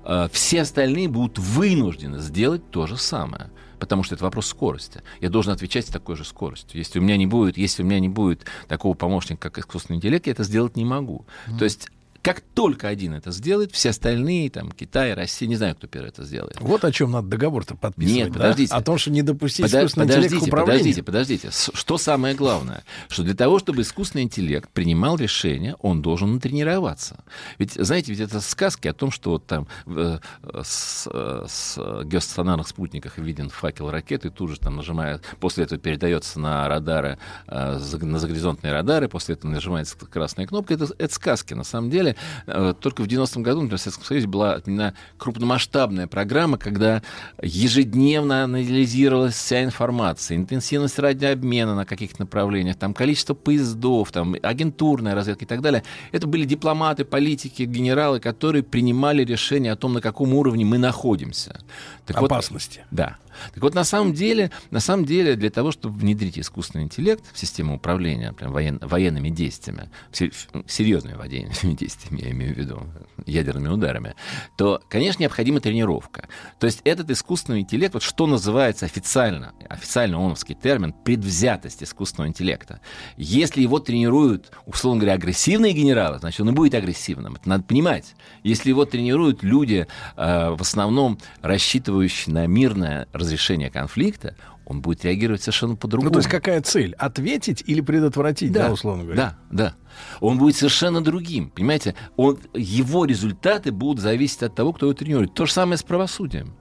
[0.05, 3.49] э, все остальные будут вынуждены сделать то же самое.
[3.79, 5.01] Потому что это вопрос скорости.
[5.21, 6.77] Я должен отвечать с такой же скоростью.
[6.77, 10.27] Если у меня не будет, если у меня не будет такого помощника, как искусственный интеллект,
[10.27, 11.25] я это сделать не могу.
[11.57, 11.89] То есть
[12.21, 16.23] Как только один это сделает, все остальные, там, Китай, Россия, не знаю, кто первый это
[16.23, 16.57] сделает.
[16.59, 18.15] Вот о чем надо договор-то подписывать.
[18.15, 18.39] Нет, да?
[18.39, 18.73] подождите.
[18.73, 21.03] О том, что не допустить Подо- искусственный интеллект подождите, управлению.
[21.03, 21.71] подождите, подождите.
[21.73, 22.83] Что самое главное?
[23.07, 27.23] Что для того, чтобы искусственный интеллект принимал решения, он должен натренироваться.
[27.57, 32.03] Ведь, знаете, ведь это сказки о том, что вот там э, э, с, э, с
[32.03, 37.17] геостационарных спутниках виден факел ракеты, тут же там нажимает, после этого передается на радары,
[37.47, 40.73] э, на загоризонтные радары, после этого нажимается красная кнопка.
[40.73, 41.53] Это, это сказки.
[41.53, 42.08] На самом деле,
[42.47, 47.01] э, только в 90-м году, например, в Советском Союзе была отменена крупномасштабная программа, когда
[47.41, 55.45] ежедневно анализировалась вся информация, интенсивность радиообмена на каких-то направлениях, там количество поездов, там агентурная разведка
[55.45, 55.83] и так далее.
[56.11, 61.59] Это были дипломаты, политики, генералы, которые принимали решение о том, на каком уровне мы находимся.
[62.05, 62.83] Так вот- Опасности.
[62.91, 63.17] да.
[63.53, 67.37] Так вот, на самом деле, на самом деле, для того, чтобы внедрить искусственный интеллект в
[67.39, 70.31] систему управления прям воен- военными действиями, се-
[70.67, 72.83] серьезными военными действиями, я имею в виду,
[73.25, 74.15] ядерными ударами,
[74.57, 76.27] то, конечно, необходима тренировка.
[76.59, 82.81] То есть этот искусственный интеллект, вот что называется официально, официально ООНовский термин, предвзятость искусственного интеллекта.
[83.17, 87.35] Если его тренируют, условно говоря, агрессивные генералы, значит, он и будет агрессивным.
[87.35, 88.15] Это надо понимать.
[88.43, 94.35] Если его тренируют люди, э, в основном рассчитывающие на мирное разрешение конфликта,
[94.65, 96.09] он будет реагировать совершенно по-другому.
[96.09, 96.93] Ну, то есть какая цель?
[96.95, 99.17] Ответить или предотвратить, да, условно говоря?
[99.17, 99.75] Да, да.
[100.19, 101.49] Он будет совершенно другим.
[101.49, 105.33] Понимаете, он, его результаты будут зависеть от того, кто его тренирует.
[105.33, 106.55] То же самое с правосудием.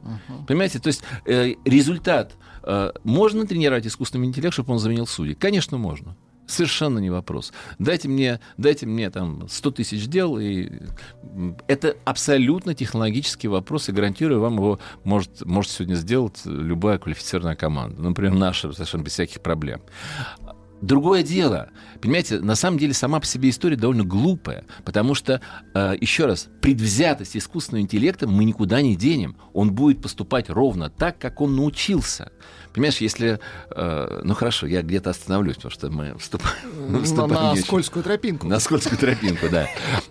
[0.46, 2.36] Понимаете, то есть э, результат.
[2.62, 5.34] э, можно тренировать искусственный интеллект, чтобы он заменил судей?
[5.34, 6.16] Конечно, можно.
[6.48, 7.52] Совершенно не вопрос.
[7.78, 10.70] Дайте мне, дайте мне там 100 тысяч дел, и
[11.66, 18.00] это абсолютно технологический вопрос, и гарантирую вам его может, может сегодня сделать любая квалифицированная команда.
[18.00, 19.82] Например, наша, совершенно без всяких проблем.
[20.80, 21.70] Другое дело,
[22.00, 25.40] понимаете, на самом деле сама по себе история довольно глупая, потому что,
[25.74, 29.36] э, еще раз, предвзятость искусственного интеллекта мы никуда не денем.
[29.54, 32.30] Он будет поступать ровно так, как он научился.
[32.78, 33.40] Понимаешь, если...
[33.72, 36.92] э, ну хорошо, я где-то остановлюсь, потому что мы вступаем...
[36.92, 38.46] На, вступаем на очень- скользкую тропинку.
[38.46, 39.66] на скользкую тропинку, да.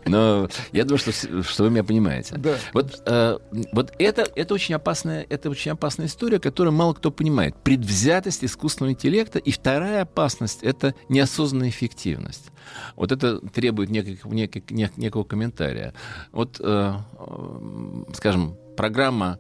[0.06, 1.14] Но я думаю, что,
[1.44, 2.36] что вы меня понимаете.
[2.36, 2.56] Да.
[2.74, 3.38] Вот, э,
[3.72, 7.56] вот это, это, очень опасная, это очень опасная история, которую мало кто понимает.
[7.64, 9.40] Предвзятость искусственного интеллекта.
[9.40, 12.52] И вторая опасность— это неосознанная эффективность.
[12.98, 15.94] Вот это требует неких- неких- нек- некого комментария.
[16.34, 19.40] Вот, э, э, скажем, программа,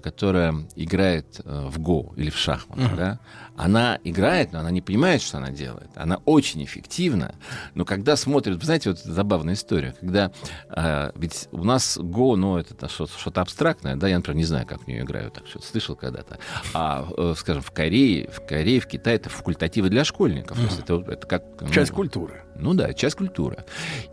[0.00, 2.96] которая играет э, в Го или в шахматы, Мгм.
[2.96, 3.18] да,
[3.56, 5.90] она играет, но она не понимает, что она делает.
[5.94, 7.34] Она очень эффективна,
[7.74, 10.32] но когда смотрят, вы знаете, вот забавная история, когда
[10.70, 14.82] э, ведь у нас Go, ну, это что-то абстрактное, да, я, например, не знаю, как
[14.84, 16.38] в нее играют, так что-то слышал когда-то.
[16.72, 20.56] А, э, скажем, в Корее, в Корее, в Китае это факультативы для школьников.
[20.56, 21.42] То есть это, это как...
[21.60, 22.42] ну, Часть культуры.
[22.56, 23.64] ну да, часть культуры.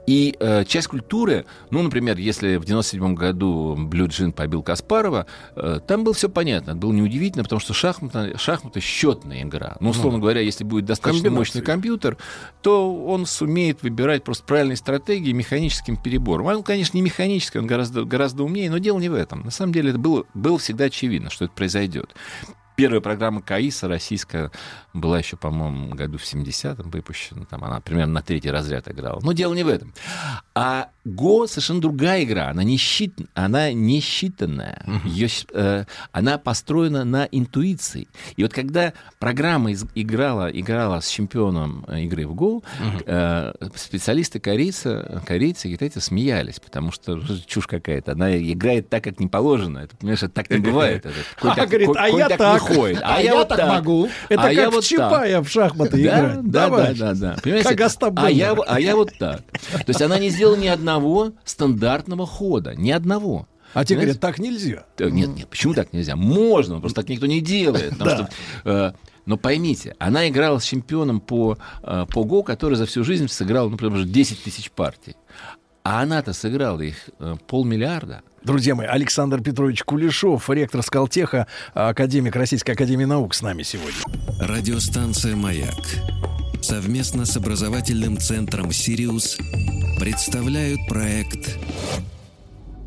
[0.07, 5.79] И э, часть культуры, ну, например, если в 97 году Блю Джин побил Каспарова, э,
[5.85, 6.71] там было все понятно.
[6.71, 8.79] Это было неудивительно, потому что шахматы, шахматы
[9.31, 9.77] счетная игра.
[9.79, 11.37] Ну, условно Ну, говоря, если будет достаточно комбинации.
[11.37, 12.17] мощный компьютер,
[12.61, 16.47] то он сумеет выбирать просто правильные стратегии механическим перебором.
[16.47, 19.41] Он, конечно, не механический, он гораздо, гораздо умнее, но дело не в этом.
[19.41, 22.13] На самом деле это было, было всегда очевидно, что это произойдет.
[22.75, 24.49] Первая программа КАИСа российская
[24.93, 27.45] была еще, по-моему, году в 70-м выпущена.
[27.45, 29.19] Там она примерно на третий разряд играла.
[29.23, 29.93] Но дело не в этом.
[30.53, 32.49] А Го совершенно другая игра.
[32.49, 33.15] Она не, щит...
[33.33, 34.83] она не считанная.
[35.07, 38.07] Щ- э, она построена на интуиции.
[38.35, 42.63] И вот когда программа из- играла, играла с чемпионом э, игры в Го,
[43.05, 48.11] э, специалисты корейцы, корейцы и китайцы смеялись, потому что ну, чушь какая-то.
[48.11, 49.79] Она играет так, как не положено.
[49.79, 51.05] Это, понимаешь, это так не бывает.
[51.05, 51.15] Это
[51.61, 52.61] А, говорит, а конь я так.
[53.01, 54.09] А я вот так могу.
[54.29, 55.11] Это А как в вот так.
[55.11, 56.35] Чапая в шахматы Да, играть.
[56.35, 56.95] Да, да, Давай.
[56.95, 57.37] да, да.
[57.43, 57.69] Понимаете?
[57.69, 59.41] Как Остап а, я, а я вот так.
[59.71, 62.75] То есть она не сделала ни одного стандартного хода.
[62.75, 63.47] Ни одного.
[63.73, 64.85] А те говорят, так нельзя.
[64.99, 66.15] Нет, нет, почему так нельзя?
[66.15, 67.91] Можно, просто так никто не делает.
[67.91, 68.15] потому Да.
[68.17, 68.29] что,
[68.65, 68.93] э,
[69.25, 73.65] но поймите, она играла с чемпионом по, э, по ГО, который за всю жизнь сыграл,
[73.65, 75.15] ну, например, 10 тысяч партий.
[75.83, 78.21] А она-то сыграла их э, полмиллиарда.
[78.43, 83.99] Друзья мои, Александр Петрович Кулешов, ректор Скалтеха, академик Российской Академии Наук с нами сегодня.
[84.39, 85.75] Радиостанция «Маяк»
[86.61, 89.37] совместно с образовательным центром «Сириус»
[89.99, 91.57] представляют проект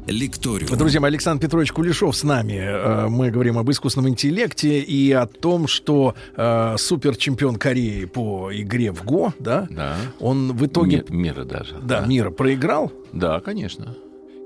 [0.06, 0.76] «Лекториум».
[0.76, 2.58] Друзья мои, Александр Петрович Кулешов с нами.
[2.60, 8.92] Э, Мы говорим об искусственном интеллекте и о том, что э, суперчемпион Кореи по игре
[8.92, 9.96] в ГО, да, Да.
[10.20, 11.04] он в итоге...
[11.08, 11.76] Ми- мира даже.
[11.82, 12.92] Да, мира проиграл.
[13.12, 13.96] Да, конечно.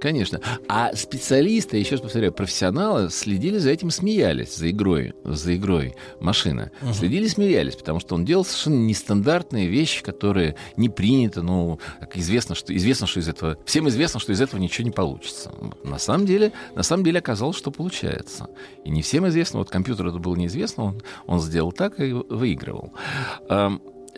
[0.01, 0.41] Конечно.
[0.69, 6.71] А специалисты, еще раз повторяю, профессионалы следили за этим, смеялись, за игрой, за игрой машина.
[6.81, 6.95] Мгм.
[6.95, 11.43] Следили, смеялись, потому что он делал совершенно нестандартные вещи, которые не приняты.
[11.43, 11.81] Ну,
[12.15, 15.53] известно, что известно, что из этого всем известно, что из этого ничего не получится.
[15.85, 18.49] На самом деле, на самом деле оказалось, что получается.
[18.85, 19.59] И не всем известно.
[19.59, 22.93] Вот компьютеру это было неизвестно, он, он сделал так и выигрывал.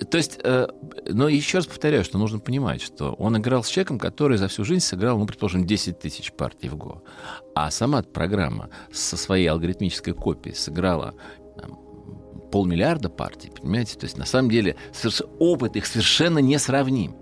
[0.08, 0.66] То есть, э,
[1.08, 4.64] но еще раз повторяю, что нужно понимать, что он играл с человеком, который за всю
[4.64, 7.02] жизнь сыграл, ну, предположим, 10 тысяч партий в ГО.
[7.54, 11.14] А сама программа со своей алгоритмической копией сыграла
[11.60, 11.78] там,
[12.50, 13.98] полмиллиарда партий, понимаете?
[13.98, 14.76] То есть, на самом деле,
[15.38, 17.16] опыт их совершенно несравним.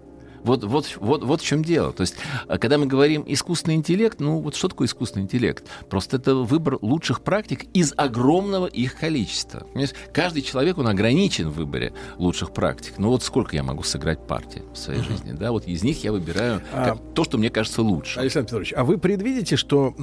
[0.48, 1.92] Вот, вот, вот, вот в чем дело.
[1.92, 2.14] То есть,
[2.46, 5.64] а когда мы говорим искусственный интеллект, ну вот что такое искусственный интеллект?
[5.90, 9.60] Просто это выбор лучших практик из огромного их количества.
[9.60, 9.94] Понимаете?
[10.12, 12.94] Каждый человек, он ограничен в выборе лучших практик.
[12.98, 15.08] Ну вот сколько я могу сыграть партий в своей Мгм.
[15.10, 15.32] жизни?
[15.32, 18.18] Да, вот из них я выбираю А- как- то, что мне кажется лучше.
[18.18, 19.94] Александр Петрович, а вы предвидите, что,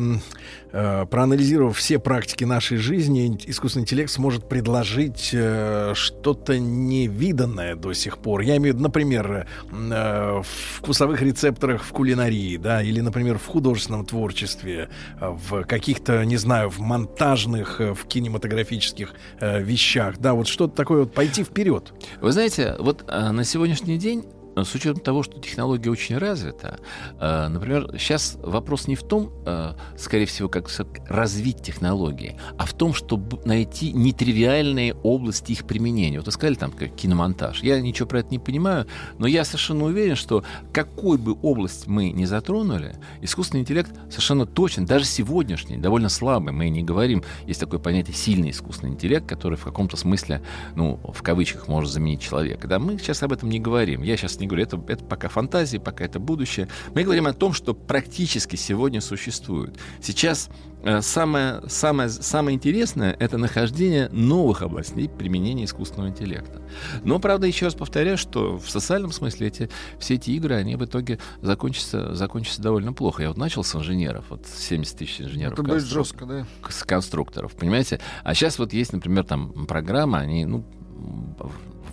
[0.72, 8.18] э, проанализировав все практики нашей жизни, искусственный интеллект сможет предложить э, что-то невиданное до сих
[8.20, 8.42] пор?
[8.42, 13.46] Я имею в виду, например, э, в вкусовых рецепторах в кулинарии, да, или, например, в
[13.46, 14.90] художественном творчестве,
[15.20, 20.76] э, в каких-то, не знаю, в монтажных, э, в кинематографических э, вещах, да, вот что-то
[20.76, 21.94] такое вот пойти вперед.
[22.22, 24.26] Вы знаете, вот на сегодняшний день,
[24.64, 26.80] с учетом того, что технология очень развита,
[27.20, 30.70] а, например, сейчас вопрос не в том, а, скорее всего, как
[31.08, 36.18] развить технологии, а в том, чтобы найти нетривиальные области их применения.
[36.18, 37.62] Вот вы сказали там киномонтаж.
[37.64, 42.12] Я ничего про это не понимаю, но я совершенно уверен, что какой бы область мы
[42.12, 47.80] ни затронули, искусственный интеллект совершенно точно, даже сегодняшний, довольно слабый, мы не говорим, есть такое
[47.80, 50.42] понятие сильный искусственный интеллект, который в каком-то смысле,
[50.76, 52.68] ну, в кавычках, может заменить человека.
[52.68, 54.04] Да, мы сейчас об этом не говорим.
[54.04, 56.68] Я сейчас не говорю, это, это пока фантазии, пока это будущее.
[56.94, 59.78] Мы говорим о том, что практически сегодня существует.
[60.02, 60.50] Сейчас
[60.84, 66.62] э, самое, самое, самое интересное— это нахождение новых областей применения искусственного интеллекта.
[67.04, 70.86] Но, правда, еще раз повторяю, что в социальном смысле эти, все эти игры, они в
[70.86, 73.24] итоге закончатся, закончатся довольно плохо.
[73.24, 75.54] Я вот начал с инженеров, вот 70 тысяч инженеров.
[75.54, 76.48] Это будет жестко, да?
[76.70, 78.00] с конструкторов, понимаете?
[78.24, 80.66] А сейчас вот есть, например, там программа, они, ну,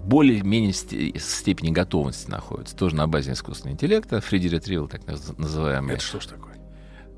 [0.04, 5.94] более-менее сте- степени готовности находятся, тоже на базе искусственного интеллекта, Фредди Ретривел, так наз- называемый.
[5.94, 6.52] Это что ж такое?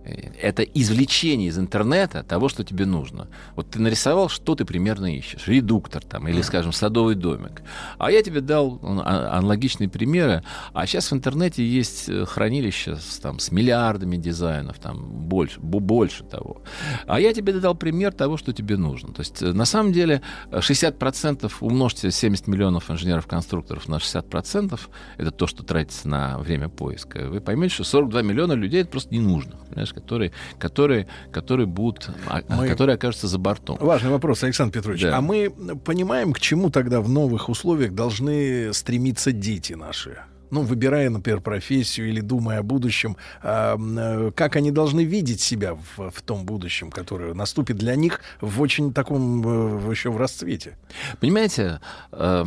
[0.04, 3.28] Это извлечение из интернета того, что тебе нужно.
[3.56, 5.48] Вот ты нарисовал, что ты примерно ищешь.
[5.48, 7.62] Редуктор там, или, скажем, садовый домик.
[7.98, 10.44] А я тебе дал а- аналогичные примеры.
[10.74, 16.24] А сейчас в интернете есть э, хранилище с, там, с миллиардами дизайнов, там, больше, больше
[16.24, 16.62] того.
[17.06, 19.14] А я тебе дал пример того, что тебе нужно.
[19.14, 25.30] То есть, э, на самом деле, э, 60% умножьте 70 миллионов инженеров-конструкторов на 60%, это
[25.30, 27.28] то, что тратится на время поиска.
[27.28, 32.10] Вы поймете, что 42 миллиона людей это просто не нужно, понимаешь, которые, которые, которые будут,
[32.26, 33.78] а- Мы- которые окажутся за бортом.
[33.80, 35.02] Важный вопрос, Александр Петрович.
[35.02, 35.16] Да.
[35.16, 35.50] А мы
[35.84, 40.18] понимаем, к чему тогда в новых условиях должны стремиться дети наши?
[40.50, 46.10] Ну, выбирая, например, профессию или думая о будущем, э, как они должны видеть себя в,
[46.10, 50.76] в том будущем, которое наступит для них в очень таком э, еще в расцвете?
[51.18, 51.80] Понимаете,
[52.12, 52.44] э,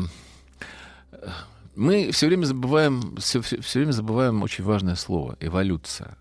[1.78, 3.42] мы все время забываем, все,
[3.74, 6.18] время забываем очень важное слово эволюция.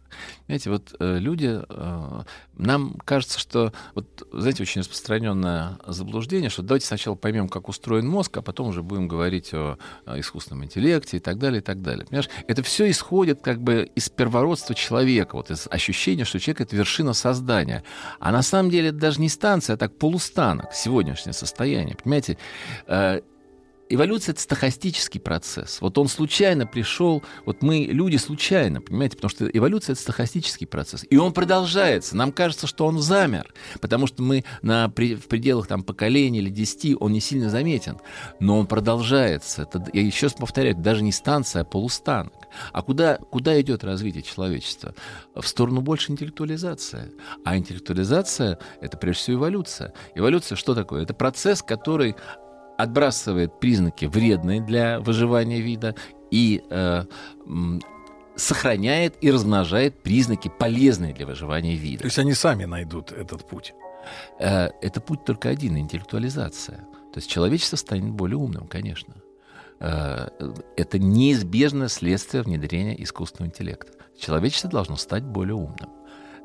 [0.46, 2.22] Знаете, вот э, люди, э,
[2.56, 8.36] нам кажется, что, вот, знаете, очень распространенное заблуждение, что давайте сначала поймем, как устроен мозг,
[8.38, 12.06] а потом уже будем говорить о, о искусственном интеллекте и так далее, и так далее.
[12.06, 16.76] Понимаешь, это все исходит как бы из первородства человека, вот из ощущения, что человек— это
[16.76, 17.82] вершина создания.
[18.20, 21.96] А на самом деле это даже не станция, а так полустанок, сегодняшнее состояние.
[21.96, 22.38] Понимаете,
[22.86, 23.20] Э,
[23.88, 25.80] Эволюция— это стахастический процесс.
[25.80, 31.04] Вот он случайно пришел, вот мы люди случайно, понимаете, потому что эволюция— это стахастический процесс.
[31.08, 32.16] И он продолжается.
[32.16, 36.50] Нам кажется, что он замер, потому что мы на, при- в пределах там, поколения или
[36.50, 37.98] десяти он не сильно заметен.
[38.40, 39.62] Но он продолжается.
[39.62, 42.32] Это, я еще раз повторяю, даже не станция, а полустанок.
[42.72, 44.94] А куда, куда идет развитие человечества?
[45.34, 47.12] В сторону больше интеллектуализации.
[47.44, 49.92] А интеллектуализация— это прежде всего эволюция.
[50.14, 51.02] Эволюция что такое?
[51.02, 52.16] Это процесс, который
[52.76, 55.94] отбрасывает признаки вредные для выживания вида
[56.30, 57.04] и э,
[58.36, 62.02] сохраняет и размножает признаки полезные для выживания вида.
[62.02, 63.74] То есть они сами найдут этот путь.
[64.38, 66.78] Э, это путь только один— интеллектуализация.
[67.12, 69.14] То есть человечество станет более умным, конечно.
[69.80, 70.28] Э,
[70.76, 73.92] это неизбежное следствие внедрения искусственного интеллекта.
[74.18, 75.90] Человечество должно стать более умным.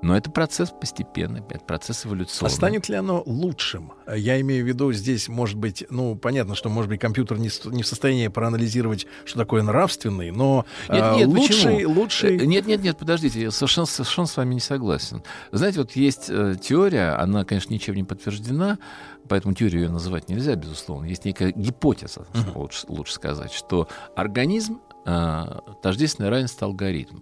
[0.02, 2.52] Но это процесс постепенный, это процесс эволюционный.
[2.52, 3.94] А станет ли оно лучшим?
[4.14, 7.84] Я имею в виду, здесь может быть, ну, понятно, что, может быть, компьютер не, не
[7.84, 11.90] в состоянии проанализировать, что такое нравственный, но Нет, а, нет, лучший, почему?
[11.94, 12.38] лучший...
[12.38, 15.24] Э, Нет, нет, нет, подождите, я совершенно, совершенно с вами не согласен.
[15.52, 18.80] Знаете, вот есть э, теория, она, конечно, ничем не подтверждена,
[19.28, 21.06] поэтому теорию ее называть нельзя, безусловно.
[21.06, 25.46] Есть некая гипотеза, лучше, лучше сказать, что организм э,
[25.84, 27.22] тождественно равенство алгоритму.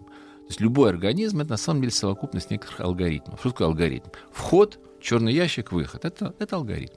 [0.50, 3.40] То есть любой организм— это на самом деле совокупность некоторых алгоритмов.
[3.40, 4.10] Что такое алгоритм?
[4.32, 6.06] Вход, черный ящик, выход.
[6.06, 6.94] Это, это алгоритм.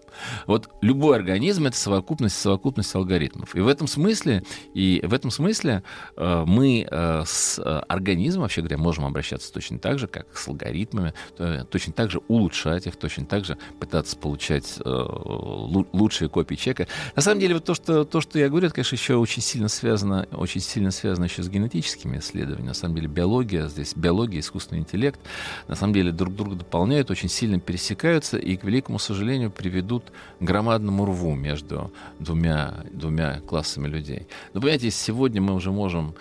[0.47, 3.55] Вот любой организм— это совокупность, совокупность алгоритмов.
[3.55, 4.42] И в этом смысле,
[4.74, 5.82] и в этом смысле
[6.16, 10.48] э, мы э, с э, организмом, вообще говоря, можем обращаться точно так же, как с
[10.48, 16.28] алгоритмами, э, точно так же улучшать их, точно так же пытаться получать э, лу- лучшие
[16.28, 16.89] копии человека.
[17.14, 19.68] На самом деле, вот то, что, то, что я говорю, это, конечно, еще очень сильно
[19.68, 22.68] связано, очень сильно связано еще с генетическими исследованиями.
[22.68, 25.20] На самом деле, биология, здесь биология, искусственный интеллект,
[25.68, 27.92] на самом деле друг друга дополняют, очень сильно пересекаются
[28.39, 34.27] и, к великому сожалению, приведут к громадному рву между двумя, двумя классами людей.
[34.55, 36.15] Но, понимаете, сегодня мы уже можем,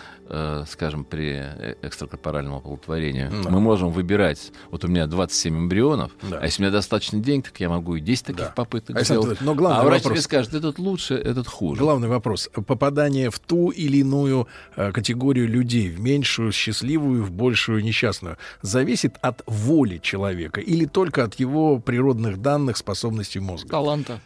[0.68, 3.50] скажем, при э, экстракорпоральном оплодотворении, Да.
[3.50, 6.40] мы можем выбирать, вот у меня 27 эмбрионов, Да.
[6.42, 9.42] а если у меня достаточно денег, так я могу и 10 таких попыток Александр сделать.
[9.42, 11.82] Но главный а врач вопрос- тебе скажет, этот лучше, этот хуже.
[11.82, 12.50] Главный вопрос.
[12.66, 19.16] Попадание в ту или иную э, категорию людей, в меньшую счастливую, в большую несчастную, зависит
[19.22, 23.70] от воли человека или только от его природных данных, способностей мозга?
[23.70, 24.20] Таланта.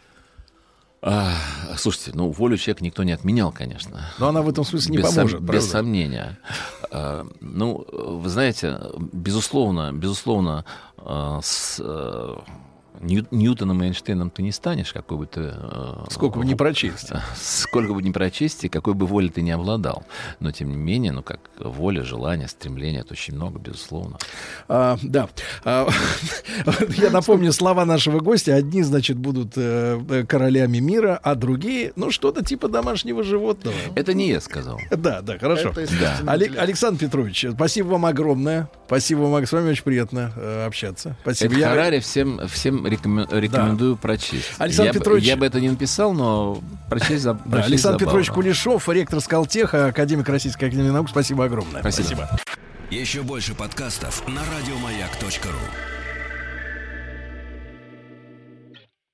[1.02, 1.34] А,
[1.76, 4.10] слушайте, ну, волю человека никто не отменял, конечно.
[4.18, 5.66] Но она в этом смысле не без поможет, без правда?
[5.66, 6.38] сомнения.
[6.90, 8.80] А, ну, вы знаете,
[9.12, 10.64] безусловно, безусловно,
[10.96, 12.42] а, с а,
[13.00, 15.40] Ньютоном и Эйнштейном ты не станешь, какой бы ты...
[15.52, 17.10] а, Сколько бы ни прочесть.
[17.36, 20.04] Сколько бы ни прочесть, и какой бы волей ты не обладал.
[20.40, 24.18] Но, тем не менее, ну, как воля, желание, стремление, это очень много, безусловно.
[24.68, 25.28] А, да.
[25.64, 25.88] А,
[26.96, 28.54] я напомню слова нашего гостя.
[28.54, 33.76] Одни, значит, будут э, э, королями мира, а другие, ну, что-то типа домашнего животного.
[33.94, 34.80] Это не я сказал.
[34.96, 35.70] Да, да, хорошо.
[35.70, 36.32] Это Да.
[36.32, 38.68] Александр Петрович, спасибо вам огромное.
[38.86, 41.16] Спасибо вам, с вами очень приятно э, общаться.
[41.22, 41.52] Спасибо.
[41.52, 44.50] Это Я- Харари всем, всем рекомен- рекомендую прочесть.
[44.58, 47.98] Александр я, бы- Петрович- я бы это не написал, но прочесть, за- Да, прочесть Александр
[48.00, 48.06] забавно.
[48.06, 51.08] Петрович Кулешов, ректор Скалтеха, академик Российской академии наук.
[51.10, 51.80] Спасибо огромное.
[51.80, 52.28] Спасибо.
[52.90, 55.95] Еще больше подкастов на радиомаяк.ру.